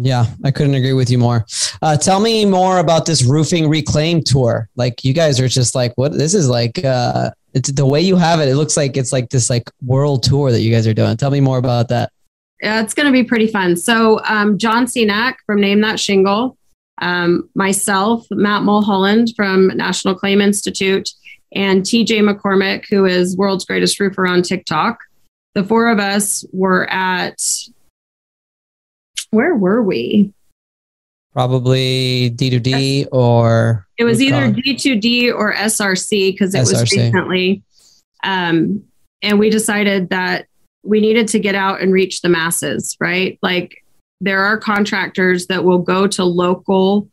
Yeah, 0.00 0.26
I 0.44 0.52
couldn't 0.52 0.74
agree 0.74 0.92
with 0.92 1.10
you 1.10 1.18
more. 1.18 1.44
Uh, 1.82 1.96
tell 1.96 2.20
me 2.20 2.44
more 2.44 2.78
about 2.78 3.04
this 3.04 3.24
roofing 3.24 3.68
reclaim 3.68 4.22
tour. 4.22 4.68
Like 4.76 5.04
you 5.04 5.12
guys 5.12 5.40
are 5.40 5.48
just 5.48 5.74
like, 5.74 5.92
what? 5.96 6.12
This 6.12 6.34
is 6.34 6.48
like, 6.48 6.84
uh, 6.84 7.30
it's 7.52 7.72
the 7.72 7.84
way 7.84 8.00
you 8.00 8.14
have 8.14 8.38
it. 8.40 8.48
It 8.48 8.54
looks 8.54 8.76
like 8.76 8.96
it's 8.96 9.12
like 9.12 9.30
this 9.30 9.50
like 9.50 9.68
world 9.84 10.22
tour 10.22 10.52
that 10.52 10.60
you 10.60 10.72
guys 10.72 10.86
are 10.86 10.94
doing. 10.94 11.16
Tell 11.16 11.32
me 11.32 11.40
more 11.40 11.58
about 11.58 11.88
that. 11.88 12.12
Yeah, 12.62 12.80
it's 12.80 12.94
going 12.94 13.06
to 13.06 13.12
be 13.12 13.24
pretty 13.24 13.48
fun. 13.48 13.76
So, 13.76 14.20
um, 14.24 14.58
John 14.58 14.86
Senac 14.86 15.34
from 15.46 15.60
Name 15.60 15.80
That 15.80 15.98
Shingle, 15.98 16.56
um, 17.00 17.48
myself, 17.54 18.26
Matt 18.30 18.62
Mulholland 18.62 19.32
from 19.36 19.68
National 19.68 20.14
Claim 20.14 20.40
Institute, 20.40 21.08
and 21.54 21.82
TJ 21.82 22.20
McCormick, 22.20 22.86
who 22.88 23.04
is 23.04 23.36
world's 23.36 23.64
greatest 23.64 23.98
roofer 23.98 24.26
on 24.26 24.42
TikTok. 24.42 24.98
The 25.54 25.64
four 25.64 25.88
of 25.88 25.98
us 25.98 26.44
were 26.52 26.88
at 26.90 27.40
where 29.30 29.54
were 29.54 29.82
we? 29.82 30.32
Probably 31.32 32.30
D2D 32.34 33.08
or 33.12 33.86
it 33.96 34.04
was 34.04 34.20
either 34.20 34.50
D2D 34.50 35.32
or 35.34 35.52
SRC 35.54 36.32
because 36.32 36.54
it 36.54 36.58
SRC. 36.58 36.70
was 36.70 36.92
recently. 36.92 37.62
Um, 38.24 38.84
and 39.22 39.38
we 39.38 39.50
decided 39.50 40.10
that 40.10 40.46
we 40.82 41.00
needed 41.00 41.28
to 41.28 41.38
get 41.38 41.54
out 41.54 41.80
and 41.80 41.92
reach 41.92 42.22
the 42.22 42.28
masses, 42.28 42.96
right? 43.00 43.38
Like 43.42 43.84
there 44.20 44.42
are 44.42 44.58
contractors 44.58 45.46
that 45.48 45.64
will 45.64 45.78
go 45.78 46.06
to 46.06 46.24
local 46.24 47.08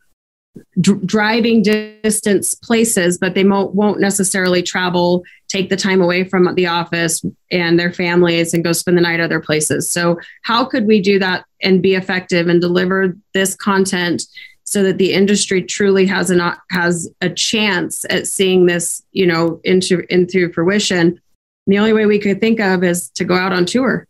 dr- 0.79 1.05
driving 1.05 1.61
distance 1.61 2.55
places, 2.55 3.17
but 3.17 3.33
they 3.33 3.43
mo- 3.43 3.67
won't 3.67 3.99
necessarily 3.99 4.61
travel, 4.61 5.23
take 5.47 5.69
the 5.69 5.77
time 5.77 6.01
away 6.01 6.23
from 6.23 6.53
the 6.55 6.67
office 6.67 7.23
and 7.51 7.79
their 7.79 7.91
families 7.91 8.53
and 8.53 8.63
go 8.63 8.71
spend 8.71 8.97
the 8.97 9.01
night 9.01 9.19
other 9.19 9.39
places. 9.39 9.89
So, 9.89 10.19
how 10.43 10.65
could 10.65 10.85
we 10.85 11.01
do 11.01 11.19
that 11.19 11.45
and 11.61 11.81
be 11.81 11.95
effective 11.95 12.47
and 12.47 12.61
deliver 12.61 13.15
this 13.33 13.55
content 13.55 14.23
so 14.63 14.81
that 14.83 14.97
the 14.97 15.13
industry 15.13 15.61
truly 15.61 16.05
has 16.07 16.29
an 16.29 16.41
has 16.71 17.09
a 17.21 17.29
chance 17.29 18.05
at 18.09 18.27
seeing 18.27 18.65
this, 18.65 19.03
you 19.11 19.25
know, 19.25 19.59
into 19.63 20.05
into 20.13 20.51
fruition? 20.51 21.19
And 21.67 21.73
the 21.73 21.79
only 21.79 21.93
way 21.93 22.05
we 22.05 22.19
could 22.19 22.39
think 22.39 22.59
of 22.59 22.83
is 22.83 23.09
to 23.11 23.23
go 23.23 23.35
out 23.35 23.53
on 23.53 23.65
tour 23.65 24.07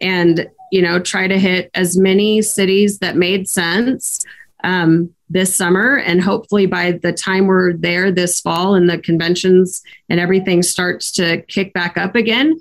and 0.00 0.48
you 0.70 0.82
know 0.82 1.00
try 1.00 1.26
to 1.26 1.38
hit 1.38 1.70
as 1.74 1.96
many 1.96 2.42
cities 2.42 2.98
that 2.98 3.16
made 3.16 3.48
sense 3.48 4.24
um, 4.64 5.14
this 5.30 5.54
summer. 5.54 5.98
And 5.98 6.22
hopefully, 6.22 6.66
by 6.66 6.92
the 6.92 7.12
time 7.12 7.46
we're 7.46 7.74
there 7.74 8.10
this 8.10 8.40
fall 8.40 8.74
and 8.74 8.88
the 8.88 8.98
conventions 8.98 9.82
and 10.08 10.20
everything 10.20 10.62
starts 10.62 11.12
to 11.12 11.42
kick 11.42 11.72
back 11.72 11.96
up 11.96 12.14
again, 12.14 12.60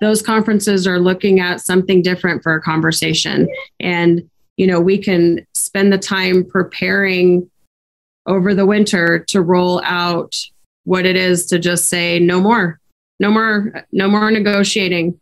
those 0.00 0.22
conferences 0.22 0.86
are 0.86 0.98
looking 0.98 1.40
at 1.40 1.60
something 1.60 2.02
different 2.02 2.42
for 2.42 2.54
a 2.54 2.60
conversation. 2.60 3.48
And, 3.80 4.28
you 4.56 4.66
know, 4.66 4.80
we 4.80 4.98
can 4.98 5.46
spend 5.54 5.92
the 5.92 5.98
time 5.98 6.44
preparing 6.44 7.50
over 8.26 8.54
the 8.54 8.66
winter 8.66 9.20
to 9.28 9.40
roll 9.40 9.82
out 9.84 10.34
what 10.84 11.06
it 11.06 11.16
is 11.16 11.46
to 11.46 11.58
just 11.58 11.88
say 11.88 12.18
no 12.18 12.40
more, 12.40 12.80
no 13.20 13.30
more, 13.30 13.84
no 13.92 14.08
more 14.08 14.30
negotiating, 14.30 15.18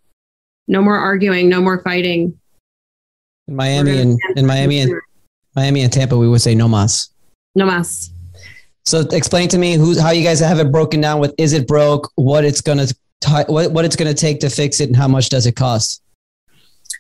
no 0.68 0.82
more 0.82 0.97
arguing, 0.97 1.49
no 1.49 1.61
more 1.61 1.80
fighting. 1.82 2.38
In 3.49 3.57
Miami 3.57 3.99
and 3.99 4.18
in 4.36 4.47
Miami 4.47 4.80
and 4.80 4.93
Miami 5.55 5.82
and 5.82 5.92
Tampa, 5.92 6.16
we 6.16 6.28
would 6.28 6.40
say 6.40 6.55
no 6.55 6.68
mas. 6.68 7.11
No 7.55 7.66
mas. 7.66 8.11
So 8.84 9.00
explain 9.00 9.48
to 9.50 9.59
me 9.59 9.74
who, 9.74 9.98
how 10.00 10.11
you 10.11 10.24
guys 10.24 10.40
have 10.40 10.59
it 10.59 10.72
broken 10.72 11.00
down 11.00 11.20
with 11.20 11.34
is 11.38 11.53
it 11.53 11.68
broke, 11.68 12.11
what 12.16 12.44
it's 12.44 12.61
going 12.61 12.78
to 12.78 12.94
what, 13.48 13.72
what 13.72 13.84
it's 13.84 13.96
to 13.96 14.14
take 14.14 14.40
to 14.40 14.50
fix 14.50 14.80
it 14.80 14.88
and 14.88 14.96
how 14.96 15.09
much 15.09 15.28
does 15.28 15.46
it 15.46 15.57
cost? 15.57 16.03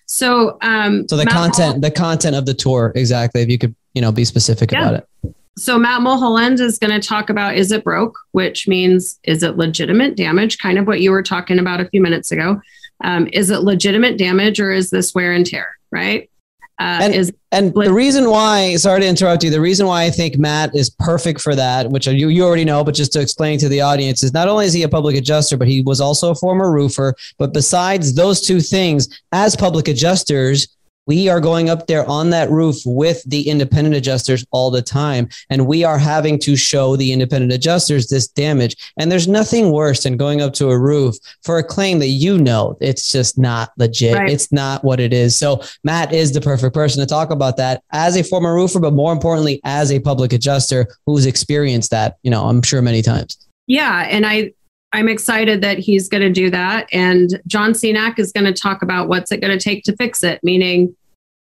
So, 0.06 0.58
um, 0.60 1.08
so 1.08 1.16
the 1.16 1.24
Matt 1.24 1.34
content, 1.34 1.82
the 1.82 1.90
content 1.90 2.36
of 2.36 2.46
the 2.46 2.54
tour, 2.54 2.92
exactly. 2.94 3.42
If 3.42 3.48
you 3.48 3.58
could, 3.58 3.74
you 3.94 4.02
know, 4.02 4.12
be 4.12 4.24
specific 4.24 4.70
yeah. 4.70 4.80
about 4.80 4.94
it. 4.94 5.34
So 5.58 5.78
Matt 5.78 6.02
Mulholland 6.02 6.60
is 6.60 6.78
going 6.78 6.98
to 6.98 7.06
talk 7.06 7.28
about 7.28 7.56
is 7.56 7.72
it 7.72 7.84
broke, 7.84 8.18
which 8.32 8.66
means 8.66 9.18
is 9.24 9.42
it 9.42 9.56
legitimate 9.56 10.16
damage? 10.16 10.58
Kind 10.58 10.78
of 10.78 10.86
what 10.86 11.00
you 11.00 11.10
were 11.10 11.22
talking 11.22 11.58
about 11.58 11.80
a 11.80 11.88
few 11.88 12.00
minutes 12.00 12.30
ago. 12.30 12.60
Um, 13.04 13.28
is 13.32 13.50
it 13.50 13.60
legitimate 13.60 14.16
damage 14.16 14.60
or 14.60 14.70
is 14.70 14.90
this 14.90 15.14
wear 15.14 15.32
and 15.32 15.44
tear? 15.44 15.76
Right. 15.90 16.30
Uh, 16.78 16.98
and, 17.02 17.14
is 17.14 17.32
and 17.52 17.72
the 17.74 17.92
reason 17.92 18.30
why, 18.30 18.74
sorry 18.76 19.00
to 19.02 19.06
interrupt 19.06 19.44
you, 19.44 19.50
the 19.50 19.60
reason 19.60 19.86
why 19.86 20.04
I 20.04 20.10
think 20.10 20.38
Matt 20.38 20.74
is 20.74 20.90
perfect 20.90 21.40
for 21.40 21.54
that, 21.54 21.90
which 21.90 22.06
you, 22.06 22.28
you 22.28 22.44
already 22.44 22.64
know, 22.64 22.82
but 22.82 22.94
just 22.94 23.12
to 23.12 23.20
explain 23.20 23.58
to 23.58 23.68
the 23.68 23.80
audience, 23.80 24.22
is 24.22 24.32
not 24.32 24.48
only 24.48 24.66
is 24.66 24.72
he 24.72 24.82
a 24.82 24.88
public 24.88 25.16
adjuster, 25.16 25.56
but 25.56 25.68
he 25.68 25.82
was 25.82 26.00
also 26.00 26.30
a 26.30 26.34
former 26.34 26.72
roofer. 26.72 27.14
But 27.38 27.52
besides 27.52 28.14
those 28.14 28.40
two 28.40 28.60
things, 28.60 29.20
as 29.32 29.54
public 29.54 29.86
adjusters, 29.86 30.68
we 31.06 31.28
are 31.28 31.40
going 31.40 31.68
up 31.68 31.86
there 31.86 32.08
on 32.08 32.30
that 32.30 32.50
roof 32.50 32.76
with 32.84 33.22
the 33.24 33.48
independent 33.48 33.96
adjusters 33.96 34.44
all 34.50 34.70
the 34.70 34.82
time. 34.82 35.28
And 35.50 35.66
we 35.66 35.84
are 35.84 35.98
having 35.98 36.38
to 36.40 36.56
show 36.56 36.96
the 36.96 37.12
independent 37.12 37.52
adjusters 37.52 38.08
this 38.08 38.28
damage. 38.28 38.76
And 38.98 39.10
there's 39.10 39.28
nothing 39.28 39.72
worse 39.72 40.04
than 40.04 40.16
going 40.16 40.40
up 40.40 40.52
to 40.54 40.70
a 40.70 40.78
roof 40.78 41.16
for 41.42 41.58
a 41.58 41.64
claim 41.64 41.98
that 41.98 42.08
you 42.08 42.38
know 42.38 42.76
it's 42.80 43.10
just 43.10 43.38
not 43.38 43.72
legit. 43.78 44.16
Right. 44.16 44.30
It's 44.30 44.52
not 44.52 44.84
what 44.84 45.00
it 45.00 45.12
is. 45.12 45.34
So 45.34 45.62
Matt 45.84 46.12
is 46.12 46.32
the 46.32 46.40
perfect 46.40 46.74
person 46.74 47.00
to 47.00 47.06
talk 47.06 47.30
about 47.30 47.56
that 47.56 47.82
as 47.92 48.16
a 48.16 48.22
former 48.22 48.54
roofer, 48.54 48.80
but 48.80 48.92
more 48.92 49.12
importantly, 49.12 49.60
as 49.64 49.90
a 49.90 50.00
public 50.00 50.32
adjuster 50.32 50.86
who's 51.06 51.26
experienced 51.26 51.90
that, 51.90 52.18
you 52.22 52.30
know, 52.30 52.44
I'm 52.44 52.62
sure 52.62 52.82
many 52.82 53.02
times. 53.02 53.36
Yeah. 53.66 54.06
And 54.08 54.26
I, 54.26 54.52
I'm 54.92 55.08
excited 55.08 55.62
that 55.62 55.78
he's 55.78 56.08
going 56.08 56.22
to 56.22 56.30
do 56.30 56.50
that. 56.50 56.86
And 56.92 57.40
John 57.46 57.72
Senac 57.72 58.18
is 58.18 58.32
going 58.32 58.44
to 58.44 58.52
talk 58.52 58.82
about 58.82 59.08
what's 59.08 59.32
it 59.32 59.40
going 59.40 59.56
to 59.56 59.62
take 59.62 59.84
to 59.84 59.96
fix 59.96 60.22
it, 60.22 60.40
meaning 60.42 60.94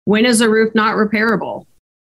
when 0.04 0.24
is 0.24 0.40
a 0.40 0.48
roof 0.48 0.74
not 0.74 0.96
repairable? 0.96 1.66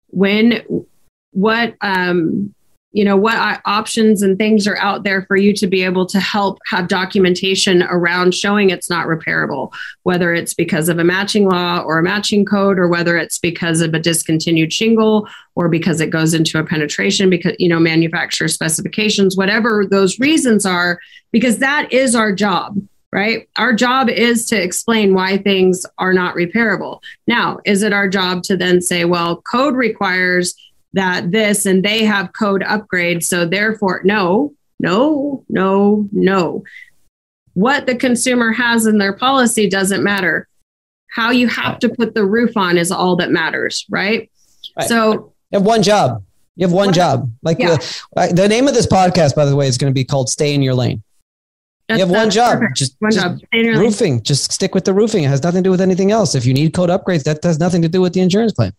When, 0.10 0.86
what, 1.32 1.76
um, 1.82 2.54
you 2.98 3.06
know, 3.06 3.16
what 3.16 3.62
options 3.66 4.24
and 4.24 4.40
things 4.40 4.66
are 4.66 4.78
out 4.78 5.04
there 5.04 5.22
for 5.28 5.38
you 5.38 5.54
to 5.54 5.68
be 5.68 5.84
able 5.84 6.08
to 6.08 6.20
help 6.20 6.58
have 6.66 6.88
documentation 6.88 7.84
around 7.84 8.34
showing 8.34 8.72
it's 8.72 8.90
not 8.90 9.06
repairable, 9.06 9.72
whether 10.02 10.34
it's 10.34 10.56
because 10.56 10.90
of 10.90 10.98
a 10.98 11.04
matching 11.04 11.48
law 11.48 11.80
or 11.82 12.00
a 12.00 12.04
matching 12.04 12.44
code, 12.44 12.80
or 12.80 12.88
whether 12.88 13.16
it's 13.16 13.38
because 13.38 13.82
of 13.82 13.94
a 13.94 14.00
discontinued 14.00 14.74
shingle 14.74 15.30
or 15.54 15.70
because 15.70 16.02
it 16.02 16.10
goes 16.10 16.34
into 16.34 16.58
a 16.58 16.64
penetration 16.64 17.30
because, 17.30 17.56
you 17.60 17.70
know, 17.70 17.80
manufacturer 17.80 18.48
specifications, 18.48 19.38
whatever 19.38 19.86
those 19.86 20.18
reasons 20.18 20.66
are, 20.66 21.00
because 21.32 21.60
that 21.60 21.94
is 21.94 22.16
our 22.16 22.34
job 22.34 22.82
right? 23.14 23.48
Our 23.56 23.74
job 23.74 24.10
is 24.10 24.46
to 24.48 24.62
explain 24.62 25.14
why 25.14 25.38
things 25.38 25.86
are 25.98 26.14
not 26.14 26.36
repairable. 26.36 27.00
Now, 27.26 27.58
is 27.64 27.82
it 27.82 27.94
our 27.94 28.10
job 28.10 28.44
to 28.44 28.58
then 28.58 28.82
say, 28.82 29.06
well, 29.06 29.42
code 29.42 29.76
requires 29.76 30.54
that 30.98 31.32
this 31.32 31.66
and 31.66 31.84
they 31.84 32.04
have 32.04 32.34
code 32.34 32.62
upgrades. 32.62 33.24
So 33.24 33.46
therefore, 33.46 34.02
no, 34.04 34.54
no, 34.80 35.44
no, 35.50 36.08
no. 36.12 36.64
What 37.54 37.86
the 37.86 37.96
consumer 37.96 38.52
has 38.52 38.86
in 38.86 38.98
their 38.98 39.14
policy 39.14 39.70
doesn't 39.70 40.04
matter. 40.04 40.48
How 41.10 41.32
you 41.32 41.48
have 41.48 41.80
to 41.80 41.90
put 41.90 42.14
the 42.14 42.26
roof 42.26 42.56
on 42.58 42.78
is 42.78 42.92
all 42.92 43.16
that 43.16 43.32
matters, 43.32 43.86
right? 43.90 44.30
right. 44.78 44.88
So 44.88 45.34
you 45.52 45.60
have 45.60 45.66
one 45.66 45.82
job. 45.82 46.24
You 46.56 46.66
have 46.66 46.74
one, 46.74 46.88
one 46.88 46.94
job. 46.94 47.32
Like 47.42 47.60
yeah. 47.60 47.78
the, 48.16 48.34
the 48.36 48.48
name 48.48 48.68
of 48.68 48.74
this 48.74 48.88
podcast, 48.88 49.36
by 49.36 49.46
the 49.46 49.56
way, 49.56 49.68
is 49.68 49.78
going 49.78 49.92
to 49.92 49.96
be 49.96 50.04
called 50.04 50.30
"Stay 50.30 50.54
in 50.54 50.62
Your 50.62 50.74
Lane." 50.74 51.04
That's, 51.88 52.00
you 52.00 52.06
have 52.06 52.14
one 52.14 52.30
job. 52.30 52.60
Perfect. 52.60 52.78
Just, 52.78 52.96
one 53.00 53.12
just 53.12 53.26
job. 53.26 53.40
roofing. 53.54 54.22
Just 54.22 54.52
stick 54.52 54.76
with 54.76 54.84
the 54.84 54.94
roofing. 54.94 55.24
It 55.24 55.30
has 55.30 55.42
nothing 55.42 55.64
to 55.64 55.68
do 55.68 55.72
with 55.72 55.82
anything 55.82 56.12
else. 56.12 56.36
If 56.36 56.46
you 56.46 56.54
need 56.54 56.74
code 56.74 56.90
upgrades, 56.90 57.24
that 57.24 57.44
has 57.44 57.60
nothing 57.60 57.82
to 57.84 57.88
do 57.88 58.02
with 58.02 58.14
the 58.14 58.20
insurance 58.20 58.54
claim. 58.54 58.74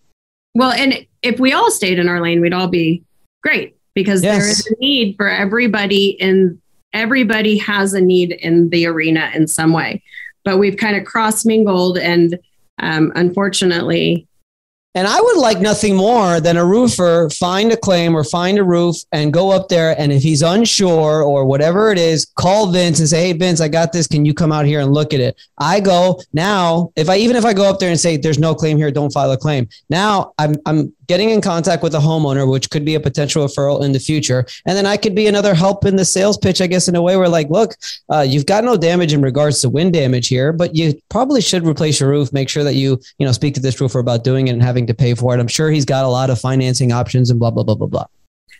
Well, 0.55 0.73
and 0.73 1.07
if 1.23 1.41
we 1.41 1.53
all 1.53 1.71
stayed 1.71 1.99
in 1.99 2.09
our 2.09 2.21
lane, 2.21 2.41
we'd 2.41 2.53
all 2.53 2.69
be 2.69 3.03
great 3.43 3.77
because 3.95 4.23
yes. 4.23 4.39
there 4.39 4.49
is 4.49 4.67
a 4.67 4.75
need 4.81 5.17
for 5.17 5.29
everybody 5.29 6.21
and 6.21 6.61
everybody 6.93 7.59
has 7.59 7.95
a 7.95 8.01
need 8.01 8.33
in 8.33 8.69
the 8.71 8.87
arena 8.87 9.31
in 9.35 9.47
some 9.47 9.73
way. 9.73 10.03
But 10.45 10.59
we've 10.59 10.77
kind 10.77 10.97
of 10.97 11.05
cross 11.05 11.45
mingled 11.45 11.99
and 11.99 12.39
um, 12.79 13.13
unfortunately 13.17 14.28
and 14.95 15.07
I 15.07 15.21
would 15.21 15.37
like 15.37 15.61
nothing 15.61 15.95
more 15.95 16.41
than 16.41 16.57
a 16.57 16.65
roofer 16.65 17.29
find 17.31 17.71
a 17.73 17.77
claim 17.77 18.17
or 18.17 18.25
find 18.25 18.59
a 18.59 18.65
roof 18.65 18.97
and 19.13 19.33
go 19.33 19.51
up 19.51 19.69
there. 19.69 19.99
And 20.01 20.11
if 20.13 20.23
he's 20.23 20.43
unsure 20.43 21.23
or 21.23 21.45
whatever 21.45 21.93
it 21.93 21.99
is, 21.99 22.25
call 22.25 22.73
Vince 22.73 22.99
and 22.99 23.09
say, 23.09 23.29
Hey, 23.29 23.33
Vince, 23.35 23.61
I 23.61 23.69
got 23.69 23.93
this. 23.93 24.07
Can 24.07 24.25
you 24.25 24.33
come 24.33 24.51
out 24.51 24.65
here 24.65 24.81
and 24.81 24.93
look 24.93 25.13
at 25.13 25.21
it? 25.21 25.39
I 25.59 25.81
go 25.81 26.21
now, 26.33 26.91
if 26.97 27.09
I 27.09 27.17
even 27.19 27.37
if 27.37 27.45
I 27.45 27.53
go 27.53 27.69
up 27.69 27.79
there 27.79 27.91
and 27.91 28.01
say, 28.01 28.17
There's 28.17 28.39
no 28.39 28.55
claim 28.55 28.79
here, 28.79 28.91
don't 28.91 29.13
file 29.13 29.31
a 29.31 29.37
claim. 29.37 29.69
Now 29.91 30.33
I'm, 30.39 30.57
I'm 30.65 30.93
getting 31.09 31.31
in 31.31 31.41
contact 31.41 31.83
with 31.83 31.95
a 31.95 31.99
homeowner, 31.99 32.49
which 32.49 32.71
could 32.71 32.85
be 32.85 32.95
a 32.95 33.01
potential 33.01 33.45
referral 33.45 33.83
in 33.83 33.93
the 33.93 33.99
future. 33.99 34.47
And 34.67 34.77
then 34.77 34.87
I 34.87 34.97
could 34.97 35.15
be 35.15 35.27
another 35.27 35.55
help 35.55 35.87
in 35.87 35.97
the 35.97 36.05
sales 36.05 36.37
pitch, 36.37 36.61
I 36.61 36.67
guess, 36.67 36.87
in 36.87 36.95
a 36.95 37.03
way 37.03 37.17
where, 37.17 37.29
like, 37.29 37.49
look, 37.49 37.75
uh, 38.11 38.21
you've 38.21 38.47
got 38.47 38.63
no 38.63 38.77
damage 38.77 39.15
in 39.15 39.23
regards 39.23 39.61
to 39.63 39.71
wind 39.71 39.95
damage 39.95 40.29
here, 40.29 40.53
but 40.53 40.77
you 40.77 41.01
probably 41.09 41.41
should 41.41 41.67
replace 41.67 41.99
your 41.99 42.11
roof. 42.11 42.33
Make 42.33 42.49
sure 42.49 42.63
that 42.63 42.75
you, 42.75 43.01
you 43.19 43.27
know, 43.27 43.33
speak 43.33 43.55
to 43.55 43.61
this 43.61 43.81
roofer 43.81 43.99
about 43.99 44.23
doing 44.23 44.49
it 44.49 44.53
and 44.53 44.63
having 44.63 44.78
to 44.87 44.95
pay 44.95 45.15
for 45.15 45.35
it. 45.35 45.41
I'm 45.41 45.49
sure 45.49 45.71
he's 45.71 45.85
got 45.85 46.05
a 46.05 46.09
lot 46.09 46.31
of 46.31 46.41
financing 46.41 46.93
options 46.93 47.31
and 47.31 47.39
blah, 47.39 47.51
blah, 47.51 47.65
blah, 47.65 47.75
blah, 47.75 47.87
blah. 47.87 48.07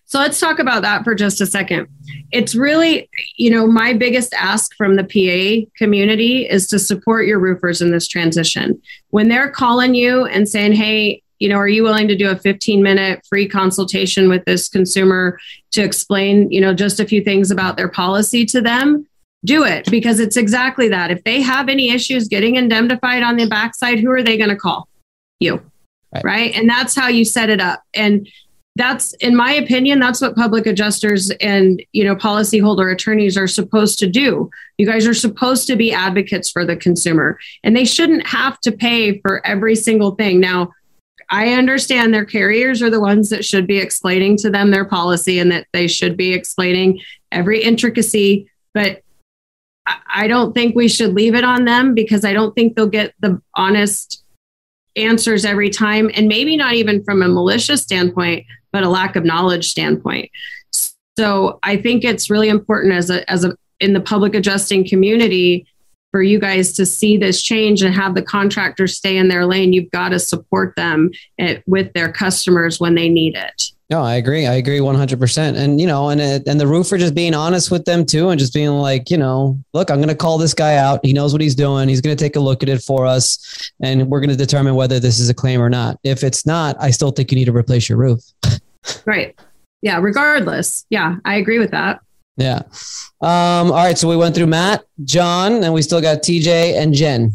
So 0.09 0.19
let's 0.19 0.41
talk 0.41 0.59
about 0.59 0.81
that 0.83 1.05
for 1.05 1.15
just 1.15 1.43
a 1.43 1.47
second. 1.47 1.87
It's 2.33 2.55
really, 2.55 3.11
you 3.37 3.51
know, 3.51 3.67
my 3.67 3.93
biggest 3.93 4.33
ask 4.33 4.75
from 4.75 4.97
the 4.97 5.05
PA 5.05 5.71
community 5.77 6.49
is 6.49 6.67
to 6.69 6.79
support 6.79 7.27
your 7.27 7.39
roofers 7.39 7.83
in 7.83 7.91
this 7.91 8.09
transition. 8.09 8.81
When 9.11 9.29
they're 9.29 9.51
calling 9.51 9.95
you 9.95 10.25
and 10.25 10.49
saying, 10.49 10.73
hey, 10.73 11.23
you 11.39 11.49
know, 11.49 11.57
are 11.57 11.69
you 11.69 11.83
willing 11.83 12.09
to 12.09 12.17
do 12.17 12.31
a 12.31 12.37
15 12.37 12.83
minute 12.83 13.21
free 13.29 13.47
consultation 13.47 14.31
with 14.31 14.47
this 14.47 14.67
consumer 14.69 15.39
to 15.73 15.83
explain, 15.83 16.51
you 16.51 16.63
know, 16.63 16.73
just 16.73 17.01
a 17.01 17.05
few 17.05 17.23
things 17.23 17.51
about 17.51 17.77
their 17.77 17.89
policy 17.89 18.47
to 18.47 18.63
them? 18.63 19.07
Do 19.45 19.65
it 19.65 19.91
because 19.91 20.21
it's 20.21 20.39
exactly 20.39 20.89
that. 20.89 21.11
If 21.11 21.23
they 21.25 21.43
have 21.43 21.69
any 21.69 21.91
issues 21.91 22.29
getting 22.29 22.57
indemnified 22.57 23.23
on 23.23 23.37
the 23.37 23.47
backside, 23.47 24.01
who 24.01 24.11
are 24.11 24.23
they 24.23 24.39
going 24.39 24.51
to 24.51 24.57
call? 24.57 24.89
You. 25.39 25.63
Right. 26.15 26.25
right. 26.25 26.55
And 26.55 26.69
that's 26.69 26.95
how 26.95 27.09
you 27.09 27.25
set 27.25 27.51
it 27.51 27.61
up. 27.61 27.83
And 27.95 28.29
that's 28.77 29.13
in 29.15 29.35
my 29.35 29.53
opinion 29.53 29.99
that's 29.99 30.21
what 30.21 30.37
public 30.37 30.65
adjusters 30.65 31.31
and 31.41 31.83
you 31.93 32.05
know 32.05 32.15
policyholder 32.15 32.93
attorneys 32.93 33.37
are 33.37 33.49
supposed 33.49 33.99
to 33.99 34.07
do 34.07 34.49
you 34.77 34.87
guys 34.87 35.05
are 35.05 35.15
supposed 35.15 35.67
to 35.67 35.75
be 35.75 35.93
advocates 35.93 36.49
for 36.49 36.65
the 36.65 36.77
consumer 36.77 37.41
and 37.65 37.75
they 37.75 37.85
shouldn't 37.85 38.25
have 38.25 38.61
to 38.61 38.71
pay 38.71 39.19
for 39.19 39.45
every 39.45 39.75
single 39.75 40.13
thing 40.13 40.39
now 40.39 40.71
I 41.31 41.53
understand 41.53 42.13
their 42.13 42.25
carriers 42.25 42.81
are 42.83 42.91
the 42.91 43.01
ones 43.01 43.29
that 43.31 43.45
should 43.45 43.67
be 43.67 43.79
explaining 43.79 44.37
to 44.39 44.51
them 44.51 44.71
their 44.71 44.85
policy 44.85 45.39
and 45.39 45.53
that 45.53 45.67
they 45.73 45.87
should 45.87 46.17
be 46.17 46.33
explaining 46.33 47.01
every 47.31 47.63
intricacy, 47.63 48.51
but 48.73 49.03
I 50.07 50.27
don't 50.27 50.55
think 50.55 50.75
we 50.75 50.89
should 50.89 51.15
leave 51.15 51.35
it 51.35 51.45
on 51.45 51.65
them 51.65 51.95
because 51.95 52.25
I 52.25 52.33
don't 52.33 52.55
think 52.55 52.77
they'll 52.77 52.87
get 52.87 53.15
the 53.21 53.41
honest 53.55 54.23
answers 54.99 55.45
every 55.45 55.71
time. 55.71 56.11
And 56.15 56.29
maybe 56.29 56.57
not 56.57 56.75
even 56.75 57.03
from 57.05 57.23
a 57.23 57.29
malicious 57.29 57.83
standpoint, 57.83 58.47
but 58.73 58.83
a 58.83 58.89
lack 58.89 59.17
of 59.17 59.25
knowledge 59.25 59.69
standpoint. 59.69 60.31
So 61.19 61.59
I 61.63 61.77
think 61.77 62.05
it's 62.05 62.31
really 62.31 62.49
important 62.49 62.93
as 62.95 63.11
a 63.11 63.29
as 63.31 63.45
a 63.45 63.57
in 63.81 63.93
the 63.93 64.01
public 64.01 64.35
adjusting 64.35 64.87
community 64.87 65.67
for 66.11 66.23
you 66.23 66.39
guys 66.39 66.73
to 66.73 66.87
see 66.87 67.17
this 67.17 67.43
change 67.43 67.83
and 67.83 67.95
have 67.95 68.15
the 68.15 68.23
contractors 68.23 68.97
stay 68.97 69.17
in 69.17 69.29
their 69.29 69.47
lane. 69.47 69.73
You've 69.73 69.91
got 69.91 70.11
to 70.11 70.19
support 70.19 70.75
them 70.77 71.11
at, 71.39 71.63
with 71.67 71.93
their 71.93 72.11
customers 72.11 72.81
when 72.81 72.95
they 72.95 73.09
need 73.09 73.37
it. 73.37 73.71
No, 73.91 74.03
I 74.03 74.17
agree. 74.17 74.47
I 74.47 74.55
agree 74.55 74.81
100%. 74.81 75.57
And, 75.57 75.81
you 75.81 75.87
know, 75.87 76.11
and, 76.11 76.21
and 76.21 76.61
the 76.61 76.67
roofer 76.67 76.99
just 76.99 77.15
being 77.15 77.33
honest 77.33 77.71
with 77.71 77.87
them 77.87 78.05
too, 78.05 78.29
and 78.29 78.39
just 78.39 78.53
being 78.53 78.69
like, 78.69 79.11
you 79.11 79.17
know, 79.17 79.59
look, 79.73 79.91
I'm 79.91 79.97
going 79.97 80.09
to 80.09 80.15
call 80.15 80.37
this 80.37 80.53
guy 80.53 80.77
out. 80.77 81.01
He 81.03 81.15
knows 81.15 81.33
what 81.33 81.41
he's 81.41 81.55
doing. 81.55 81.89
He's 81.89 82.03
going 82.03 82.15
to 82.15 82.23
take 82.23 82.37
a 82.37 82.41
look 82.41 82.63
at 82.63 82.69
it 82.69 82.83
for 82.83 83.07
us. 83.07 83.73
And 83.83 84.11
we're 84.11 84.21
going 84.21 84.29
to 84.29 84.37
determine 84.37 84.75
whether 84.75 85.01
this 85.01 85.19
is 85.19 85.31
a 85.31 85.35
claim 85.35 85.63
or 85.63 85.71
not. 85.71 85.99
If 86.05 86.23
it's 86.23 86.45
not, 86.45 86.77
I 86.79 86.91
still 86.91 87.13
think 87.13 87.33
you 87.33 87.37
need 87.37 87.47
to 87.47 87.57
replace 87.57 87.89
your 87.89 87.97
roof. 87.97 88.21
right. 89.07 89.39
Yeah. 89.81 89.99
Regardless. 90.01 90.85
Yeah. 90.91 91.17
I 91.25 91.37
agree 91.37 91.59
with 91.59 91.71
that. 91.71 92.01
Yeah. 92.37 92.65
Um, 93.23 93.73
all 93.73 93.73
right. 93.73 93.97
So 93.97 94.07
we 94.07 94.17
went 94.17 94.35
through 94.35 94.49
Matt, 94.49 94.85
John, 95.05 95.65
and 95.65 95.73
we 95.73 95.81
still 95.81 96.03
got 96.03 96.19
TJ 96.19 96.77
and 96.77 96.93
Jen 96.93 97.33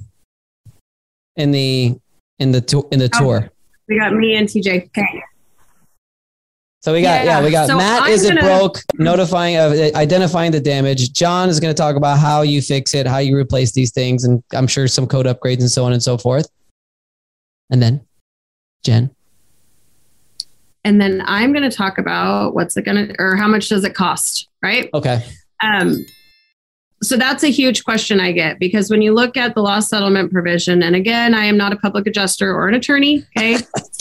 in 1.35 1.49
the, 1.49 1.97
in 2.37 2.51
the, 2.51 2.61
to- 2.61 2.87
in 2.91 2.99
the 2.99 3.09
oh, 3.15 3.19
tour. 3.19 3.51
We 3.89 3.97
got 3.97 4.13
me 4.13 4.35
and 4.35 4.47
TJ. 4.47 4.85
Okay. 4.85 5.23
So 6.83 6.91
we 6.91 7.01
got 7.01 7.23
yeah, 7.23 7.39
yeah 7.39 7.43
we 7.45 7.49
got 7.49 7.67
so 7.67 7.77
Matt 7.77 8.03
I'm 8.03 8.11
is 8.11 8.23
gonna, 8.23 8.41
it 8.41 8.43
broke 8.43 8.79
notifying 8.95 9.55
of 9.55 9.71
uh, 9.71 9.91
identifying 9.95 10.51
the 10.51 10.59
damage. 10.59 11.13
John 11.13 11.47
is 11.47 11.61
going 11.61 11.73
to 11.73 11.77
talk 11.77 11.95
about 11.95 12.19
how 12.19 12.41
you 12.41 12.61
fix 12.61 12.93
it, 12.93 13.07
how 13.07 13.19
you 13.19 13.37
replace 13.37 13.71
these 13.71 13.93
things, 13.93 14.25
and 14.25 14.43
I'm 14.51 14.67
sure 14.67 14.89
some 14.89 15.07
code 15.07 15.25
upgrades 15.25 15.61
and 15.61 15.71
so 15.71 15.85
on 15.85 15.93
and 15.93 16.03
so 16.03 16.17
forth. 16.17 16.45
And 17.69 17.81
then 17.81 18.05
Jen. 18.83 19.15
And 20.83 20.99
then 20.99 21.23
I'm 21.25 21.53
going 21.53 21.63
to 21.63 21.73
talk 21.73 21.99
about 21.99 22.53
what's 22.53 22.75
it 22.75 22.83
going 22.83 23.07
to 23.07 23.15
or 23.17 23.37
how 23.37 23.47
much 23.47 23.69
does 23.69 23.85
it 23.85 23.95
cost, 23.95 24.49
right? 24.61 24.89
Okay. 24.93 25.23
Um 25.61 26.05
so 27.01 27.15
that's 27.15 27.43
a 27.43 27.49
huge 27.49 27.85
question 27.85 28.19
I 28.19 28.33
get 28.33 28.59
because 28.59 28.89
when 28.89 29.01
you 29.01 29.13
look 29.13 29.37
at 29.37 29.55
the 29.55 29.61
loss 29.61 29.89
settlement 29.89 30.33
provision, 30.33 30.83
and 30.83 30.95
again, 30.95 31.33
I 31.33 31.45
am 31.45 31.55
not 31.55 31.71
a 31.71 31.77
public 31.77 32.07
adjuster 32.07 32.53
or 32.53 32.67
an 32.67 32.75
attorney, 32.75 33.25
okay? 33.37 33.57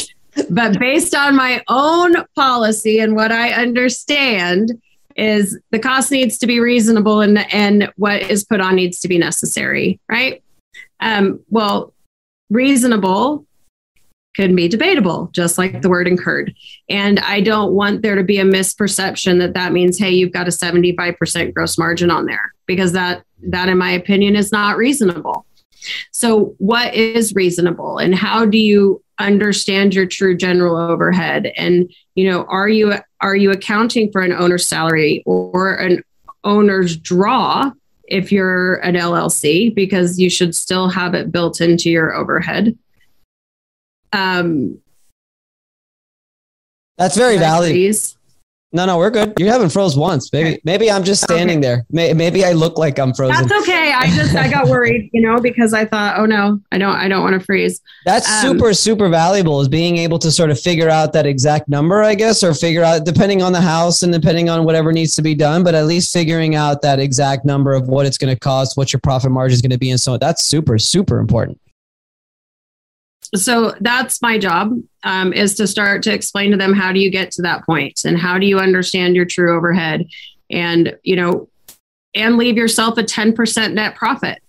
but 0.51 0.79
based 0.79 1.15
on 1.15 1.37
my 1.37 1.63
own 1.69 2.15
policy 2.35 2.99
and 2.99 3.15
what 3.15 3.33
I 3.33 3.53
understand 3.53 4.81
is 5.17 5.59
the 5.71 5.79
cost 5.79 6.11
needs 6.11 6.39
to 6.39 6.47
be 6.47 6.61
reasonable 6.61 7.21
and 7.21 7.39
and 7.53 7.93
what 7.97 8.23
is 8.23 8.45
put 8.45 8.61
on 8.61 8.77
needs 8.77 9.01
to 9.01 9.09
be 9.09 9.19
necessary, 9.19 10.01
right? 10.09 10.43
Um, 11.01 11.41
well, 11.51 11.93
reasonable 12.51 13.45
could 14.35 14.57
be 14.57 14.69
debatable, 14.69 15.29
just 15.33 15.59
like 15.59 15.83
the 15.83 15.89
word 15.89 16.09
incurred. 16.09 16.55
And 16.89 17.21
I 17.21 17.41
don't 17.41 17.73
want 17.73 18.03
there 18.03 18.15
to 18.15 18.25
be 18.25 18.39
a 18.39 18.45
misperception 18.45 19.39
that 19.41 19.55
that 19.55 19.73
means, 19.73 19.99
hey, 19.99 20.11
you've 20.11 20.33
got 20.33 20.49
a 20.49 20.51
75% 20.51 21.53
gross 21.53 21.77
margin 21.77 22.11
on 22.11 22.25
there, 22.27 22.55
because 22.67 22.93
that, 22.93 23.25
that 23.43 23.69
in 23.69 23.77
my 23.77 23.91
opinion, 23.91 24.37
is 24.37 24.53
not 24.53 24.77
reasonable. 24.77 25.45
So, 26.13 26.55
what 26.59 26.95
is 26.95 27.35
reasonable, 27.35 27.99
and 27.99 28.15
how 28.15 28.47
do 28.47 28.57
you 28.57 29.03
understand 29.27 29.95
your 29.95 30.07
true 30.07 30.37
general 30.37 30.77
overhead. 30.77 31.53
And 31.57 31.93
you 32.15 32.31
know 32.31 32.45
are 32.45 32.69
you 32.69 32.95
are 33.21 33.37
you 33.37 33.51
accounting 33.51 34.11
for 34.13 34.23
an 34.23 34.33
owner's 34.33 34.67
salary 34.67 35.23
or 35.27 35.75
an 35.75 36.03
owner's 36.45 36.97
draw 36.97 37.71
if 38.05 38.33
you're 38.33 38.77
an 38.77 38.95
LLC 38.95 39.75
because 39.75 40.19
you 40.19 40.29
should 40.29 40.55
still 40.55 40.89
have 40.89 41.15
it 41.15 41.33
built 41.33 41.61
into 41.61 41.91
your 41.91 42.15
overhead. 42.15 42.77
Um 44.13 44.79
that's 46.99 47.17
very 47.17 47.39
valid 47.39 47.73
no, 48.73 48.87
no, 48.87 48.97
we're 48.97 49.11
good. 49.11 49.35
You 49.39 49.49
haven't 49.49 49.71
froze 49.71 49.97
once. 49.97 50.33
Maybe, 50.33 50.61
maybe 50.65 50.91
I'm 50.91 51.05
just 51.05 51.23
standing 51.23 51.59
okay. 51.59 51.83
there. 51.91 52.15
Maybe 52.15 52.45
I 52.45 52.53
look 52.53 52.79
like 52.79 52.99
I'm 52.99 53.13
frozen. 53.13 53.47
That's 53.47 53.63
okay. 53.63 53.93
I 53.93 54.07
just 54.17 54.35
I 54.35 54.51
got 54.51 54.69
worried, 54.69 55.11
you 55.13 55.21
know, 55.21 55.39
because 55.39 55.75
I 55.75 55.85
thought, 55.85 56.19
oh 56.19 56.25
no, 56.25 56.61
I 56.73 56.79
don't, 56.79 56.95
I 56.95 57.07
don't 57.09 57.23
want 57.23 57.39
to 57.39 57.45
freeze. 57.45 57.83
That's 58.07 58.29
um, 58.31 58.41
super, 58.41 58.73
super 58.73 59.09
valuable. 59.09 59.61
Is 59.61 59.69
being 59.69 59.99
able 59.99 60.19
to 60.21 60.31
sort 60.31 60.51
of 60.51 60.59
figure 60.59 60.89
out 60.89 61.13
that 61.13 61.27
exact 61.27 61.69
number, 61.69 62.03
I 62.03 62.15
guess, 62.15 62.43
or 62.43 62.55
figure 62.55 62.83
out 62.83 63.05
depending 63.05 63.43
on 63.43 63.53
the 63.53 63.61
house 63.61 64.03
and 64.03 64.13
depending 64.13 64.49
on 64.49 64.65
whatever 64.65 64.93
needs 64.93 65.15
to 65.17 65.23
be 65.23 65.35
done, 65.35 65.63
but 65.63 65.75
at 65.75 65.87
least 65.87 66.13
figuring 66.13 66.55
out 66.55 66.83
that 66.83 66.99
exact 66.99 67.45
number 67.45 67.73
of 67.73 67.89
what 67.89 68.07
it's 68.07 68.19
going 68.19 68.35
to 68.35 68.39
cost, 68.39 68.77
what 68.77 68.93
your 68.93 69.01
profit 69.01 69.31
margin 69.31 69.55
is 69.55 69.63
going 69.63 69.71
to 69.71 69.79
be, 69.79 69.91
and 69.91 70.01
so 70.01 70.15
on. 70.15 70.19
That's 70.19 70.45
super, 70.45 70.79
super 70.79 71.19
important 71.19 71.59
so 73.35 73.75
that's 73.81 74.21
my 74.21 74.39
job 74.39 74.79
um, 75.05 75.33
is 75.33 75.55
to 75.55 75.67
start 75.67 76.03
to 76.03 76.13
explain 76.13 76.51
to 76.51 76.57
them 76.57 76.73
how 76.73 76.93
do 76.93 77.01
you 77.01 77.11
get 77.11 77.31
to 77.33 77.43
that 77.43 77.65
point 77.65 78.01
and 78.05 78.19
how 78.19 78.39
do 78.39 78.47
you 78.47 78.59
understand 78.59 79.17
your 79.17 79.25
true 79.25 79.57
overhead 79.57 80.07
and 80.51 80.97
you 81.03 81.17
know 81.17 81.49
and 82.15 82.37
leave 82.37 82.59
yourself 82.59 82.99
a 82.99 83.03
10% 83.03 83.73
net 83.73 83.95
profit 83.95 84.43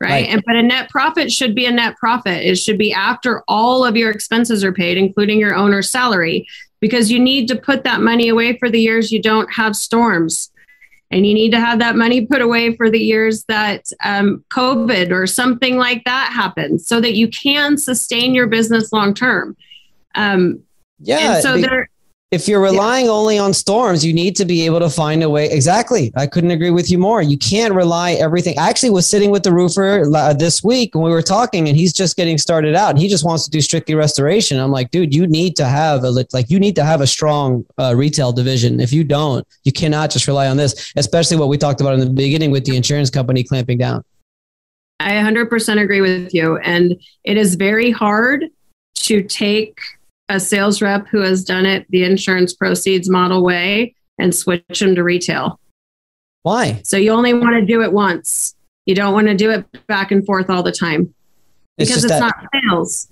right? 0.00 0.10
right, 0.10 0.28
and 0.28 0.42
but 0.44 0.56
a 0.56 0.62
net 0.62 0.88
profit 0.90 1.30
should 1.30 1.54
be 1.54 1.66
a 1.66 1.70
net 1.70 1.96
profit. 1.96 2.42
It 2.42 2.56
should 2.56 2.78
be 2.78 2.92
after 2.92 3.42
all 3.46 3.84
of 3.84 3.96
your 3.96 4.10
expenses 4.10 4.64
are 4.64 4.72
paid 4.72 4.96
including 4.96 5.38
your 5.38 5.54
owner's 5.54 5.90
salary 5.90 6.46
because 6.80 7.10
you 7.10 7.18
need 7.18 7.48
to 7.48 7.56
put 7.56 7.84
that 7.84 8.00
money 8.00 8.28
away 8.28 8.58
for 8.58 8.68
the 8.68 8.80
years 8.80 9.12
you 9.12 9.22
don't 9.22 9.52
have 9.52 9.76
storms 9.76 10.50
and 11.10 11.26
you 11.26 11.34
need 11.34 11.50
to 11.50 11.60
have 11.60 11.78
that 11.78 11.96
money 11.96 12.26
put 12.26 12.40
away 12.40 12.76
for 12.76 12.90
the 12.90 12.98
years 12.98 13.44
that 13.44 13.84
um, 14.02 14.44
COVID 14.50 15.10
or 15.10 15.26
something 15.26 15.76
like 15.76 16.02
that 16.04 16.32
happens 16.34 16.86
so 16.86 17.00
that 17.00 17.14
you 17.14 17.28
can 17.28 17.76
sustain 17.76 18.34
your 18.34 18.46
business 18.46 18.92
long 18.92 19.14
term. 19.14 19.56
Um, 20.14 20.62
yeah. 20.98 21.40
so 21.40 21.56
be- 21.56 21.62
there, 21.62 21.88
if 22.34 22.48
you're 22.48 22.60
relying 22.60 23.06
yeah. 23.06 23.12
only 23.12 23.38
on 23.38 23.54
storms, 23.54 24.04
you 24.04 24.12
need 24.12 24.34
to 24.36 24.44
be 24.44 24.66
able 24.66 24.80
to 24.80 24.90
find 24.90 25.22
a 25.22 25.30
way. 25.30 25.48
Exactly. 25.48 26.12
I 26.16 26.26
couldn't 26.26 26.50
agree 26.50 26.70
with 26.70 26.90
you 26.90 26.98
more. 26.98 27.22
You 27.22 27.38
can't 27.38 27.72
rely 27.72 28.12
everything. 28.12 28.58
I 28.58 28.68
actually 28.68 28.90
was 28.90 29.08
sitting 29.08 29.30
with 29.30 29.44
the 29.44 29.52
roofer 29.52 30.04
uh, 30.14 30.34
this 30.34 30.64
week 30.64 30.94
when 30.94 31.04
we 31.04 31.10
were 31.10 31.22
talking 31.22 31.68
and 31.68 31.76
he's 31.76 31.92
just 31.92 32.16
getting 32.16 32.36
started 32.36 32.74
out 32.74 32.90
and 32.90 32.98
he 32.98 33.08
just 33.08 33.24
wants 33.24 33.44
to 33.44 33.50
do 33.50 33.60
strictly 33.60 33.94
restoration. 33.94 34.58
I'm 34.58 34.72
like, 34.72 34.90
dude, 34.90 35.14
you 35.14 35.28
need 35.28 35.54
to 35.56 35.64
have 35.64 36.02
a, 36.02 36.10
like, 36.10 36.50
you 36.50 36.58
need 36.58 36.74
to 36.74 36.84
have 36.84 37.00
a 37.00 37.06
strong 37.06 37.64
uh, 37.78 37.94
retail 37.96 38.32
division. 38.32 38.80
If 38.80 38.92
you 38.92 39.04
don't, 39.04 39.46
you 39.62 39.72
cannot 39.72 40.10
just 40.10 40.26
rely 40.26 40.48
on 40.48 40.56
this, 40.56 40.92
especially 40.96 41.36
what 41.36 41.48
we 41.48 41.56
talked 41.56 41.80
about 41.80 41.94
in 41.94 42.00
the 42.00 42.10
beginning 42.10 42.50
with 42.50 42.64
the 42.64 42.76
insurance 42.76 43.10
company 43.10 43.44
clamping 43.44 43.78
down. 43.78 44.04
I 44.98 45.12
100% 45.12 45.80
agree 45.80 46.00
with 46.00 46.34
you. 46.34 46.56
And 46.58 47.00
it 47.22 47.36
is 47.36 47.54
very 47.54 47.92
hard 47.92 48.46
to 48.94 49.22
take 49.22 49.78
a 50.34 50.40
sales 50.40 50.82
rep 50.82 51.06
who 51.08 51.20
has 51.20 51.44
done 51.44 51.66
it 51.66 51.86
the 51.90 52.04
insurance 52.04 52.52
proceeds 52.52 53.08
model 53.08 53.42
way 53.42 53.94
and 54.18 54.34
switch 54.34 54.80
them 54.80 54.94
to 54.94 55.02
retail. 55.02 55.60
Why? 56.42 56.80
So 56.84 56.96
you 56.96 57.10
only 57.10 57.32
want 57.32 57.54
to 57.54 57.62
do 57.64 57.82
it 57.82 57.92
once. 57.92 58.54
You 58.86 58.94
don't 58.94 59.14
want 59.14 59.28
to 59.28 59.34
do 59.34 59.50
it 59.50 59.86
back 59.86 60.10
and 60.10 60.24
forth 60.26 60.50
all 60.50 60.62
the 60.62 60.72
time 60.72 61.14
because 61.78 62.04
it's, 62.04 62.12
it's 62.12 62.20
not 62.20 62.34
sales. 62.52 63.08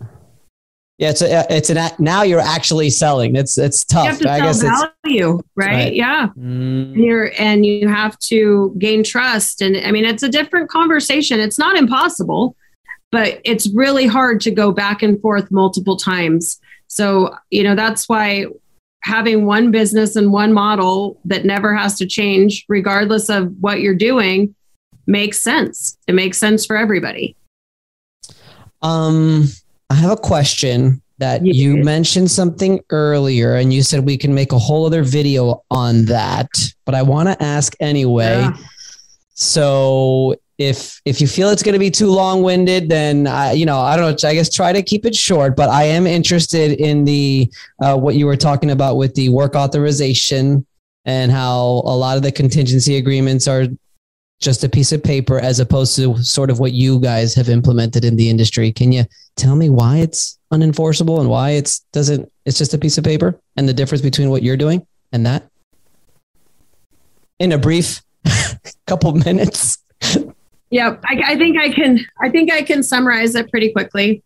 Yeah, 0.98 1.10
it's 1.10 1.22
a, 1.22 1.46
it's 1.50 1.70
an 1.70 1.90
now 1.98 2.22
you're 2.22 2.40
actually 2.40 2.90
selling. 2.90 3.34
It's 3.34 3.56
it's 3.56 3.84
tough. 3.84 4.04
You 4.04 4.10
have 4.10 4.20
to 4.20 4.30
I 4.30 4.40
guess 4.40 4.62
value, 4.62 5.40
right? 5.56 5.66
right? 5.66 5.94
Yeah, 5.94 6.28
mm. 6.38 6.92
and 6.92 6.96
you're 6.96 7.32
and 7.38 7.64
you 7.64 7.88
have 7.88 8.18
to 8.20 8.74
gain 8.78 9.02
trust. 9.02 9.62
And 9.62 9.76
I 9.78 9.90
mean, 9.90 10.04
it's 10.04 10.22
a 10.22 10.28
different 10.28 10.68
conversation. 10.68 11.40
It's 11.40 11.58
not 11.58 11.76
impossible, 11.76 12.54
but 13.10 13.40
it's 13.44 13.68
really 13.70 14.06
hard 14.06 14.40
to 14.42 14.50
go 14.50 14.70
back 14.70 15.02
and 15.02 15.20
forth 15.20 15.50
multiple 15.50 15.96
times 15.96 16.60
so, 16.92 17.34
you 17.48 17.62
know, 17.62 17.74
that's 17.74 18.06
why 18.06 18.44
having 19.00 19.46
one 19.46 19.70
business 19.70 20.14
and 20.14 20.30
one 20.30 20.52
model 20.52 21.18
that 21.24 21.46
never 21.46 21.74
has 21.74 21.96
to 21.96 22.06
change, 22.06 22.66
regardless 22.68 23.30
of 23.30 23.50
what 23.62 23.80
you're 23.80 23.94
doing, 23.94 24.54
makes 25.06 25.40
sense. 25.40 25.96
It 26.06 26.14
makes 26.14 26.36
sense 26.36 26.66
for 26.66 26.76
everybody. 26.76 27.34
Um, 28.82 29.48
I 29.88 29.94
have 29.94 30.10
a 30.10 30.16
question 30.18 31.00
that 31.16 31.46
yeah. 31.46 31.54
you 31.54 31.78
mentioned 31.78 32.30
something 32.30 32.78
earlier 32.90 33.54
and 33.54 33.72
you 33.72 33.82
said 33.82 34.04
we 34.04 34.18
can 34.18 34.34
make 34.34 34.52
a 34.52 34.58
whole 34.58 34.84
other 34.84 35.02
video 35.02 35.64
on 35.70 36.04
that, 36.04 36.50
but 36.84 36.94
I 36.94 37.00
want 37.00 37.30
to 37.30 37.42
ask 37.42 37.74
anyway. 37.80 38.32
Yeah. 38.32 38.56
So 39.32 40.36
if 40.64 41.00
if 41.04 41.20
you 41.20 41.26
feel 41.26 41.50
it's 41.50 41.62
going 41.62 41.74
to 41.74 41.78
be 41.78 41.90
too 41.90 42.10
long 42.10 42.42
winded, 42.42 42.88
then 42.88 43.26
I, 43.26 43.52
you 43.52 43.66
know 43.66 43.78
I 43.78 43.96
don't 43.96 44.22
know. 44.22 44.28
I 44.28 44.34
guess 44.34 44.52
try 44.52 44.72
to 44.72 44.82
keep 44.82 45.04
it 45.04 45.14
short. 45.14 45.56
But 45.56 45.68
I 45.68 45.84
am 45.84 46.06
interested 46.06 46.80
in 46.80 47.04
the 47.04 47.52
uh, 47.80 47.96
what 47.96 48.14
you 48.14 48.26
were 48.26 48.36
talking 48.36 48.70
about 48.70 48.96
with 48.96 49.14
the 49.14 49.28
work 49.28 49.54
authorization 49.54 50.66
and 51.04 51.32
how 51.32 51.82
a 51.84 51.96
lot 51.96 52.16
of 52.16 52.22
the 52.22 52.32
contingency 52.32 52.96
agreements 52.96 53.48
are 53.48 53.66
just 54.40 54.64
a 54.64 54.68
piece 54.68 54.92
of 54.92 55.02
paper 55.02 55.38
as 55.38 55.60
opposed 55.60 55.96
to 55.96 56.16
sort 56.22 56.50
of 56.50 56.58
what 56.58 56.72
you 56.72 56.98
guys 57.00 57.34
have 57.34 57.48
implemented 57.48 58.04
in 58.04 58.16
the 58.16 58.28
industry. 58.28 58.72
Can 58.72 58.92
you 58.92 59.04
tell 59.36 59.56
me 59.56 59.70
why 59.70 59.98
it's 59.98 60.38
unenforceable 60.52 61.20
and 61.20 61.28
why 61.30 61.50
it's 61.50 61.80
doesn't 61.92 62.30
it's 62.44 62.58
just 62.58 62.74
a 62.74 62.78
piece 62.78 62.98
of 62.98 63.04
paper 63.04 63.40
and 63.56 63.68
the 63.68 63.72
difference 63.72 64.02
between 64.02 64.28
what 64.30 64.42
you're 64.42 64.56
doing 64.56 64.86
and 65.12 65.24
that? 65.24 65.48
In 67.38 67.52
a 67.52 67.58
brief 67.58 68.02
couple 68.86 69.12
minutes. 69.12 69.78
Yep, 70.72 71.04
I, 71.04 71.22
I 71.26 71.36
think 71.36 71.58
I 71.58 71.70
can. 71.70 72.00
I 72.20 72.30
think 72.30 72.50
I 72.50 72.62
can 72.62 72.82
summarize 72.82 73.34
it 73.34 73.50
pretty 73.50 73.72
quickly. 73.72 74.22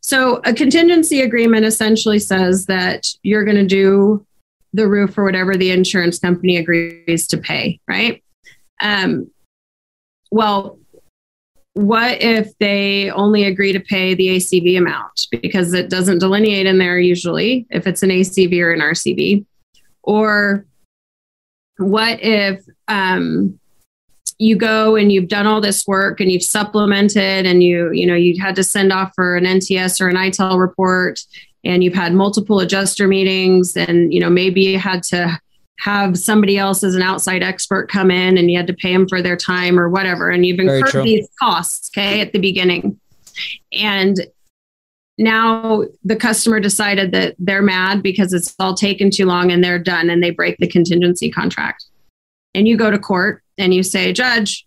So 0.00 0.40
a 0.44 0.54
contingency 0.54 1.20
agreement 1.20 1.66
essentially 1.66 2.20
says 2.20 2.66
that 2.66 3.08
you're 3.24 3.44
going 3.44 3.56
to 3.56 3.66
do 3.66 4.24
the 4.72 4.86
roof 4.86 5.12
for 5.12 5.24
whatever 5.24 5.56
the 5.56 5.72
insurance 5.72 6.20
company 6.20 6.56
agrees 6.56 7.26
to 7.26 7.36
pay, 7.36 7.80
right? 7.88 8.22
Um, 8.80 9.28
well, 10.30 10.78
what 11.74 12.22
if 12.22 12.56
they 12.58 13.10
only 13.10 13.44
agree 13.44 13.72
to 13.72 13.80
pay 13.80 14.14
the 14.14 14.36
ACV 14.36 14.78
amount 14.78 15.26
because 15.30 15.74
it 15.74 15.90
doesn't 15.90 16.20
delineate 16.20 16.66
in 16.66 16.78
there 16.78 17.00
usually 17.00 17.66
if 17.70 17.88
it's 17.88 18.04
an 18.04 18.10
ACV 18.10 18.60
or 18.60 18.72
an 18.72 18.80
RCV? 18.80 19.44
Or 20.04 20.64
what 21.76 22.22
if 22.22 22.64
um, 22.86 23.58
you 24.38 24.56
go 24.56 24.94
and 24.96 25.10
you've 25.10 25.28
done 25.28 25.46
all 25.46 25.60
this 25.60 25.86
work 25.86 26.20
and 26.20 26.30
you've 26.30 26.42
supplemented 26.42 27.44
and 27.44 27.62
you 27.62 27.90
you 27.92 28.06
know 28.06 28.14
you 28.14 28.40
had 28.40 28.54
to 28.56 28.64
send 28.64 28.92
off 28.92 29.12
for 29.14 29.36
an 29.36 29.44
NTS 29.44 30.00
or 30.00 30.08
an 30.08 30.16
ITEL 30.16 30.58
report 30.58 31.20
and 31.64 31.82
you've 31.82 31.94
had 31.94 32.14
multiple 32.14 32.60
adjuster 32.60 33.08
meetings 33.08 33.76
and 33.76 34.12
you 34.12 34.20
know 34.20 34.30
maybe 34.30 34.62
you 34.62 34.78
had 34.78 35.02
to 35.02 35.38
have 35.78 36.18
somebody 36.18 36.58
else 36.58 36.82
as 36.82 36.94
an 36.94 37.02
outside 37.02 37.42
expert 37.42 37.88
come 37.88 38.10
in 38.10 38.36
and 38.36 38.50
you 38.50 38.56
had 38.56 38.66
to 38.66 38.74
pay 38.74 38.92
them 38.92 39.08
for 39.08 39.22
their 39.22 39.36
time 39.36 39.78
or 39.78 39.88
whatever. 39.88 40.28
And 40.28 40.44
you've 40.44 40.58
incurred 40.58 41.04
these 41.04 41.28
costs 41.38 41.90
okay 41.96 42.20
at 42.20 42.32
the 42.32 42.40
beginning. 42.40 42.98
And 43.72 44.16
now 45.18 45.84
the 46.04 46.16
customer 46.16 46.60
decided 46.60 47.12
that 47.12 47.36
they're 47.38 47.62
mad 47.62 48.02
because 48.02 48.32
it's 48.32 48.54
all 48.58 48.74
taken 48.74 49.10
too 49.10 49.26
long 49.26 49.52
and 49.52 49.62
they're 49.62 49.78
done 49.78 50.10
and 50.10 50.22
they 50.22 50.30
break 50.30 50.56
the 50.58 50.66
contingency 50.66 51.30
contract 51.30 51.84
and 52.54 52.66
you 52.66 52.76
go 52.76 52.90
to 52.90 52.98
court 52.98 53.42
and 53.56 53.74
you 53.74 53.82
say 53.82 54.12
judge 54.12 54.66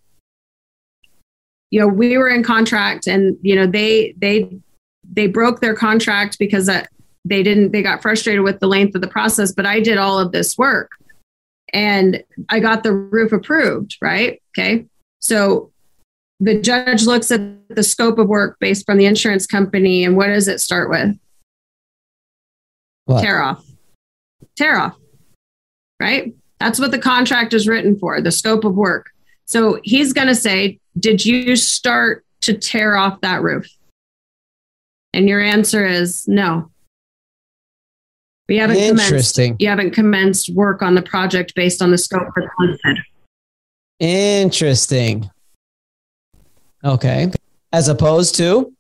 you 1.70 1.80
know 1.80 1.88
we 1.88 2.18
were 2.18 2.30
in 2.30 2.44
contract 2.44 3.08
and 3.08 3.38
you 3.42 3.56
know 3.56 3.66
they 3.66 4.14
they 4.18 4.50
they 5.14 5.28
broke 5.28 5.62
their 5.62 5.76
contract 5.76 6.38
because 6.38 6.66
that 6.66 6.90
they 7.26 7.44
didn't 7.44 7.72
they 7.72 7.82
got 7.82 8.02
frustrated 8.02 8.44
with 8.44 8.60
the 8.60 8.68
length 8.68 8.96
of 8.96 9.02
the 9.02 9.08
process 9.08 9.52
but 9.52 9.66
i 9.66 9.80
did 9.80 9.98
all 9.98 10.20
of 10.20 10.32
this 10.32 10.58
work 10.58 10.92
and 11.74 12.24
i 12.50 12.60
got 12.60 12.84
the 12.84 12.94
roof 12.94 13.32
approved 13.32 13.98
right? 14.02 14.42
Okay. 14.58 14.86
So 15.20 15.72
the 16.40 16.60
judge 16.60 17.06
looks 17.06 17.32
at 17.32 17.42
the 17.70 17.84
scope 17.84 18.18
of 18.18 18.28
work 18.28 18.58
based 18.60 18.86
from 18.86 18.98
the 18.98 19.06
insurance 19.06 19.46
company 19.46 20.04
and 20.04 20.18
what 20.18 20.28
does 20.28 20.48
it 20.48 20.60
start 20.60 20.90
with? 20.90 21.18
What? 23.06 23.22
tear 23.22 23.42
off. 23.42 23.66
Tear 24.56 24.78
off. 24.78 24.98
Right 26.00 26.34
that's 26.62 26.80
what 26.80 26.92
the 26.92 27.00
contract 27.00 27.54
is 27.54 27.68
written 27.68 27.98
for 27.98 28.22
the 28.22 28.32
scope 28.32 28.64
of 28.64 28.76
work 28.76 29.10
so 29.46 29.80
he's 29.84 30.14
going 30.14 30.28
to 30.28 30.36
say 30.36 30.80
did 31.00 31.26
you 31.26 31.56
start 31.56 32.26
to 32.42 32.54
tear 32.54 32.96
off 32.96 33.20
that 33.22 33.42
roof 33.42 33.68
and 35.14 35.28
your 35.28 35.42
answer 35.42 35.86
is 35.86 36.28
no. 36.28 36.70
We 38.48 38.58
haven't 38.58 38.78
Interesting. 38.78 39.58
Commenced, 39.58 39.62
you 39.62 39.70
haven't 39.70 39.92
commenced 39.92 40.50
work 40.54 40.82
on 40.82 40.96
the 40.96 41.02
project 41.02 41.54
based 41.56 41.82
on 41.82 41.92
the 41.92 41.98
scope 41.98 42.28
that's 42.36 42.48
listed. 42.60 42.98
Interesting. 44.00 45.30
Okay. 46.84 47.32
As 47.72 47.88
opposed 47.88 48.36
to? 48.36 48.74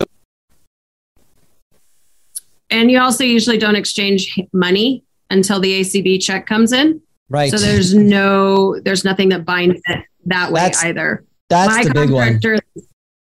And 2.70 2.90
you 2.90 3.00
also 3.00 3.24
usually 3.24 3.58
don't 3.58 3.76
exchange 3.76 4.40
money 4.54 5.04
until 5.30 5.60
the 5.60 5.82
ACV 5.82 6.22
check 6.22 6.48
comes 6.48 6.72
in. 6.72 7.02
Right. 7.32 7.50
So 7.50 7.58
there's 7.58 7.94
no, 7.94 8.80
there's 8.82 9.06
nothing 9.06 9.30
that 9.30 9.46
binds 9.46 9.82
it 9.86 10.06
that 10.26 10.52
way 10.52 10.62
that's, 10.62 10.84
either. 10.84 11.24
That's 11.50 11.76
My 11.76 11.84
the 11.86 11.94
big 11.94 12.10
one. 12.10 12.40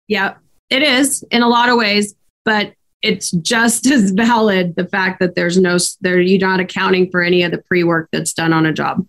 Yeah, 0.06 0.34
it 0.68 0.82
is 0.82 1.24
in 1.30 1.42
a 1.42 1.48
lot 1.48 1.70
of 1.70 1.76
ways, 1.76 2.14
but 2.44 2.74
it's 3.00 3.30
just 3.30 3.86
as 3.90 4.10
valid 4.10 4.76
the 4.76 4.86
fact 4.86 5.20
that 5.20 5.34
there's 5.34 5.58
no 5.58 5.78
there 6.00 6.20
you're 6.20 6.46
not 6.46 6.60
accounting 6.60 7.10
for 7.10 7.22
any 7.22 7.42
of 7.42 7.50
the 7.50 7.58
pre-work 7.58 8.08
that's 8.12 8.32
done 8.32 8.52
on 8.52 8.66
a 8.66 8.72
job 8.72 9.06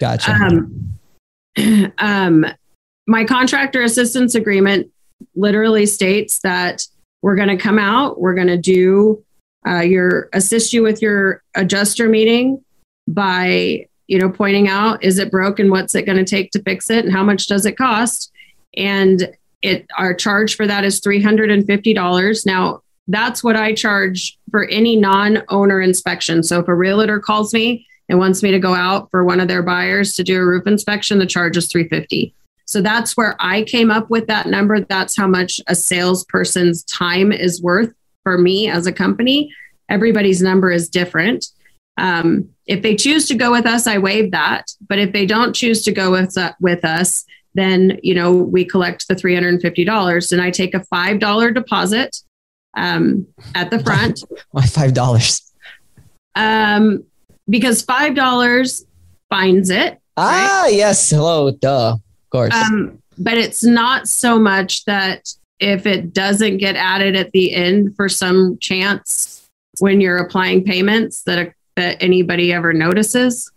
gotcha 0.00 0.32
um, 0.32 0.98
um, 1.98 2.46
my 3.06 3.24
contractor 3.24 3.82
assistance 3.82 4.34
agreement 4.34 4.90
literally 5.34 5.84
states 5.84 6.40
that 6.40 6.86
we're 7.22 7.36
going 7.36 7.48
to 7.48 7.56
come 7.56 7.78
out 7.78 8.20
we're 8.20 8.34
going 8.34 8.46
to 8.46 8.56
do 8.56 9.22
uh, 9.66 9.80
your 9.80 10.28
assist 10.32 10.72
you 10.72 10.82
with 10.82 11.02
your 11.02 11.42
adjuster 11.54 12.08
meeting 12.08 12.64
by 13.06 13.86
you 14.08 14.18
know 14.18 14.28
pointing 14.28 14.68
out 14.68 15.02
is 15.02 15.18
it 15.18 15.30
broken 15.30 15.70
what's 15.70 15.94
it 15.94 16.06
going 16.06 16.18
to 16.18 16.24
take 16.24 16.50
to 16.50 16.62
fix 16.62 16.90
it 16.90 17.04
and 17.04 17.14
how 17.14 17.22
much 17.22 17.46
does 17.46 17.64
it 17.64 17.78
cost 17.78 18.32
and 18.76 19.32
it 19.62 19.86
our 19.96 20.12
charge 20.12 20.56
for 20.56 20.66
that 20.66 20.84
is 20.84 21.00
$350 21.00 22.46
now 22.46 22.82
that's 23.08 23.42
what 23.42 23.56
I 23.56 23.72
charge 23.72 24.38
for 24.50 24.66
any 24.66 24.94
non 24.94 25.42
owner 25.48 25.80
inspection. 25.80 26.42
So 26.42 26.60
if 26.60 26.68
a 26.68 26.74
realtor 26.74 27.18
calls 27.18 27.52
me 27.52 27.86
and 28.08 28.18
wants 28.18 28.42
me 28.42 28.50
to 28.52 28.58
go 28.58 28.74
out 28.74 29.10
for 29.10 29.24
one 29.24 29.40
of 29.40 29.48
their 29.48 29.62
buyers 29.62 30.14
to 30.14 30.22
do 30.22 30.40
a 30.40 30.46
roof 30.46 30.66
inspection, 30.66 31.18
the 31.18 31.26
charge 31.26 31.56
is 31.56 31.68
350. 31.68 32.34
So 32.66 32.82
that's 32.82 33.16
where 33.16 33.34
I 33.40 33.62
came 33.62 33.90
up 33.90 34.10
with 34.10 34.26
that 34.26 34.46
number. 34.46 34.80
That's 34.80 35.16
how 35.16 35.26
much 35.26 35.58
a 35.66 35.74
salesperson's 35.74 36.84
time 36.84 37.32
is 37.32 37.62
worth 37.62 37.92
for 38.22 38.36
me 38.36 38.68
as 38.68 38.86
a 38.86 38.92
company. 38.92 39.54
Everybody's 39.88 40.42
number 40.42 40.70
is 40.70 40.90
different. 40.90 41.46
Um, 41.96 42.50
if 42.68 42.82
they 42.82 42.94
choose 42.94 43.26
to 43.28 43.34
go 43.34 43.50
with 43.50 43.66
us, 43.66 43.86
I 43.86 43.98
waive 43.98 44.30
that. 44.30 44.70
But 44.88 44.98
if 44.98 45.12
they 45.12 45.26
don't 45.26 45.54
choose 45.54 45.82
to 45.82 45.92
go 45.92 46.12
with, 46.12 46.36
uh, 46.36 46.52
with 46.60 46.84
us, 46.84 47.24
then 47.54 47.98
you 48.02 48.14
know 48.14 48.32
we 48.32 48.64
collect 48.64 49.08
the 49.08 49.14
$350 49.14 50.32
and 50.32 50.40
I 50.40 50.50
take 50.50 50.74
a 50.74 50.80
$5 50.80 51.54
deposit 51.54 52.16
um, 52.76 53.26
at 53.54 53.70
the 53.70 53.80
front. 53.80 54.22
Why 54.50 54.66
five 54.66 54.94
dollars? 54.94 55.52
Um, 56.34 57.04
because 57.48 57.82
five 57.82 58.14
dollars 58.14 58.84
binds 59.30 59.70
it. 59.70 59.98
Ah, 60.16 60.62
right? 60.64 60.74
yes. 60.74 61.10
Hello, 61.10 61.50
duh. 61.50 61.94
Of 61.94 62.30
course. 62.30 62.54
Um, 62.54 63.02
but 63.16 63.38
it's 63.38 63.64
not 63.64 64.08
so 64.08 64.38
much 64.38 64.84
that 64.84 65.28
if 65.58 65.86
it 65.86 66.12
doesn't 66.12 66.58
get 66.58 66.76
added 66.76 67.16
at 67.16 67.32
the 67.32 67.52
end 67.54 67.96
for 67.96 68.08
some 68.08 68.58
chance 68.58 69.48
when 69.80 70.00
you're 70.00 70.18
applying 70.18 70.64
payments 70.64 71.22
that 71.24 71.38
that 71.78 72.02
anybody 72.02 72.52
ever 72.52 72.72
notices. 72.72 73.50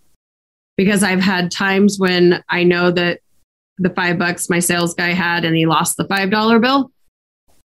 Because 0.78 1.04
I've 1.04 1.20
had 1.20 1.52
times 1.52 2.00
when 2.00 2.44
I 2.50 2.64
know 2.64 2.90
that 2.92 3.20
the 3.78 3.90
five 3.90 4.18
bucks 4.18 4.50
my 4.50 4.60
sales 4.60 4.94
guy 4.96 5.12
had 5.12 5.46
and 5.46 5.56
he 5.56 5.66
lost 5.66 5.98
the 5.98 6.06
five 6.06 6.30
dollar 6.30 6.60
bill 6.60 6.92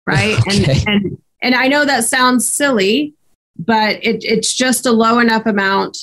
right 0.06 0.38
okay. 0.48 0.76
and 0.84 0.88
and 0.88 1.18
and 1.42 1.56
I 1.56 1.68
know 1.68 1.86
that 1.86 2.04
sounds 2.04 2.48
silly, 2.48 3.14
but 3.58 4.04
it, 4.04 4.24
it's 4.24 4.54
just 4.54 4.86
a 4.86 4.92
low 4.92 5.20
enough 5.20 5.46
amount, 5.46 5.98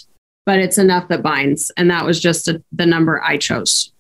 but 0.45 0.59
it's 0.59 0.79
enough 0.79 1.09
that 1.09 1.23
binds. 1.23 1.71
And 1.77 1.91
that 1.91 2.05
was 2.05 2.21
just 2.21 2.49
a, 2.49 2.63
the 2.73 2.87
number 2.87 3.23
I 3.23 3.37
chose. 3.37 3.93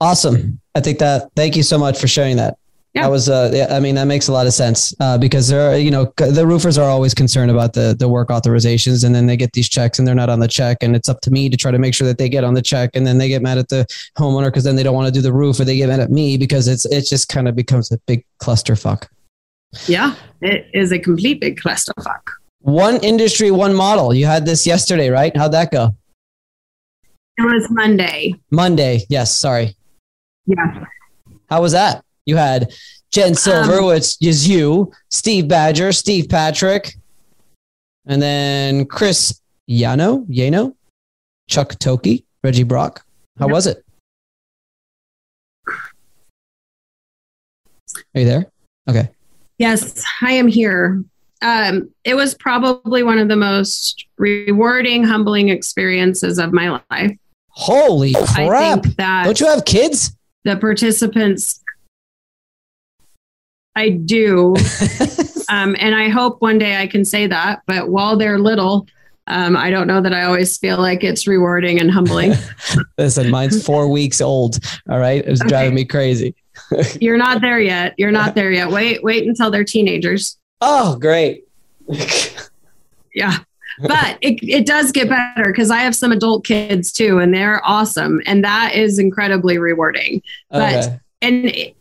Awesome. 0.00 0.60
I 0.74 0.80
think 0.80 0.98
that, 1.00 1.30
thank 1.36 1.56
you 1.56 1.62
so 1.62 1.76
much 1.76 2.00
for 2.00 2.06
sharing 2.06 2.36
that. 2.36 2.56
Yeah. 2.94 3.02
That 3.02 3.10
was, 3.10 3.28
uh, 3.28 3.50
yeah, 3.52 3.66
I 3.70 3.80
mean, 3.80 3.96
that 3.96 4.06
makes 4.06 4.28
a 4.28 4.32
lot 4.32 4.46
of 4.46 4.54
sense 4.54 4.94
uh, 4.98 5.18
because 5.18 5.46
there 5.46 5.70
are, 5.70 5.76
you 5.76 5.90
know, 5.90 6.12
the 6.16 6.46
roofers 6.46 6.78
are 6.78 6.88
always 6.88 7.12
concerned 7.12 7.50
about 7.50 7.74
the, 7.74 7.94
the 7.96 8.08
work 8.08 8.28
authorizations 8.28 9.04
and 9.04 9.14
then 9.14 9.26
they 9.26 9.36
get 9.36 9.52
these 9.52 9.68
checks 9.68 9.98
and 9.98 10.08
they're 10.08 10.14
not 10.14 10.30
on 10.30 10.40
the 10.40 10.48
check. 10.48 10.78
And 10.82 10.96
it's 10.96 11.08
up 11.08 11.20
to 11.22 11.30
me 11.30 11.50
to 11.50 11.56
try 11.56 11.70
to 11.70 11.78
make 11.78 11.94
sure 11.94 12.06
that 12.06 12.16
they 12.16 12.30
get 12.30 12.44
on 12.44 12.54
the 12.54 12.62
check. 12.62 12.90
And 12.94 13.06
then 13.06 13.18
they 13.18 13.28
get 13.28 13.42
mad 13.42 13.58
at 13.58 13.68
the 13.68 13.86
homeowner 14.16 14.46
because 14.46 14.64
then 14.64 14.74
they 14.74 14.82
don't 14.82 14.94
want 14.94 15.06
to 15.06 15.12
do 15.12 15.20
the 15.20 15.32
roof 15.32 15.60
or 15.60 15.64
they 15.64 15.76
get 15.76 15.90
mad 15.90 16.00
at 16.00 16.10
me 16.10 16.38
because 16.38 16.66
it's, 16.66 16.86
it 16.86 17.06
just 17.06 17.28
kind 17.28 17.46
of 17.46 17.54
becomes 17.54 17.92
a 17.92 17.98
big 18.06 18.24
clusterfuck. 18.42 19.06
Yeah, 19.86 20.14
it 20.40 20.66
is 20.72 20.90
a 20.90 20.98
complete 20.98 21.42
big 21.42 21.60
clusterfuck. 21.60 22.22
One 22.60 22.96
industry, 23.04 23.50
one 23.50 23.74
model. 23.74 24.14
You 24.14 24.24
had 24.24 24.46
this 24.46 24.66
yesterday, 24.66 25.10
right? 25.10 25.36
How'd 25.36 25.52
that 25.52 25.70
go? 25.70 25.94
It 27.36 27.42
was 27.42 27.68
Monday. 27.70 28.34
Monday, 28.50 29.04
yes. 29.08 29.36
Sorry. 29.36 29.76
Yeah. 30.46 30.84
How 31.50 31.60
was 31.60 31.72
that? 31.72 32.02
You 32.28 32.36
had 32.36 32.74
Jen 33.10 33.34
Silver, 33.34 33.78
um, 33.78 33.86
which 33.86 34.18
is 34.20 34.46
you, 34.46 34.92
Steve 35.08 35.48
Badger, 35.48 35.92
Steve 35.92 36.28
Patrick, 36.28 36.94
and 38.04 38.20
then 38.20 38.84
Chris 38.84 39.40
Yano, 39.68 40.26
Yano, 40.28 40.74
Chuck 41.48 41.78
Toki, 41.78 42.26
Reggie 42.44 42.64
Brock. 42.64 43.02
How 43.38 43.48
was 43.48 43.66
it? 43.66 43.82
Are 48.14 48.20
you 48.20 48.26
there? 48.26 48.50
Okay. 48.90 49.08
Yes, 49.56 50.04
I 50.20 50.32
am 50.32 50.46
here. 50.46 51.02
Um, 51.40 51.88
it 52.04 52.14
was 52.14 52.34
probably 52.34 53.02
one 53.02 53.18
of 53.18 53.28
the 53.28 53.36
most 53.36 54.04
rewarding, 54.18 55.02
humbling 55.02 55.48
experiences 55.48 56.38
of 56.38 56.52
my 56.52 56.78
life. 56.90 57.16
Holy 57.48 58.12
crap! 58.12 58.82
That 58.98 59.24
Don't 59.24 59.40
you 59.40 59.46
have 59.46 59.64
kids? 59.64 60.14
The 60.44 60.56
participants, 60.56 61.64
I 63.78 63.90
do, 63.90 64.54
um, 65.48 65.76
and 65.78 65.94
I 65.94 66.08
hope 66.08 66.40
one 66.40 66.58
day 66.58 66.76
I 66.76 66.86
can 66.86 67.04
say 67.04 67.26
that. 67.28 67.62
But 67.66 67.88
while 67.88 68.16
they're 68.16 68.38
little, 68.38 68.86
um, 69.28 69.56
I 69.56 69.70
don't 69.70 69.86
know 69.86 70.00
that 70.00 70.12
I 70.12 70.24
always 70.24 70.58
feel 70.58 70.78
like 70.78 71.04
it's 71.04 71.26
rewarding 71.26 71.80
and 71.80 71.90
humbling. 71.90 72.34
Listen, 72.98 73.30
mine's 73.30 73.64
four 73.64 73.88
weeks 73.88 74.20
old. 74.20 74.58
All 74.90 74.98
right, 74.98 75.24
it's 75.24 75.40
okay. 75.40 75.48
driving 75.48 75.74
me 75.74 75.84
crazy. 75.84 76.34
You're 77.00 77.16
not 77.16 77.40
there 77.40 77.60
yet. 77.60 77.94
You're 77.98 78.10
not 78.10 78.34
there 78.34 78.50
yet. 78.50 78.70
Wait, 78.70 79.02
wait 79.04 79.26
until 79.26 79.50
they're 79.50 79.64
teenagers. 79.64 80.38
Oh, 80.60 80.96
great. 80.98 81.44
yeah. 83.14 83.38
But 83.80 84.18
it, 84.20 84.42
it 84.42 84.66
does 84.66 84.90
get 84.90 85.08
better 85.08 85.44
because 85.52 85.70
I 85.70 85.78
have 85.78 85.94
some 85.94 86.10
adult 86.10 86.44
kids 86.44 86.90
too, 86.92 87.18
and 87.20 87.32
they're 87.32 87.60
awesome. 87.64 88.20
And 88.26 88.42
that 88.44 88.74
is 88.74 88.98
incredibly 88.98 89.58
rewarding. 89.58 90.20
But, 90.50 90.86
Okay. 90.86 91.00
and 91.22 91.44
it, 91.46 91.76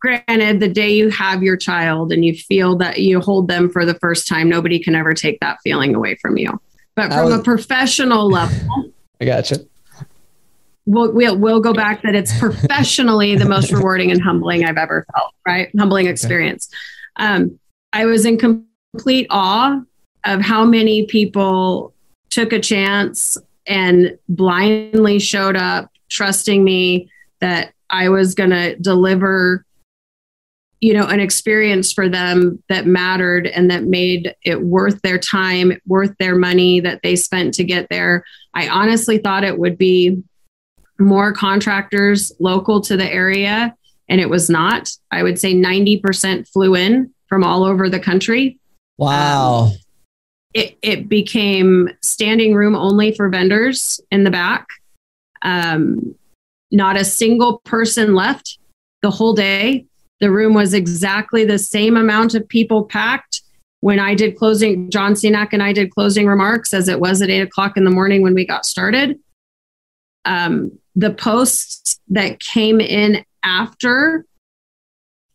granted, 0.00 0.60
the 0.60 0.68
day 0.68 0.90
you 0.90 1.10
have 1.10 1.42
your 1.42 1.56
child 1.56 2.12
and 2.12 2.24
you 2.24 2.34
feel 2.34 2.76
that 2.76 2.98
you 2.98 3.20
hold 3.20 3.48
them 3.48 3.70
for 3.70 3.84
the 3.84 3.94
first 3.94 4.28
time, 4.28 4.48
nobody 4.48 4.78
can 4.78 4.94
ever 4.94 5.14
take 5.14 5.40
that 5.40 5.58
feeling 5.62 5.94
away 5.94 6.16
from 6.16 6.36
you. 6.36 6.60
But 6.94 7.12
from 7.12 7.32
a 7.32 7.42
professional 7.42 8.26
level, 8.30 8.92
I 9.20 9.24
gotcha. 9.24 9.66
we'll, 10.86 11.12
we'll, 11.12 11.36
we'll 11.36 11.60
go 11.60 11.72
back 11.72 12.02
that 12.02 12.14
it's 12.14 12.36
professionally 12.38 13.36
the 13.36 13.44
most 13.44 13.72
rewarding 13.72 14.10
and 14.10 14.22
humbling 14.22 14.64
I've 14.64 14.78
ever 14.78 15.06
felt, 15.14 15.34
right? 15.46 15.70
Humbling 15.78 16.06
experience. 16.06 16.68
Um, 17.16 17.58
I 17.92 18.06
was 18.06 18.24
in 18.24 18.38
complete 18.38 19.26
awe 19.30 19.80
of 20.24 20.40
how 20.40 20.64
many 20.64 21.06
people 21.06 21.92
took 22.30 22.52
a 22.52 22.60
chance 22.60 23.38
and 23.66 24.18
blindly 24.28 25.18
showed 25.18 25.56
up, 25.56 25.90
trusting 26.08 26.62
me 26.62 27.10
that 27.40 27.72
I 27.90 28.08
was 28.08 28.34
going 28.34 28.50
to 28.50 28.76
deliver, 28.76 29.64
you 30.80 30.92
know, 30.92 31.06
an 31.06 31.20
experience 31.20 31.92
for 31.92 32.08
them 32.08 32.62
that 32.68 32.86
mattered 32.86 33.46
and 33.46 33.70
that 33.70 33.84
made 33.84 34.34
it 34.42 34.62
worth 34.62 35.00
their 35.02 35.18
time, 35.18 35.72
worth 35.86 36.14
their 36.18 36.36
money 36.36 36.80
that 36.80 37.00
they 37.02 37.16
spent 37.16 37.54
to 37.54 37.64
get 37.64 37.88
there. 37.88 38.24
I 38.54 38.68
honestly 38.68 39.18
thought 39.18 39.44
it 39.44 39.58
would 39.58 39.78
be 39.78 40.22
more 40.98 41.32
contractors 41.32 42.32
local 42.40 42.80
to 42.82 42.96
the 42.96 43.10
area, 43.10 43.74
and 44.08 44.20
it 44.20 44.30
was 44.30 44.50
not. 44.50 44.90
I 45.10 45.22
would 45.22 45.38
say 45.38 45.54
90% 45.54 46.48
flew 46.48 46.74
in 46.74 47.12
from 47.28 47.42
all 47.42 47.64
over 47.64 47.88
the 47.88 48.00
country. 48.00 48.58
Wow. 48.98 49.72
It, 50.54 50.78
it 50.80 51.08
became 51.08 51.90
standing 52.02 52.54
room 52.54 52.74
only 52.74 53.12
for 53.12 53.28
vendors 53.28 54.00
in 54.10 54.24
the 54.24 54.30
back. 54.30 54.66
Um, 55.42 56.14
not 56.70 56.96
a 56.96 57.04
single 57.04 57.58
person 57.60 58.14
left 58.14 58.58
the 59.02 59.10
whole 59.10 59.34
day. 59.34 59.86
The 60.20 60.30
room 60.30 60.54
was 60.54 60.74
exactly 60.74 61.44
the 61.44 61.58
same 61.58 61.96
amount 61.96 62.34
of 62.34 62.48
people 62.48 62.84
packed 62.84 63.42
when 63.80 64.00
I 64.00 64.14
did 64.14 64.36
closing. 64.36 64.90
John 64.90 65.12
Senac 65.12 65.48
and 65.52 65.62
I 65.62 65.72
did 65.72 65.90
closing 65.90 66.26
remarks 66.26 66.72
as 66.72 66.88
it 66.88 67.00
was 67.00 67.22
at 67.22 67.30
eight 67.30 67.42
o'clock 67.42 67.76
in 67.76 67.84
the 67.84 67.90
morning 67.90 68.22
when 68.22 68.34
we 68.34 68.46
got 68.46 68.64
started. 68.64 69.18
Um, 70.24 70.78
the 70.94 71.12
posts 71.12 72.00
that 72.08 72.40
came 72.40 72.80
in 72.80 73.24
after 73.44 74.24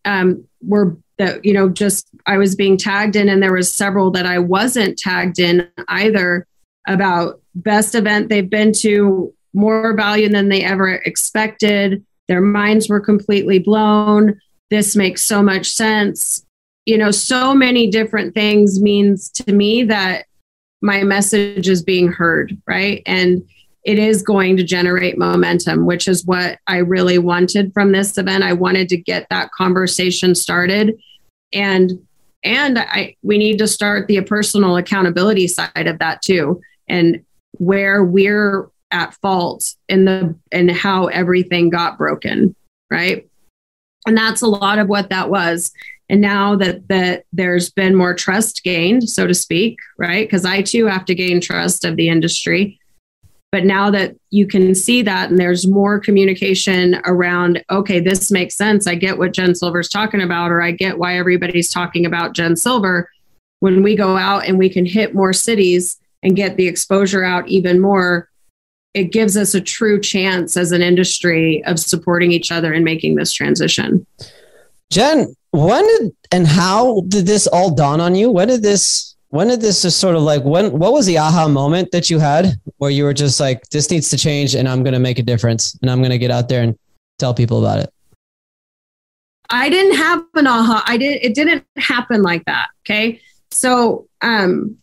um, 0.03 0.45
were 0.61 0.97
that 1.17 1.45
you 1.45 1.53
know 1.53 1.69
just 1.69 2.07
I 2.25 2.37
was 2.37 2.55
being 2.55 2.77
tagged 2.77 3.15
in, 3.15 3.29
and 3.29 3.41
there 3.41 3.53
was 3.53 3.73
several 3.73 4.11
that 4.11 4.25
I 4.25 4.39
wasn't 4.39 4.97
tagged 4.97 5.39
in 5.39 5.67
either 5.87 6.47
about 6.87 7.39
best 7.53 7.93
event 7.93 8.29
they've 8.29 8.49
been 8.49 8.73
to, 8.73 9.33
more 9.53 9.95
value 9.95 10.29
than 10.29 10.49
they 10.49 10.63
ever 10.63 10.89
expected. 10.89 12.03
Their 12.27 12.41
minds 12.41 12.89
were 12.89 12.99
completely 12.99 13.59
blown. 13.59 14.39
This 14.71 14.95
makes 14.95 15.23
so 15.23 15.43
much 15.43 15.71
sense. 15.71 16.43
You 16.87 16.97
know, 16.97 17.11
so 17.11 17.53
many 17.53 17.91
different 17.91 18.33
things 18.33 18.81
means 18.81 19.29
to 19.31 19.53
me 19.53 19.83
that 19.83 20.25
my 20.81 21.03
message 21.03 21.69
is 21.69 21.83
being 21.83 22.11
heard, 22.11 22.59
right? 22.65 23.03
And 23.05 23.47
it 23.83 23.99
is 23.99 24.21
going 24.23 24.57
to 24.57 24.63
generate 24.63 25.17
momentum, 25.17 25.85
which 25.85 26.07
is 26.07 26.25
what 26.25 26.59
I 26.67 26.77
really 26.77 27.17
wanted 27.17 27.73
from 27.73 27.91
this 27.91 28.17
event. 28.17 28.43
I 28.43 28.53
wanted 28.53 28.89
to 28.89 28.97
get 28.97 29.27
that 29.29 29.51
conversation 29.51 30.35
started. 30.35 30.99
And 31.53 31.91
and 32.43 32.79
I 32.79 33.15
we 33.21 33.37
need 33.37 33.59
to 33.59 33.67
start 33.67 34.07
the 34.07 34.21
personal 34.21 34.77
accountability 34.77 35.47
side 35.47 35.87
of 35.87 35.99
that 35.99 36.21
too. 36.21 36.61
And 36.87 37.23
where 37.57 38.03
we're 38.03 38.69
at 38.91 39.15
fault 39.15 39.75
in 39.87 40.05
the 40.05 40.35
and 40.51 40.71
how 40.71 41.07
everything 41.07 41.69
got 41.69 41.97
broken, 41.97 42.55
right? 42.89 43.27
And 44.05 44.17
that's 44.17 44.41
a 44.41 44.47
lot 44.47 44.79
of 44.79 44.87
what 44.89 45.09
that 45.09 45.29
was. 45.29 45.71
And 46.09 46.19
now 46.19 46.55
that 46.57 46.87
that 46.89 47.23
there's 47.31 47.69
been 47.69 47.95
more 47.95 48.13
trust 48.13 48.63
gained, 48.63 49.09
so 49.09 49.27
to 49.27 49.33
speak, 49.33 49.79
right? 49.97 50.27
Because 50.27 50.43
I 50.43 50.61
too 50.61 50.85
have 50.87 51.05
to 51.05 51.15
gain 51.15 51.39
trust 51.39 51.85
of 51.85 51.95
the 51.95 52.09
industry. 52.09 52.79
But 53.51 53.65
now 53.65 53.91
that 53.91 54.15
you 54.29 54.47
can 54.47 54.73
see 54.75 55.01
that 55.01 55.29
and 55.29 55.37
there's 55.37 55.67
more 55.67 55.99
communication 55.99 57.01
around, 57.05 57.63
okay, 57.69 57.99
this 57.99 58.31
makes 58.31 58.55
sense. 58.55 58.87
I 58.87 58.95
get 58.95 59.17
what 59.17 59.33
Jen 59.33 59.55
Silver's 59.55 59.89
talking 59.89 60.21
about, 60.21 60.51
or 60.51 60.61
I 60.61 60.71
get 60.71 60.97
why 60.97 61.17
everybody's 61.17 61.71
talking 61.71 62.05
about 62.05 62.33
Jen 62.33 62.55
Silver. 62.55 63.09
When 63.59 63.83
we 63.83 63.95
go 63.95 64.17
out 64.17 64.47
and 64.47 64.57
we 64.57 64.69
can 64.69 64.85
hit 64.85 65.13
more 65.13 65.33
cities 65.33 65.97
and 66.23 66.35
get 66.35 66.55
the 66.55 66.67
exposure 66.67 67.23
out 67.23 67.47
even 67.47 67.79
more, 67.79 68.29
it 68.93 69.11
gives 69.11 69.37
us 69.37 69.53
a 69.53 69.61
true 69.61 69.99
chance 69.99 70.57
as 70.57 70.71
an 70.71 70.81
industry 70.81 71.63
of 71.65 71.79
supporting 71.79 72.31
each 72.31 72.51
other 72.51 72.73
and 72.73 72.83
making 72.83 73.15
this 73.15 73.31
transition. 73.31 74.05
Jen, 74.91 75.33
when 75.51 75.85
did 75.87 76.11
and 76.31 76.47
how 76.47 77.01
did 77.07 77.25
this 77.25 77.47
all 77.47 77.73
dawn 77.73 78.01
on 78.01 78.15
you? 78.15 78.29
When 78.29 78.47
did 78.47 78.61
this 78.61 79.15
when 79.29 79.47
did 79.47 79.61
this 79.61 79.81
just 79.81 79.99
sort 79.99 80.15
of 80.15 80.23
like 80.23 80.43
when 80.43 80.77
what 80.77 80.91
was 80.91 81.05
the 81.05 81.17
aha 81.17 81.47
moment 81.47 81.91
that 81.91 82.09
you 82.09 82.19
had 82.19 82.59
where 82.77 82.91
you 82.91 83.05
were 83.05 83.13
just 83.13 83.39
like 83.39 83.67
this 83.69 83.89
needs 83.89 84.09
to 84.09 84.17
change 84.17 84.55
and 84.55 84.67
I'm 84.67 84.83
going 84.83 84.93
to 84.93 84.99
make 84.99 85.19
a 85.19 85.23
difference 85.23 85.77
and 85.81 85.89
I'm 85.89 85.99
going 85.99 86.11
to 86.11 86.17
get 86.17 86.31
out 86.31 86.49
there 86.49 86.63
and 86.63 86.77
tell 87.17 87.33
people 87.33 87.59
about 87.59 87.79
it? 87.79 87.93
I 89.49 89.69
didn't 89.69 89.95
have 89.95 90.23
an 90.35 90.47
aha. 90.47 90.83
I 90.85 90.97
did 90.97 91.23
it 91.23 91.33
didn't 91.33 91.65
happen 91.77 92.21
like 92.21 92.43
that. 92.45 92.67
Okay. 92.85 93.21
So 93.51 94.07
um 94.21 94.77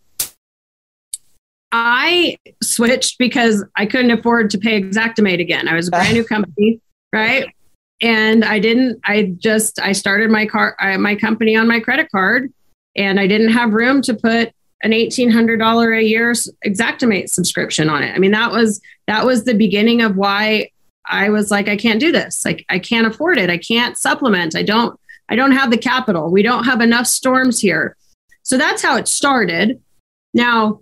I 1.73 2.39
switched 2.63 3.19
because 3.19 3.65
I 3.77 3.87
couldn't 3.87 4.11
afford 4.11 4.51
to 4.51 4.59
pay 4.59 4.83
Xactimate 4.83 5.41
again. 5.41 5.69
I 5.69 5.75
was 5.75 5.89
a 5.89 5.91
brand 5.91 6.15
new 6.15 6.25
company, 6.35 6.81
right? 7.13 7.55
And 8.01 8.45
I 8.45 8.59
didn't. 8.59 9.01
I 9.05 9.35
just 9.39 9.81
I 9.81 9.93
started 9.93 10.31
my 10.31 10.47
car 10.47 10.77
uh, 10.81 10.99
my 10.99 11.15
company 11.15 11.57
on 11.57 11.69
my 11.69 11.81
credit 11.81 12.11
card, 12.11 12.53
and 12.97 13.19
I 13.19 13.27
didn't 13.27 13.53
have 13.53 13.75
room 13.75 14.03
to 14.03 14.15
put 14.15 14.53
an 14.83 14.93
eighteen 14.93 15.31
hundred 15.31 15.59
dollar 15.59 15.93
a 15.93 16.03
year 16.03 16.33
Xactimate 16.33 17.29
subscription 17.29 17.91
on 17.91 18.03
it. 18.03 18.15
I 18.15 18.19
mean 18.19 18.31
that 18.31 18.53
was 18.53 18.81
that 19.09 19.27
was 19.27 19.45
the 19.45 19.55
beginning 19.55 20.01
of 20.01 20.17
why 20.17 20.71
I 21.05 21.31
was 21.31 21.51
like 21.51 21.69
I 21.69 21.77
can't 21.77 22.01
do 22.01 22.13
this. 22.13 22.45
Like 22.45 22.65
I 22.69 22.79
can't 22.79 23.07
afford 23.07 23.37
it. 23.37 23.51
I 23.51 23.59
can't 23.59 23.99
supplement. 23.99 24.57
I 24.57 24.63
don't. 24.63 24.99
I 25.29 25.37
don't 25.37 25.53
have 25.53 25.71
the 25.71 25.77
capital. 25.77 26.31
We 26.31 26.43
don't 26.43 26.65
have 26.65 26.81
enough 26.81 27.07
storms 27.07 27.61
here. 27.61 27.97
So 28.45 28.57
that's 28.57 28.81
how 28.81 28.97
it 28.97 29.09
started. 29.09 29.83
Now 30.33 30.81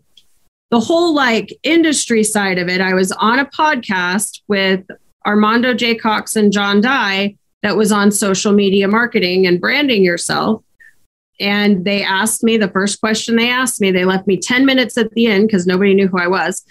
the 0.70 0.80
whole 0.80 1.14
like 1.14 1.56
industry 1.62 2.24
side 2.24 2.58
of 2.58 2.68
it, 2.68 2.80
I 2.80 2.94
was 2.94 3.12
on 3.12 3.38
a 3.38 3.46
podcast 3.46 4.40
with 4.48 4.84
Armando 5.24 5.74
J. 5.74 5.94
Cox 5.94 6.36
and 6.36 6.52
John 6.52 6.80
Dye 6.80 7.36
that 7.62 7.76
was 7.76 7.92
on 7.92 8.10
social 8.10 8.52
media 8.52 8.88
marketing 8.88 9.46
and 9.46 9.60
branding 9.60 10.04
yourself. 10.04 10.62
And 11.38 11.84
they 11.84 12.02
asked 12.02 12.42
me 12.42 12.56
the 12.56 12.68
first 12.68 13.00
question 13.00 13.36
they 13.36 13.50
asked 13.50 13.80
me, 13.80 13.90
they 13.90 14.04
left 14.04 14.26
me 14.26 14.38
10 14.38 14.64
minutes 14.64 14.96
at 14.96 15.10
the 15.12 15.26
end 15.26 15.48
because 15.48 15.66
nobody 15.66 15.94
knew 15.94 16.08
who 16.08 16.18
I 16.18 16.28
was. 16.28 16.64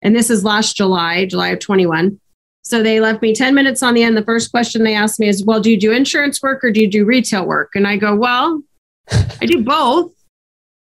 And 0.00 0.14
this 0.14 0.30
is 0.30 0.44
last 0.44 0.76
July, 0.76 1.26
July 1.26 1.48
of 1.48 1.58
21. 1.58 2.20
So 2.62 2.82
they 2.82 3.00
left 3.00 3.22
me 3.22 3.34
10 3.34 3.54
minutes 3.54 3.82
on 3.82 3.94
the 3.94 4.02
end. 4.02 4.16
The 4.16 4.24
first 4.24 4.50
question 4.50 4.84
they 4.84 4.94
asked 4.94 5.18
me 5.18 5.28
is, 5.28 5.44
Well, 5.44 5.60
do 5.60 5.70
you 5.70 5.78
do 5.78 5.90
insurance 5.90 6.40
work 6.40 6.62
or 6.62 6.70
do 6.70 6.80
you 6.80 6.88
do 6.88 7.04
retail 7.04 7.44
work? 7.44 7.70
And 7.74 7.86
I 7.86 7.96
go, 7.96 8.14
Well, 8.14 8.62
I 9.10 9.46
do 9.46 9.64
both 9.64 10.12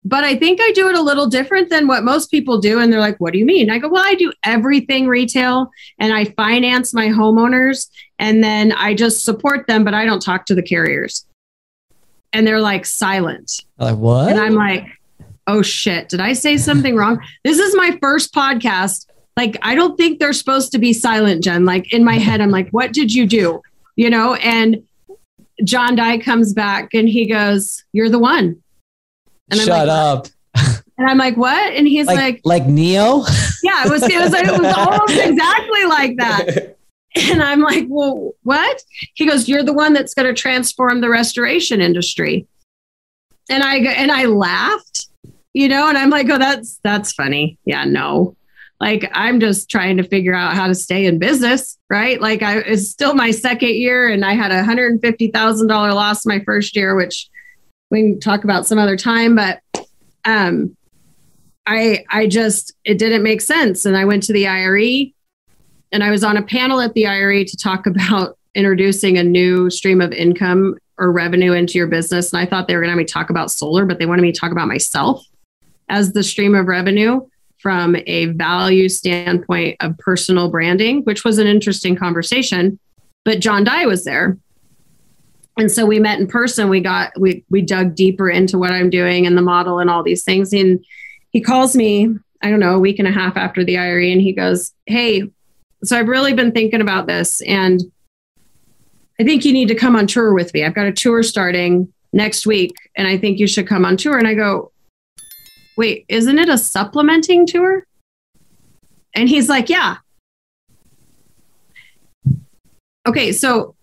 but 0.08 0.24
I 0.24 0.38
think 0.38 0.62
I 0.62 0.72
do 0.72 0.88
it 0.88 0.96
a 0.96 1.02
little 1.02 1.28
different 1.28 1.70
than 1.70 1.86
what 1.86 2.04
most 2.04 2.32
people 2.32 2.60
do. 2.60 2.80
And 2.80 2.92
they're 2.92 3.00
like, 3.00 3.18
what 3.18 3.34
do 3.34 3.40
you 3.40 3.46
mean? 3.46 3.70
I 3.70 3.78
go, 3.78 3.90
well, 3.90 4.04
I 4.06 4.16
do 4.16 4.32
everything 4.44 5.08
retail 5.08 5.70
and 6.00 6.14
I 6.14 6.26
finance 6.26 6.94
my 6.94 7.08
homeowners 7.08 7.90
and 8.18 8.42
then 8.42 8.72
I 8.72 8.94
just 8.94 9.26
support 9.26 9.68
them, 9.68 9.84
but 9.84 9.94
I 9.94 10.06
don't 10.06 10.22
talk 10.22 10.46
to 10.46 10.56
the 10.56 10.62
carriers. 10.64 11.26
And 12.32 12.48
they're 12.48 12.62
like 12.62 12.86
silent. 12.86 13.66
Like 13.78 13.98
what? 13.98 14.30
And 14.30 14.40
I'm 14.40 14.54
like, 14.54 14.88
oh 15.46 15.62
shit, 15.62 16.08
did 16.08 16.22
I 16.22 16.32
say 16.34 16.56
something 16.56 16.96
wrong? 16.96 17.20
This 17.44 17.60
is 17.60 17.76
my 17.76 17.98
first 18.02 18.34
podcast. 18.34 19.08
Like, 19.36 19.58
I 19.62 19.76
don't 19.76 19.98
think 19.98 20.20
they're 20.20 20.34
supposed 20.34 20.72
to 20.72 20.80
be 20.80 20.94
silent, 20.94 21.44
Jen. 21.44 21.66
Like 21.66 21.92
in 21.92 22.06
my 22.06 22.16
head, 22.16 22.40
I'm 22.40 22.50
like, 22.50 22.70
what 22.70 22.94
did 22.94 23.14
you 23.14 23.28
do? 23.28 23.62
You 23.98 24.10
know, 24.10 24.36
and 24.36 24.84
John 25.66 25.96
Dye 25.96 26.20
comes 26.20 26.54
back 26.54 26.94
and 26.94 27.10
he 27.10 27.26
goes, 27.26 27.84
You're 27.92 28.10
the 28.10 28.20
one. 28.20 28.62
And 29.50 29.60
I'm 29.60 29.66
Shut 29.66 29.88
like, 29.88 29.98
up. 29.98 30.28
And 30.98 31.08
I'm 31.08 31.18
like, 31.18 31.38
what? 31.38 31.74
And 31.74 31.88
he's 31.88 32.08
Like 32.08 32.18
like, 32.18 32.42
like 32.44 32.66
Neo? 32.66 33.24
yeah, 33.62 33.86
it 33.86 33.92
was, 33.92 34.04
it 34.04 34.20
was, 34.20 34.34
it 34.34 34.60
was 34.60 34.74
almost 34.76 35.14
exactly 35.14 35.86
like 35.86 36.18
that. 36.18 36.78
And 37.16 37.42
I'm 37.42 37.62
like, 37.62 37.86
well, 37.88 38.34
what? 38.44 38.82
He 39.14 39.28
goes, 39.28 39.48
you're 39.48 39.64
the 39.64 39.74
one 39.74 39.94
that's 39.94 40.14
going 40.14 40.28
to 40.28 40.40
transform 40.40 41.02
the 41.02 41.10
restoration 41.10 41.82
industry. 41.82 42.48
And 43.50 43.64
I 43.64 43.80
go, 43.80 43.90
and 43.90 44.12
I 44.12 44.26
laughed, 44.26 45.08
you 45.54 45.68
know, 45.68 45.88
and 45.88 45.98
I'm 45.98 46.10
like, 46.10 46.30
oh, 46.30 46.38
that's, 46.38 46.80
that's 46.84 47.14
funny. 47.14 47.58
Yeah, 47.66 47.86
no. 47.86 48.36
Like 48.80 49.10
I'm 49.14 49.40
just 49.40 49.70
trying 49.70 49.98
to 49.98 50.04
figure 50.04 50.36
out 50.36 50.56
how 50.56 50.68
to 50.68 50.76
stay 50.76 51.06
in 51.06 51.18
business, 51.18 51.78
right? 51.90 52.22
Like 52.22 52.44
I 52.44 52.60
it's 52.60 52.90
still 52.90 53.16
my 53.16 53.32
second 53.32 53.70
year 53.70 54.08
and 54.08 54.24
I 54.24 54.34
had 54.34 54.52
a 54.52 54.64
hundred 54.64 54.92
and 54.92 55.02
fifty 55.02 55.30
thousand 55.30 55.68
dollar 55.68 55.94
loss 55.94 56.26
my 56.26 56.40
first 56.42 56.76
year, 56.76 56.96
which 56.96 57.28
we 57.90 58.02
can 58.02 58.20
talk 58.20 58.44
about 58.44 58.66
some 58.66 58.80
other 58.80 58.98
time, 58.98 59.36
but 59.36 59.62
um, 60.26 60.76
I 61.66 62.06
I 62.10 62.28
just 62.28 62.74
it 62.84 62.98
didn't 62.98 63.24
make 63.24 63.42
sense, 63.42 63.86
and 63.86 63.98
I 63.98 64.06
went 64.06 64.24
to 64.24 64.34
the 64.34 64.48
IRE, 64.48 65.12
and 65.92 66.04
I 66.04 66.12
was 66.12 66.24
on 66.24 66.38
a 66.38 66.44
panel 66.44 66.82
at 66.82 66.94
the 66.94 67.08
IRE 67.08 67.46
to 67.46 67.58
talk 67.58 67.86
about 67.86 68.38
introducing 68.56 69.18
a 69.18 69.24
new 69.24 69.70
stream 69.70 70.02
of 70.02 70.12
income 70.12 70.76
or 70.98 71.12
revenue 71.12 71.54
into 71.54 71.78
your 71.78 71.88
business, 71.88 72.34
and 72.34 72.42
I 72.42 72.46
thought 72.46 72.68
they 72.68 72.76
were 72.76 72.82
going 72.82 72.90
to 72.90 72.94
have 72.94 72.98
me 72.98 73.06
talk 73.06 73.30
about 73.30 73.52
solar, 73.52 73.86
but 73.86 74.00
they 74.00 74.06
wanted 74.06 74.24
me 74.24 74.32
to 74.32 74.40
talk 74.40 74.52
about 74.52 74.68
myself 74.68 75.24
as 75.90 76.12
the 76.12 76.24
stream 76.24 76.56
of 76.56 76.68
revenue 76.68 77.22
from 77.60 77.96
a 78.06 78.26
value 78.28 78.90
standpoint 78.90 79.78
of 79.80 79.98
personal 79.98 80.50
branding, 80.50 81.04
which 81.04 81.24
was 81.24 81.38
an 81.38 81.48
interesting 81.48 81.96
conversation. 81.96 82.80
But 83.26 83.40
John 83.40 83.64
Dye 83.64 83.86
was 83.86 84.04
there. 84.04 84.38
And 85.58 85.72
so 85.72 85.86
we 85.86 86.00
met 86.00 86.20
in 86.20 86.28
person. 86.28 86.70
We 86.70 86.82
got 86.82 87.12
we 87.20 87.44
we 87.50 87.62
dug 87.62 87.96
deeper 87.96 88.30
into 88.30 88.58
what 88.58 88.72
I'm 88.72 88.90
doing 88.90 89.26
and 89.26 89.38
the 89.38 89.42
model 89.42 89.80
and 89.80 89.90
all 89.90 90.04
these 90.04 90.24
things. 90.24 90.54
And 90.54 90.84
he 91.32 91.42
calls 91.42 91.76
me, 91.76 92.16
I 92.42 92.50
don't 92.50 92.60
know, 92.60 92.76
a 92.76 92.80
week 92.80 93.00
and 93.00 93.08
a 93.08 93.12
half 93.12 93.38
after 93.38 93.64
the 93.64 93.78
IRE, 93.78 94.12
and 94.12 94.22
he 94.22 94.34
goes, 94.34 94.74
Hey, 94.86 95.24
so 95.84 95.98
I've 95.98 96.08
really 96.08 96.34
been 96.34 96.52
thinking 96.52 96.82
about 96.82 97.08
this 97.08 97.42
and 97.42 97.82
I 99.20 99.24
think 99.24 99.46
you 99.46 99.54
need 99.54 99.68
to 99.70 99.76
come 99.76 99.96
on 99.96 100.08
tour 100.08 100.34
with 100.34 100.54
me. 100.54 100.64
I've 100.64 100.76
got 100.76 100.86
a 100.86 100.92
tour 100.92 101.24
starting 101.24 101.92
next 102.14 102.46
week 102.46 102.76
and 102.96 103.08
I 103.08 103.18
think 103.18 103.40
you 103.40 103.48
should 103.48 103.68
come 103.68 103.84
on 103.84 103.98
tour. 103.98 104.18
And 104.18 104.28
I 104.28 104.36
go, 104.36 104.72
wait, 105.76 106.06
isn't 106.08 106.38
it 106.38 106.50
a 106.50 106.58
supplementing 106.58 107.48
tour? 107.48 107.86
And 109.16 109.28
he's 109.28 109.50
like, 109.50 109.70
yeah. 109.70 109.98
Okay, 113.08 113.32
so 113.32 113.76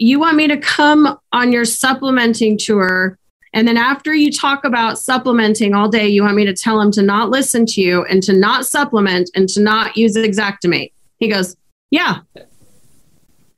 you 0.00 0.18
want 0.18 0.34
me 0.34 0.48
to 0.48 0.56
come 0.56 1.18
on 1.30 1.52
your 1.52 1.66
supplementing 1.66 2.56
tour. 2.56 3.18
And 3.52 3.68
then 3.68 3.76
after 3.76 4.14
you 4.14 4.32
talk 4.32 4.64
about 4.64 4.98
supplementing 4.98 5.74
all 5.74 5.90
day, 5.90 6.08
you 6.08 6.22
want 6.22 6.36
me 6.36 6.46
to 6.46 6.54
tell 6.54 6.80
him 6.80 6.90
to 6.92 7.02
not 7.02 7.28
listen 7.28 7.66
to 7.66 7.82
you 7.82 8.04
and 8.04 8.22
to 8.22 8.32
not 8.32 8.64
supplement 8.64 9.30
and 9.34 9.46
to 9.50 9.60
not 9.60 9.98
use 9.98 10.16
Xactimate. 10.16 10.92
He 11.18 11.28
goes, 11.28 11.54
yeah. 11.90 12.20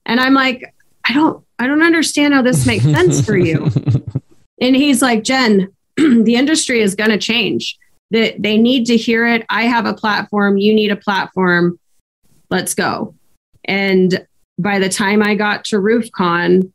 And 0.05 0.19
I'm 0.19 0.35
like, 0.35 0.75
I 1.09 1.15
don't, 1.15 1.45
I 1.61 1.69
don't 1.69 1.83
understand 1.83 2.35
how 2.35 2.43
this 2.43 2.67
makes 2.67 2.85
sense 2.85 3.25
for 3.25 3.37
you. 3.37 3.71
and 4.61 4.75
he's 4.75 5.01
like, 5.01 5.23
Jen, 5.23 5.73
the 5.97 6.35
industry 6.35 6.81
is 6.81 6.97
going 6.97 7.11
to 7.11 7.19
change. 7.19 7.79
That 8.11 8.43
they 8.43 8.59
need 8.59 8.87
to 8.87 8.97
hear 8.97 9.27
it. 9.27 9.47
I 9.49 9.63
have 9.63 9.87
a 9.87 9.95
platform. 9.95 10.59
You 10.59 10.75
need 10.75 10.91
a 10.91 10.97
platform. 10.97 11.79
Let's 12.51 12.75
go. 12.75 13.15
And 13.65 14.27
by 14.63 14.79
the 14.79 14.89
time 14.89 15.23
I 15.23 15.35
got 15.35 15.65
to 15.67 15.77
RoofCon, 15.77 16.71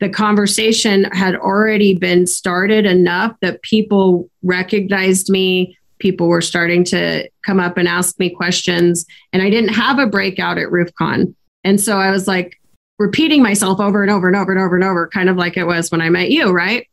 the 0.00 0.08
conversation 0.10 1.04
had 1.04 1.34
already 1.34 1.94
been 1.94 2.26
started 2.26 2.84
enough 2.84 3.34
that 3.40 3.62
people 3.62 4.28
recognized 4.42 5.30
me. 5.30 5.78
People 5.98 6.28
were 6.28 6.42
starting 6.42 6.84
to 6.84 7.28
come 7.46 7.60
up 7.60 7.78
and 7.78 7.88
ask 7.88 8.18
me 8.18 8.28
questions. 8.28 9.06
And 9.32 9.42
I 9.42 9.48
didn't 9.48 9.72
have 9.72 9.98
a 9.98 10.06
breakout 10.06 10.58
at 10.58 10.68
RoofCon. 10.68 11.34
And 11.62 11.80
so 11.80 11.98
I 11.98 12.10
was 12.10 12.28
like 12.28 12.60
repeating 12.98 13.42
myself 13.42 13.80
over 13.80 14.02
and 14.02 14.10
over 14.10 14.28
and 14.28 14.36
over 14.36 14.52
and 14.52 14.60
over 14.60 14.74
and 14.74 14.84
over, 14.84 15.08
kind 15.08 15.30
of 15.30 15.36
like 15.36 15.56
it 15.56 15.64
was 15.64 15.90
when 15.90 16.02
I 16.02 16.10
met 16.10 16.30
you, 16.30 16.50
right? 16.50 16.86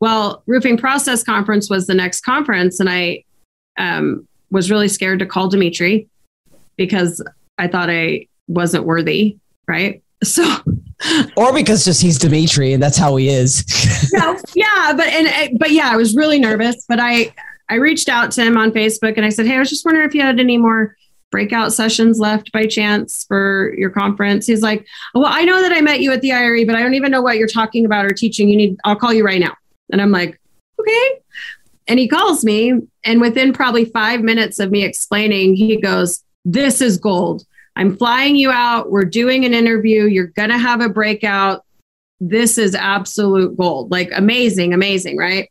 Well, 0.00 0.42
Roofing 0.46 0.78
Process 0.78 1.22
Conference 1.22 1.68
was 1.68 1.86
the 1.86 1.94
next 1.94 2.22
conference, 2.22 2.78
and 2.78 2.88
I 2.88 3.24
um, 3.78 4.26
was 4.50 4.70
really 4.70 4.88
scared 4.88 5.18
to 5.18 5.26
call 5.26 5.48
Dimitri 5.48 6.08
because 6.76 7.22
I 7.58 7.66
thought 7.66 7.90
I 7.90 8.28
wasn't 8.46 8.84
worthy, 8.84 9.36
right? 9.68 10.02
So, 10.24 10.44
or 11.36 11.52
because 11.52 11.84
just 11.84 12.02
he's 12.02 12.18
Dimitri 12.18 12.72
and 12.72 12.82
that's 12.82 12.96
how 12.96 13.16
he 13.16 13.28
is. 13.28 13.64
yeah, 14.12 14.36
yeah, 14.54 14.92
but 14.96 15.06
and 15.06 15.26
eh, 15.28 15.48
but 15.58 15.70
yeah, 15.70 15.90
I 15.92 15.96
was 15.96 16.14
really 16.16 16.38
nervous, 16.38 16.84
but 16.88 16.98
I 17.00 17.32
I 17.68 17.76
reached 17.76 18.08
out 18.08 18.30
to 18.32 18.42
him 18.42 18.56
on 18.56 18.72
Facebook 18.72 19.16
and 19.16 19.24
I 19.24 19.28
said, 19.28 19.46
"Hey, 19.46 19.56
I 19.56 19.58
was 19.58 19.70
just 19.70 19.84
wondering 19.84 20.08
if 20.08 20.14
you 20.14 20.22
had 20.22 20.40
any 20.40 20.56
more 20.56 20.96
breakout 21.30 21.72
sessions 21.74 22.18
left 22.18 22.50
by 22.52 22.66
chance 22.66 23.24
for 23.28 23.74
your 23.76 23.90
conference?" 23.90 24.46
He's 24.46 24.62
like, 24.62 24.86
"Well, 25.14 25.26
I 25.26 25.44
know 25.44 25.60
that 25.62 25.72
I 25.72 25.80
met 25.80 26.00
you 26.00 26.10
at 26.12 26.22
the 26.22 26.32
IRE, 26.32 26.64
but 26.64 26.74
I 26.74 26.82
don't 26.82 26.94
even 26.94 27.12
know 27.12 27.22
what 27.22 27.36
you're 27.36 27.46
talking 27.46 27.84
about 27.84 28.06
or 28.06 28.10
teaching. 28.10 28.48
You 28.48 28.56
need 28.56 28.76
I'll 28.84 28.96
call 28.96 29.12
you 29.12 29.24
right 29.24 29.40
now." 29.40 29.54
And 29.90 30.02
I'm 30.02 30.10
like, 30.10 30.38
okay. 30.78 31.20
And 31.86 31.98
he 31.98 32.08
calls 32.08 32.44
me. 32.44 32.74
And 33.04 33.20
within 33.20 33.52
probably 33.52 33.84
five 33.84 34.22
minutes 34.22 34.58
of 34.58 34.70
me 34.70 34.84
explaining, 34.84 35.54
he 35.54 35.80
goes, 35.80 36.22
This 36.44 36.80
is 36.80 36.98
gold. 36.98 37.44
I'm 37.78 37.96
flying 37.96 38.36
you 38.36 38.50
out. 38.50 38.90
We're 38.90 39.04
doing 39.04 39.44
an 39.44 39.54
interview. 39.54 40.04
You're 40.04 40.26
going 40.26 40.50
to 40.50 40.58
have 40.58 40.80
a 40.80 40.88
breakout. 40.88 41.64
This 42.20 42.58
is 42.58 42.74
absolute 42.74 43.56
gold. 43.56 43.90
Like 43.90 44.10
amazing, 44.14 44.74
amazing, 44.74 45.16
right? 45.16 45.48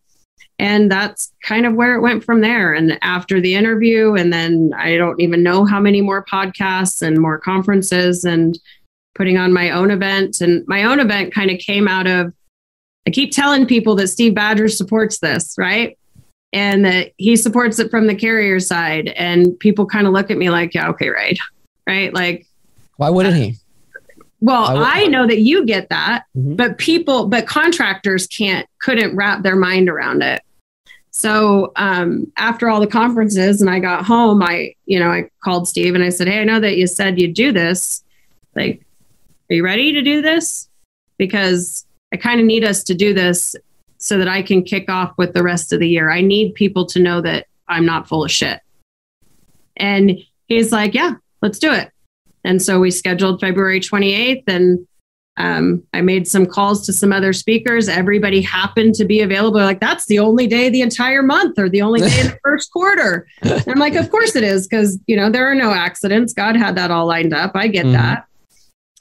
And 0.59 0.91
that's 0.91 1.31
kind 1.43 1.65
of 1.65 1.75
where 1.75 1.95
it 1.95 2.01
went 2.01 2.23
from 2.23 2.41
there. 2.41 2.73
And 2.73 2.99
after 3.01 3.39
the 3.39 3.55
interview, 3.55 4.15
and 4.15 4.33
then 4.33 4.71
I 4.75 4.97
don't 4.97 5.21
even 5.21 5.41
know 5.41 5.65
how 5.65 5.79
many 5.79 6.01
more 6.01 6.25
podcasts 6.25 7.01
and 7.01 7.17
more 7.17 7.39
conferences 7.39 8.25
and 8.25 8.59
putting 9.15 9.37
on 9.37 9.53
my 9.53 9.69
own 9.69 9.89
event. 9.89 10.41
And 10.41 10.67
my 10.67 10.83
own 10.83 10.99
event 10.99 11.33
kind 11.33 11.49
of 11.49 11.59
came 11.59 11.87
out 11.87 12.07
of 12.07 12.33
I 13.07 13.09
keep 13.09 13.31
telling 13.31 13.65
people 13.65 13.95
that 13.95 14.09
Steve 14.09 14.35
Badger 14.35 14.67
supports 14.67 15.19
this, 15.19 15.55
right? 15.57 15.97
And 16.51 16.83
that 16.83 17.13
he 17.15 17.37
supports 17.37 17.79
it 17.79 17.89
from 17.89 18.07
the 18.07 18.15
carrier 18.15 18.59
side. 18.59 19.07
And 19.09 19.57
people 19.59 19.85
kind 19.85 20.07
of 20.07 20.11
look 20.11 20.29
at 20.29 20.37
me 20.37 20.49
like, 20.49 20.73
yeah, 20.73 20.89
okay, 20.89 21.07
right. 21.07 21.37
Right. 21.87 22.13
Like, 22.13 22.45
why 22.97 23.09
wouldn't 23.09 23.35
he? 23.35 23.55
Well, 24.39 24.77
I, 24.77 25.03
I 25.03 25.07
know 25.07 25.25
that 25.25 25.39
you 25.39 25.65
get 25.65 25.89
that, 25.89 26.25
mm-hmm. 26.37 26.55
but 26.55 26.77
people, 26.77 27.27
but 27.27 27.47
contractors 27.47 28.27
can't, 28.27 28.67
couldn't 28.81 29.15
wrap 29.15 29.41
their 29.41 29.55
mind 29.55 29.89
around 29.89 30.21
it. 30.21 30.41
So 31.09 31.71
um, 31.77 32.31
after 32.37 32.69
all 32.69 32.79
the 32.79 32.85
conferences 32.85 33.61
and 33.61 33.69
I 33.69 33.79
got 33.79 34.05
home, 34.05 34.43
I, 34.43 34.75
you 34.85 34.99
know, 34.99 35.09
I 35.09 35.31
called 35.43 35.67
Steve 35.67 35.95
and 35.95 36.03
I 36.03 36.09
said, 36.09 36.27
Hey, 36.27 36.39
I 36.39 36.43
know 36.43 36.59
that 36.59 36.77
you 36.77 36.85
said 36.85 37.19
you'd 37.19 37.33
do 37.33 37.51
this. 37.51 38.03
Like, 38.55 38.85
are 39.49 39.55
you 39.55 39.63
ready 39.63 39.93
to 39.93 40.03
do 40.03 40.21
this? 40.21 40.69
Because 41.17 41.87
I 42.13 42.17
kind 42.17 42.39
of 42.39 42.45
need 42.45 42.63
us 42.63 42.83
to 42.83 42.93
do 42.93 43.15
this 43.15 43.55
so 43.97 44.19
that 44.19 44.27
I 44.27 44.43
can 44.43 44.61
kick 44.61 44.91
off 44.91 45.17
with 45.17 45.33
the 45.33 45.41
rest 45.41 45.73
of 45.73 45.79
the 45.79 45.89
year. 45.89 46.11
I 46.11 46.21
need 46.21 46.53
people 46.53 46.85
to 46.87 46.99
know 46.99 47.19
that 47.21 47.47
I'm 47.67 47.85
not 47.85 48.07
full 48.07 48.23
of 48.23 48.29
shit. 48.29 48.59
And 49.75 50.19
he's 50.47 50.71
like, 50.71 50.93
Yeah, 50.93 51.15
let's 51.41 51.59
do 51.59 51.71
it. 51.71 51.91
And 52.43 52.61
so 52.61 52.79
we 52.79 52.91
scheduled 52.91 53.41
February 53.41 53.79
28th 53.79 54.43
and 54.47 54.87
um, 55.37 55.83
I 55.93 56.01
made 56.01 56.27
some 56.27 56.47
calls 56.47 56.85
to 56.87 56.93
some 56.93 57.13
other 57.13 57.31
speakers. 57.31 57.87
Everybody 57.87 58.41
happened 58.41 58.95
to 58.95 59.05
be 59.05 59.21
available. 59.21 59.59
Like, 59.59 59.79
that's 59.79 60.07
the 60.07 60.17
only 60.17 60.47
day 60.47 60.69
the 60.69 60.81
entire 60.81 61.21
month 61.21 61.59
or 61.59 61.69
the 61.69 61.83
only 61.83 61.99
day 61.99 62.19
in 62.19 62.27
the 62.27 62.39
first 62.43 62.71
quarter. 62.71 63.27
And 63.43 63.67
I'm 63.67 63.77
like, 63.77 63.93
of 63.95 64.09
course 64.09 64.35
it 64.35 64.43
is, 64.43 64.67
because, 64.67 64.99
you 65.05 65.15
know, 65.15 65.29
there 65.29 65.45
are 65.49 65.53
no 65.53 65.71
accidents. 65.71 66.33
God 66.33 66.55
had 66.55 66.75
that 66.75 66.89
all 66.89 67.05
lined 67.05 67.33
up. 67.33 67.51
I 67.53 67.67
get 67.67 67.85
mm-hmm. 67.85 67.93
that. 67.93 68.25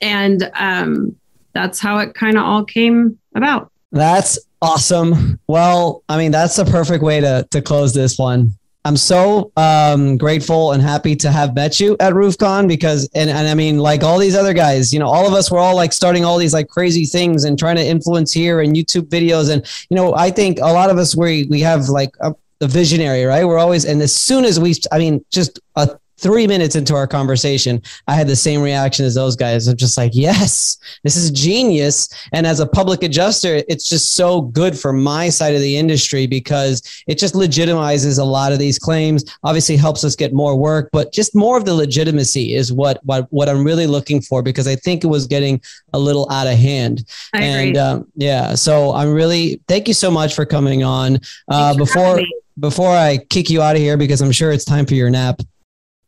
And 0.03 0.51
um, 0.55 1.17
that's 1.55 1.81
how 1.81 1.99
it 1.99 2.15
kind 2.15 2.37
of 2.37 2.45
all 2.45 2.65
came 2.65 3.19
about. 3.35 3.73
That's 3.93 4.39
awesome. 4.61 5.41
Well, 5.47 6.03
I 6.09 6.19
mean, 6.19 6.33
that's 6.33 6.57
the 6.57 6.67
perfect 6.67 7.03
way 7.03 7.21
to 7.21 7.47
to 7.51 7.63
close 7.63 7.95
this 7.95 8.19
one. 8.19 8.53
I'm 8.87 8.97
so 8.97 9.51
um, 9.57 10.17
grateful 10.17 10.71
and 10.71 10.81
happy 10.81 11.17
to 11.17 11.33
have 11.33 11.57
met 11.57 11.81
you 11.81 11.97
at 11.99 12.13
RoofCon 12.13 12.69
because, 12.69 13.11
and, 13.17 13.29
and 13.29 13.49
I 13.49 13.55
mean, 13.55 13.79
like 13.79 14.05
all 14.05 14.17
these 14.17 14.37
other 14.37 14.55
guys, 14.55 14.93
you 14.93 15.01
know, 15.01 15.09
all 15.09 15.27
of 15.27 15.33
us 15.33 15.51
were 15.51 15.59
all 15.59 15.75
like 15.75 15.93
starting 15.93 16.25
all 16.25 16.39
these 16.39 16.53
like 16.53 16.69
crazy 16.69 17.05
things 17.05 17.43
and 17.43 17.59
trying 17.59 17.75
to 17.77 17.85
influence 17.85 18.33
here 18.33 18.61
and 18.61 18.77
YouTube 18.77 19.09
videos. 19.09 19.51
And, 19.51 19.67
you 19.91 19.97
know, 19.97 20.15
I 20.15 20.31
think 20.31 20.61
a 20.61 20.73
lot 20.73 20.89
of 20.89 20.99
us, 20.99 21.17
we, 21.17 21.49
we 21.51 21.61
have 21.63 21.89
like 21.89 22.15
a, 22.21 22.33
a 22.61 22.69
visionary, 22.69 23.25
right? 23.25 23.45
We're 23.45 23.59
always, 23.59 23.85
and 23.85 24.01
as 24.01 24.15
soon 24.15 24.45
as 24.45 24.61
we, 24.61 24.77
I 24.93 24.99
mean, 24.99 25.25
just 25.33 25.59
a 25.75 25.99
three 26.19 26.47
minutes 26.47 26.77
into 26.77 26.95
our 26.95 27.07
conversation, 27.07 27.83
I 28.07 28.15
had 28.15 28.27
the 28.27 28.37
same 28.37 28.63
reaction 28.63 29.05
as 29.05 29.15
those 29.15 29.37
guys. 29.37 29.67
I'm 29.67 29.77
just 29.77 29.97
like, 29.97 30.13
yes, 30.15 30.79
this 31.03 31.17
is 31.17 31.31
genius. 31.31 32.09
And 32.33 32.47
as 32.47 32.61
a 32.61 32.67
public 32.67 33.03
adjuster, 33.03 33.63
it's 33.69 33.89
just 33.89 34.15
so 34.15 34.43
good 34.43 34.79
for 34.79 34.93
my 34.93 35.29
side 35.29 35.55
of 35.55 35.61
the 35.61 35.77
industry 35.77 36.27
because 36.27 36.83
it 37.07 37.19
just 37.19 37.35
legitimizes 37.35 38.19
a 38.19 38.25
lot 38.25 38.53
of 38.53 38.59
these 38.59 38.79
claims. 38.79 39.25
Obviously, 39.43 39.77
helps 39.77 40.05
us 40.05 40.17
get 40.17 40.33
more 40.33 40.57
work, 40.57 40.89
but 40.93 41.13
just 41.13 41.35
more 41.35 41.57
of 41.57 41.65
the 41.65 41.75
legitimacy 41.75 42.55
is 42.55 42.73
what 42.73 43.01
what 43.05 43.31
what 43.33 43.49
I'm 43.49 43.65
really 43.65 43.87
looking 43.87 44.21
for 44.21 44.43
because 44.43 44.67
I 44.67 44.77
think 44.77 45.05
it 45.05 45.09
was 45.09 45.27
getting 45.27 45.61
a 45.93 45.99
little 45.99 46.31
out 46.31 46.47
of 46.47 46.59
hand. 46.59 47.05
I 47.35 47.43
and 47.43 47.77
um, 47.77 48.13
yeah, 48.17 48.55
so 48.55 48.93
I'm 48.93 49.13
really 49.13 49.61
thank 49.69 49.89
you 49.89 49.95
so 49.95 50.11
much 50.11 50.35
for 50.35 50.47
coming 50.47 50.83
on. 50.83 51.19
Uh, 51.49 51.77
before 51.77 52.21
before 52.59 52.91
I 52.91 53.19
kick 53.19 53.51
you 53.51 53.63
out 53.63 53.77
of 53.77 53.83
here 53.83 53.97
because 53.97 54.21
I'm 54.21 54.33
sure 54.33 54.51
it's 54.51 54.65
time 54.65 54.87
for 54.87 54.95
your 54.95 55.11
nap. 55.11 55.41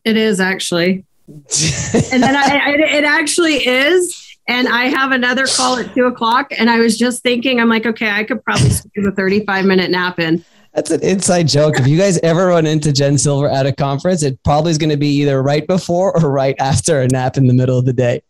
It 0.08 0.16
is 0.16 0.40
actually. 0.40 1.04
and 1.28 2.22
then 2.22 2.34
I, 2.34 2.60
I, 2.64 2.70
it 2.96 3.04
actually 3.04 3.56
is. 3.56 4.24
And 4.46 4.66
I 4.66 4.84
have 4.84 5.12
another 5.12 5.46
call 5.46 5.76
at 5.76 5.94
two 5.94 6.06
o'clock. 6.06 6.50
And 6.56 6.70
I 6.70 6.78
was 6.78 6.96
just 6.96 7.22
thinking, 7.22 7.60
I'm 7.60 7.68
like, 7.68 7.84
okay, 7.84 8.08
I 8.08 8.24
could 8.24 8.42
probably 8.42 8.70
squeeze 8.70 9.06
a 9.06 9.12
35 9.12 9.66
minute 9.66 9.90
nap 9.90 10.18
in. 10.18 10.42
That's 10.72 10.90
an 10.90 11.02
inside 11.02 11.48
joke. 11.48 11.78
If 11.78 11.86
you 11.86 11.98
guys 11.98 12.18
ever 12.20 12.46
run 12.46 12.64
into 12.66 12.90
Jen 12.90 13.18
Silver 13.18 13.50
at 13.50 13.66
a 13.66 13.72
conference, 13.72 14.22
it 14.22 14.42
probably 14.44 14.70
is 14.70 14.78
going 14.78 14.88
to 14.88 14.96
be 14.96 15.08
either 15.16 15.42
right 15.42 15.66
before 15.66 16.16
or 16.18 16.30
right 16.30 16.56
after 16.58 17.02
a 17.02 17.08
nap 17.08 17.36
in 17.36 17.46
the 17.46 17.54
middle 17.54 17.78
of 17.78 17.84
the 17.84 17.92
day. 17.92 18.22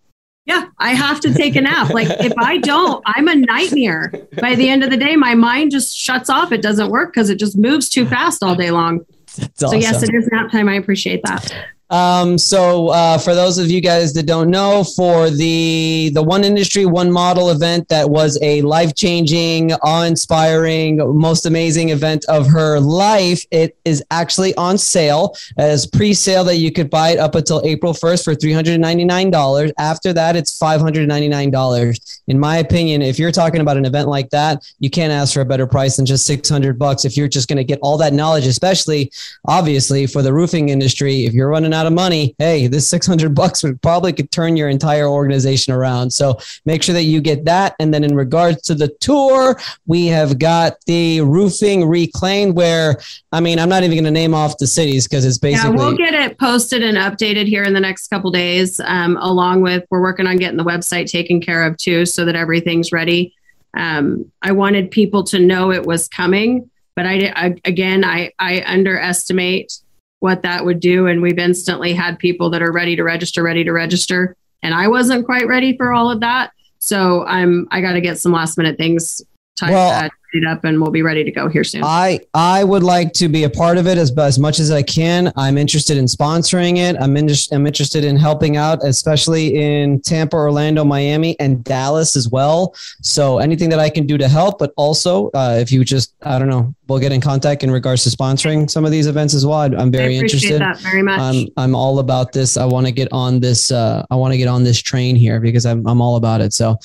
Yeah, 0.44 0.64
I 0.78 0.94
have 0.94 1.20
to 1.20 1.32
take 1.32 1.54
a 1.54 1.60
nap. 1.60 1.90
Like 1.90 2.08
if 2.08 2.32
I 2.38 2.58
don't, 2.58 3.00
I'm 3.06 3.28
a 3.28 3.36
nightmare. 3.36 4.12
By 4.40 4.56
the 4.56 4.68
end 4.68 4.82
of 4.82 4.90
the 4.90 4.96
day, 4.96 5.14
my 5.14 5.36
mind 5.36 5.70
just 5.70 5.96
shuts 5.96 6.28
off. 6.28 6.50
It 6.50 6.62
doesn't 6.62 6.90
work 6.90 7.12
because 7.12 7.30
it 7.30 7.38
just 7.38 7.56
moves 7.56 7.88
too 7.88 8.06
fast 8.06 8.42
all 8.42 8.56
day 8.56 8.72
long. 8.72 9.04
That's 9.36 9.60
So 9.60 9.66
awesome. 9.68 9.80
yes, 9.80 10.02
it 10.02 10.14
is 10.14 10.28
nap 10.32 10.50
time. 10.50 10.68
I 10.68 10.74
appreciate 10.74 11.22
that. 11.24 11.52
Um, 11.90 12.36
so 12.36 12.88
uh, 12.88 13.18
for 13.18 13.34
those 13.34 13.58
of 13.58 13.70
you 13.70 13.80
guys 13.80 14.12
that 14.14 14.26
don't 14.26 14.50
know, 14.50 14.84
for 14.84 15.30
the 15.30 16.10
the 16.12 16.22
one 16.22 16.44
industry, 16.44 16.84
one 16.84 17.10
model 17.10 17.50
event 17.50 17.88
that 17.88 18.10
was 18.10 18.38
a 18.42 18.60
life 18.62 18.94
changing, 18.94 19.72
awe 19.72 20.02
inspiring, 20.02 20.98
most 21.18 21.46
amazing 21.46 21.88
event 21.90 22.24
of 22.26 22.46
her 22.48 22.78
life, 22.78 23.44
it 23.50 23.78
is 23.84 24.02
actually 24.10 24.54
on 24.56 24.76
sale 24.76 25.34
as 25.56 25.86
pre 25.86 26.12
sale 26.12 26.44
that 26.44 26.56
you 26.56 26.70
could 26.70 26.90
buy 26.90 27.10
it 27.10 27.18
up 27.18 27.34
until 27.34 27.62
April 27.64 27.94
first 27.94 28.24
for 28.24 28.34
three 28.34 28.52
hundred 28.52 28.78
ninety 28.80 29.04
nine 29.04 29.30
dollars. 29.30 29.72
After 29.78 30.12
that, 30.12 30.36
it's 30.36 30.58
five 30.58 30.80
hundred 30.80 31.08
ninety 31.08 31.28
nine 31.28 31.50
dollars. 31.50 32.22
In 32.28 32.38
my 32.38 32.58
opinion, 32.58 33.00
if 33.00 33.18
you're 33.18 33.32
talking 33.32 33.60
about 33.60 33.78
an 33.78 33.86
event 33.86 34.08
like 34.08 34.28
that, 34.30 34.62
you 34.78 34.90
can't 34.90 35.12
ask 35.12 35.32
for 35.32 35.40
a 35.40 35.46
better 35.46 35.66
price 35.66 35.96
than 35.96 36.04
just 36.04 36.26
six 36.26 36.48
hundred 36.48 36.78
bucks. 36.78 37.04
If 37.04 37.16
you're 37.16 37.28
just 37.28 37.48
going 37.48 37.56
to 37.56 37.64
get 37.64 37.78
all 37.80 37.96
that 37.98 38.12
knowledge, 38.12 38.46
especially 38.46 39.10
obviously 39.46 40.06
for 40.06 40.20
the 40.20 40.32
roofing 40.32 40.68
industry, 40.68 41.24
if 41.24 41.32
you're 41.32 41.48
running 41.48 41.72
out 41.72 41.77
of 41.86 41.92
money, 41.92 42.34
hey, 42.38 42.66
this 42.66 42.88
600 42.88 43.34
bucks 43.34 43.62
would 43.62 43.80
probably 43.82 44.12
could 44.12 44.30
turn 44.30 44.56
your 44.56 44.68
entire 44.68 45.06
organization 45.06 45.72
around. 45.72 46.12
So 46.12 46.38
make 46.64 46.82
sure 46.82 46.92
that 46.94 47.04
you 47.04 47.20
get 47.20 47.44
that. 47.44 47.74
And 47.78 47.92
then 47.92 48.04
in 48.04 48.14
regards 48.14 48.62
to 48.62 48.74
the 48.74 48.88
tour, 49.00 49.58
we 49.86 50.06
have 50.06 50.38
got 50.38 50.76
the 50.86 51.20
roofing 51.20 51.88
reclaimed 51.88 52.54
where, 52.54 53.00
I 53.32 53.40
mean, 53.40 53.58
I'm 53.58 53.68
not 53.68 53.82
even 53.82 53.96
going 53.96 54.04
to 54.04 54.10
name 54.10 54.34
off 54.34 54.58
the 54.58 54.66
cities 54.66 55.06
because 55.06 55.24
it's 55.24 55.38
basically. 55.38 55.70
yeah, 55.70 55.76
we'll 55.76 55.96
get 55.96 56.14
it 56.14 56.38
posted 56.38 56.82
and 56.82 56.96
updated 56.96 57.46
here 57.46 57.64
in 57.64 57.72
the 57.72 57.80
next 57.80 58.08
couple 58.08 58.30
days. 58.30 58.80
Um, 58.80 59.16
along 59.20 59.62
with 59.62 59.84
we're 59.90 60.02
working 60.02 60.26
on 60.26 60.36
getting 60.36 60.56
the 60.56 60.64
website 60.64 61.10
taken 61.10 61.40
care 61.40 61.64
of 61.64 61.76
too, 61.76 62.06
so 62.06 62.24
that 62.24 62.34
everything's 62.36 62.92
ready. 62.92 63.34
Um, 63.74 64.30
I 64.42 64.52
wanted 64.52 64.90
people 64.90 65.24
to 65.24 65.38
know 65.38 65.70
it 65.70 65.84
was 65.84 66.08
coming, 66.08 66.70
but 66.96 67.06
I, 67.06 67.32
I 67.36 67.54
again 67.64 68.04
I 68.04 68.32
I 68.38 68.62
underestimate 68.66 69.78
what 70.20 70.42
that 70.42 70.64
would 70.64 70.80
do, 70.80 71.06
and 71.06 71.22
we've 71.22 71.38
instantly 71.38 71.92
had 71.92 72.18
people 72.18 72.50
that 72.50 72.62
are 72.62 72.72
ready 72.72 72.96
to 72.96 73.04
register, 73.04 73.42
ready 73.42 73.64
to 73.64 73.72
register, 73.72 74.36
and 74.62 74.74
I 74.74 74.88
wasn't 74.88 75.24
quite 75.26 75.46
ready 75.46 75.76
for 75.76 75.92
all 75.92 76.10
of 76.10 76.20
that. 76.20 76.52
So 76.80 77.24
I'm 77.26 77.66
I 77.70 77.80
got 77.80 77.92
to 77.92 78.00
get 78.00 78.18
some 78.18 78.32
last 78.32 78.58
minute 78.58 78.76
things 78.76 79.22
tied 79.56 79.72
Well- 79.72 80.10
tied 80.32 80.44
up, 80.44 80.64
and 80.64 80.80
we'll 80.80 80.90
be 80.90 81.02
ready 81.02 81.24
to 81.24 81.30
go 81.30 81.48
here 81.48 81.64
soon. 81.64 81.82
I 81.84 82.20
I 82.34 82.64
would 82.64 82.82
like 82.82 83.12
to 83.14 83.28
be 83.28 83.44
a 83.44 83.50
part 83.50 83.78
of 83.78 83.86
it 83.86 83.98
as 83.98 84.16
as 84.18 84.38
much 84.38 84.58
as 84.60 84.70
I 84.70 84.82
can. 84.82 85.32
I'm 85.36 85.58
interested 85.58 85.96
in 85.96 86.06
sponsoring 86.06 86.78
it. 86.78 86.96
I'm 87.00 87.16
in, 87.16 87.28
I'm 87.52 87.66
interested 87.66 88.04
in 88.04 88.16
helping 88.16 88.56
out, 88.56 88.84
especially 88.84 89.54
in 89.54 90.00
Tampa, 90.00 90.36
Orlando, 90.36 90.84
Miami, 90.84 91.38
and 91.40 91.62
Dallas 91.64 92.16
as 92.16 92.28
well. 92.28 92.74
So 93.02 93.38
anything 93.38 93.68
that 93.70 93.78
I 93.78 93.90
can 93.90 94.06
do 94.06 94.18
to 94.18 94.28
help, 94.28 94.58
but 94.58 94.72
also 94.76 95.30
uh, 95.34 95.58
if 95.60 95.72
you 95.72 95.84
just 95.84 96.14
I 96.22 96.38
don't 96.38 96.48
know, 96.48 96.74
we'll 96.88 96.98
get 96.98 97.12
in 97.12 97.20
contact 97.20 97.62
in 97.62 97.70
regards 97.70 98.04
to 98.04 98.10
sponsoring 98.10 98.70
some 98.70 98.84
of 98.84 98.90
these 98.90 99.06
events 99.06 99.34
as 99.34 99.46
well. 99.46 99.58
I'm 99.58 99.90
very 99.90 100.16
interested. 100.16 100.60
that 100.60 100.78
very 100.78 101.02
much. 101.02 101.20
I'm 101.20 101.46
I'm 101.56 101.74
all 101.74 101.98
about 101.98 102.32
this. 102.32 102.56
I 102.56 102.64
want 102.64 102.86
to 102.86 102.92
get 102.92 103.08
on 103.12 103.40
this. 103.40 103.70
Uh, 103.70 104.04
I 104.10 104.16
want 104.16 104.32
to 104.32 104.38
get 104.38 104.48
on 104.48 104.64
this 104.64 104.80
train 104.80 105.16
here 105.16 105.40
because 105.40 105.66
I'm 105.66 105.86
I'm 105.86 106.00
all 106.00 106.16
about 106.16 106.40
it. 106.40 106.52
So, 106.52 106.78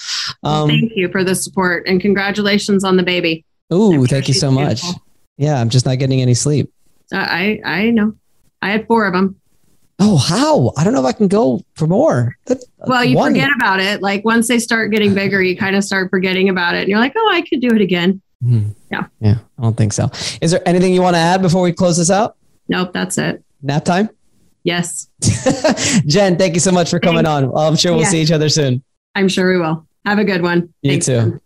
Well, 0.43 0.63
um, 0.63 0.69
thank 0.69 0.91
you 0.95 1.09
for 1.09 1.23
the 1.23 1.35
support 1.35 1.87
and 1.87 1.99
congratulations 2.01 2.83
on 2.83 2.97
the 2.97 3.03
baby. 3.03 3.32
Ooh, 3.73 3.93
I'm 3.93 3.99
sure 3.99 4.07
thank 4.07 4.27
you 4.27 4.33
so 4.33 4.51
much. 4.51 4.81
beautiful. 4.81 5.01
Yeah, 5.37 5.59
I'm 5.59 5.69
just 5.69 5.85
not 5.85 5.97
getting 5.99 6.21
any 6.21 6.33
sleep. 6.33 6.71
I 7.11 7.59
I 7.65 7.89
know. 7.89 8.13
I 8.61 8.69
had 8.69 8.87
four 8.87 9.05
of 9.05 9.13
them. 9.13 9.35
Oh, 9.99 10.17
how? 10.17 10.71
I 10.77 10.83
don't 10.83 10.93
know 10.93 10.99
if 11.01 11.05
I 11.05 11.11
can 11.11 11.27
go 11.27 11.61
for 11.75 11.85
more. 11.87 12.35
That- 12.45 12.63
Well, 12.87 13.03
you 13.03 13.15
one- 13.15 13.31
forget 13.33 13.49
about 13.55 13.79
it. 13.79 14.01
Like 14.01 14.25
once 14.25 14.47
they 14.47 14.59
start 14.59 14.91
getting 14.91 15.13
bigger, 15.21 15.41
you 15.41 15.55
kind 15.57 15.75
of 15.75 15.83
start 15.83 16.09
forgetting 16.09 16.49
about 16.49 16.75
it, 16.75 16.79
and 16.81 16.89
you're 16.89 16.99
like, 16.99 17.13
oh, 17.15 17.29
I 17.31 17.41
could 17.41 17.61
do 17.61 17.69
it 17.75 17.81
again. 17.81 18.21
Hmm. 18.43 18.69
Yeah. 18.91 19.05
Yeah. 19.21 19.35
I 19.57 19.61
don't 19.61 19.77
think 19.77 19.93
so. 19.93 20.09
Is 20.41 20.51
there 20.51 20.61
anything 20.67 20.93
you 20.93 21.01
want 21.01 21.15
to 21.15 21.19
add 21.19 21.41
before 21.41 21.61
we 21.61 21.71
close 21.73 21.97
this 21.97 22.11
out? 22.11 22.35
Nope, 22.67 22.91
that's 22.93 23.17
it. 23.17 23.43
Nap 23.61 23.85
time? 23.85 24.09
Yes, 24.65 25.07
Jen, 26.05 26.37
thank 26.37 26.53
you 26.53 26.59
so 26.61 26.71
much 26.71 26.89
for 26.89 26.97
coming 26.99 27.25
on. 27.25 27.51
I'm 27.55 27.75
sure 27.75 27.91
we'll 27.91 28.01
Yeah. 28.03 28.07
see 28.09 28.21
each 28.21 28.31
other 28.31 28.47
soon. 28.49 28.81
I'm 29.13 29.27
sure 29.27 29.51
we 29.51 29.57
will. 29.59 29.85
Have 30.05 30.19
a 30.19 30.23
good 30.23 30.41
one. 30.41 30.73
You 30.81 30.91
Thanks. 30.91 31.05
too. 31.05 31.41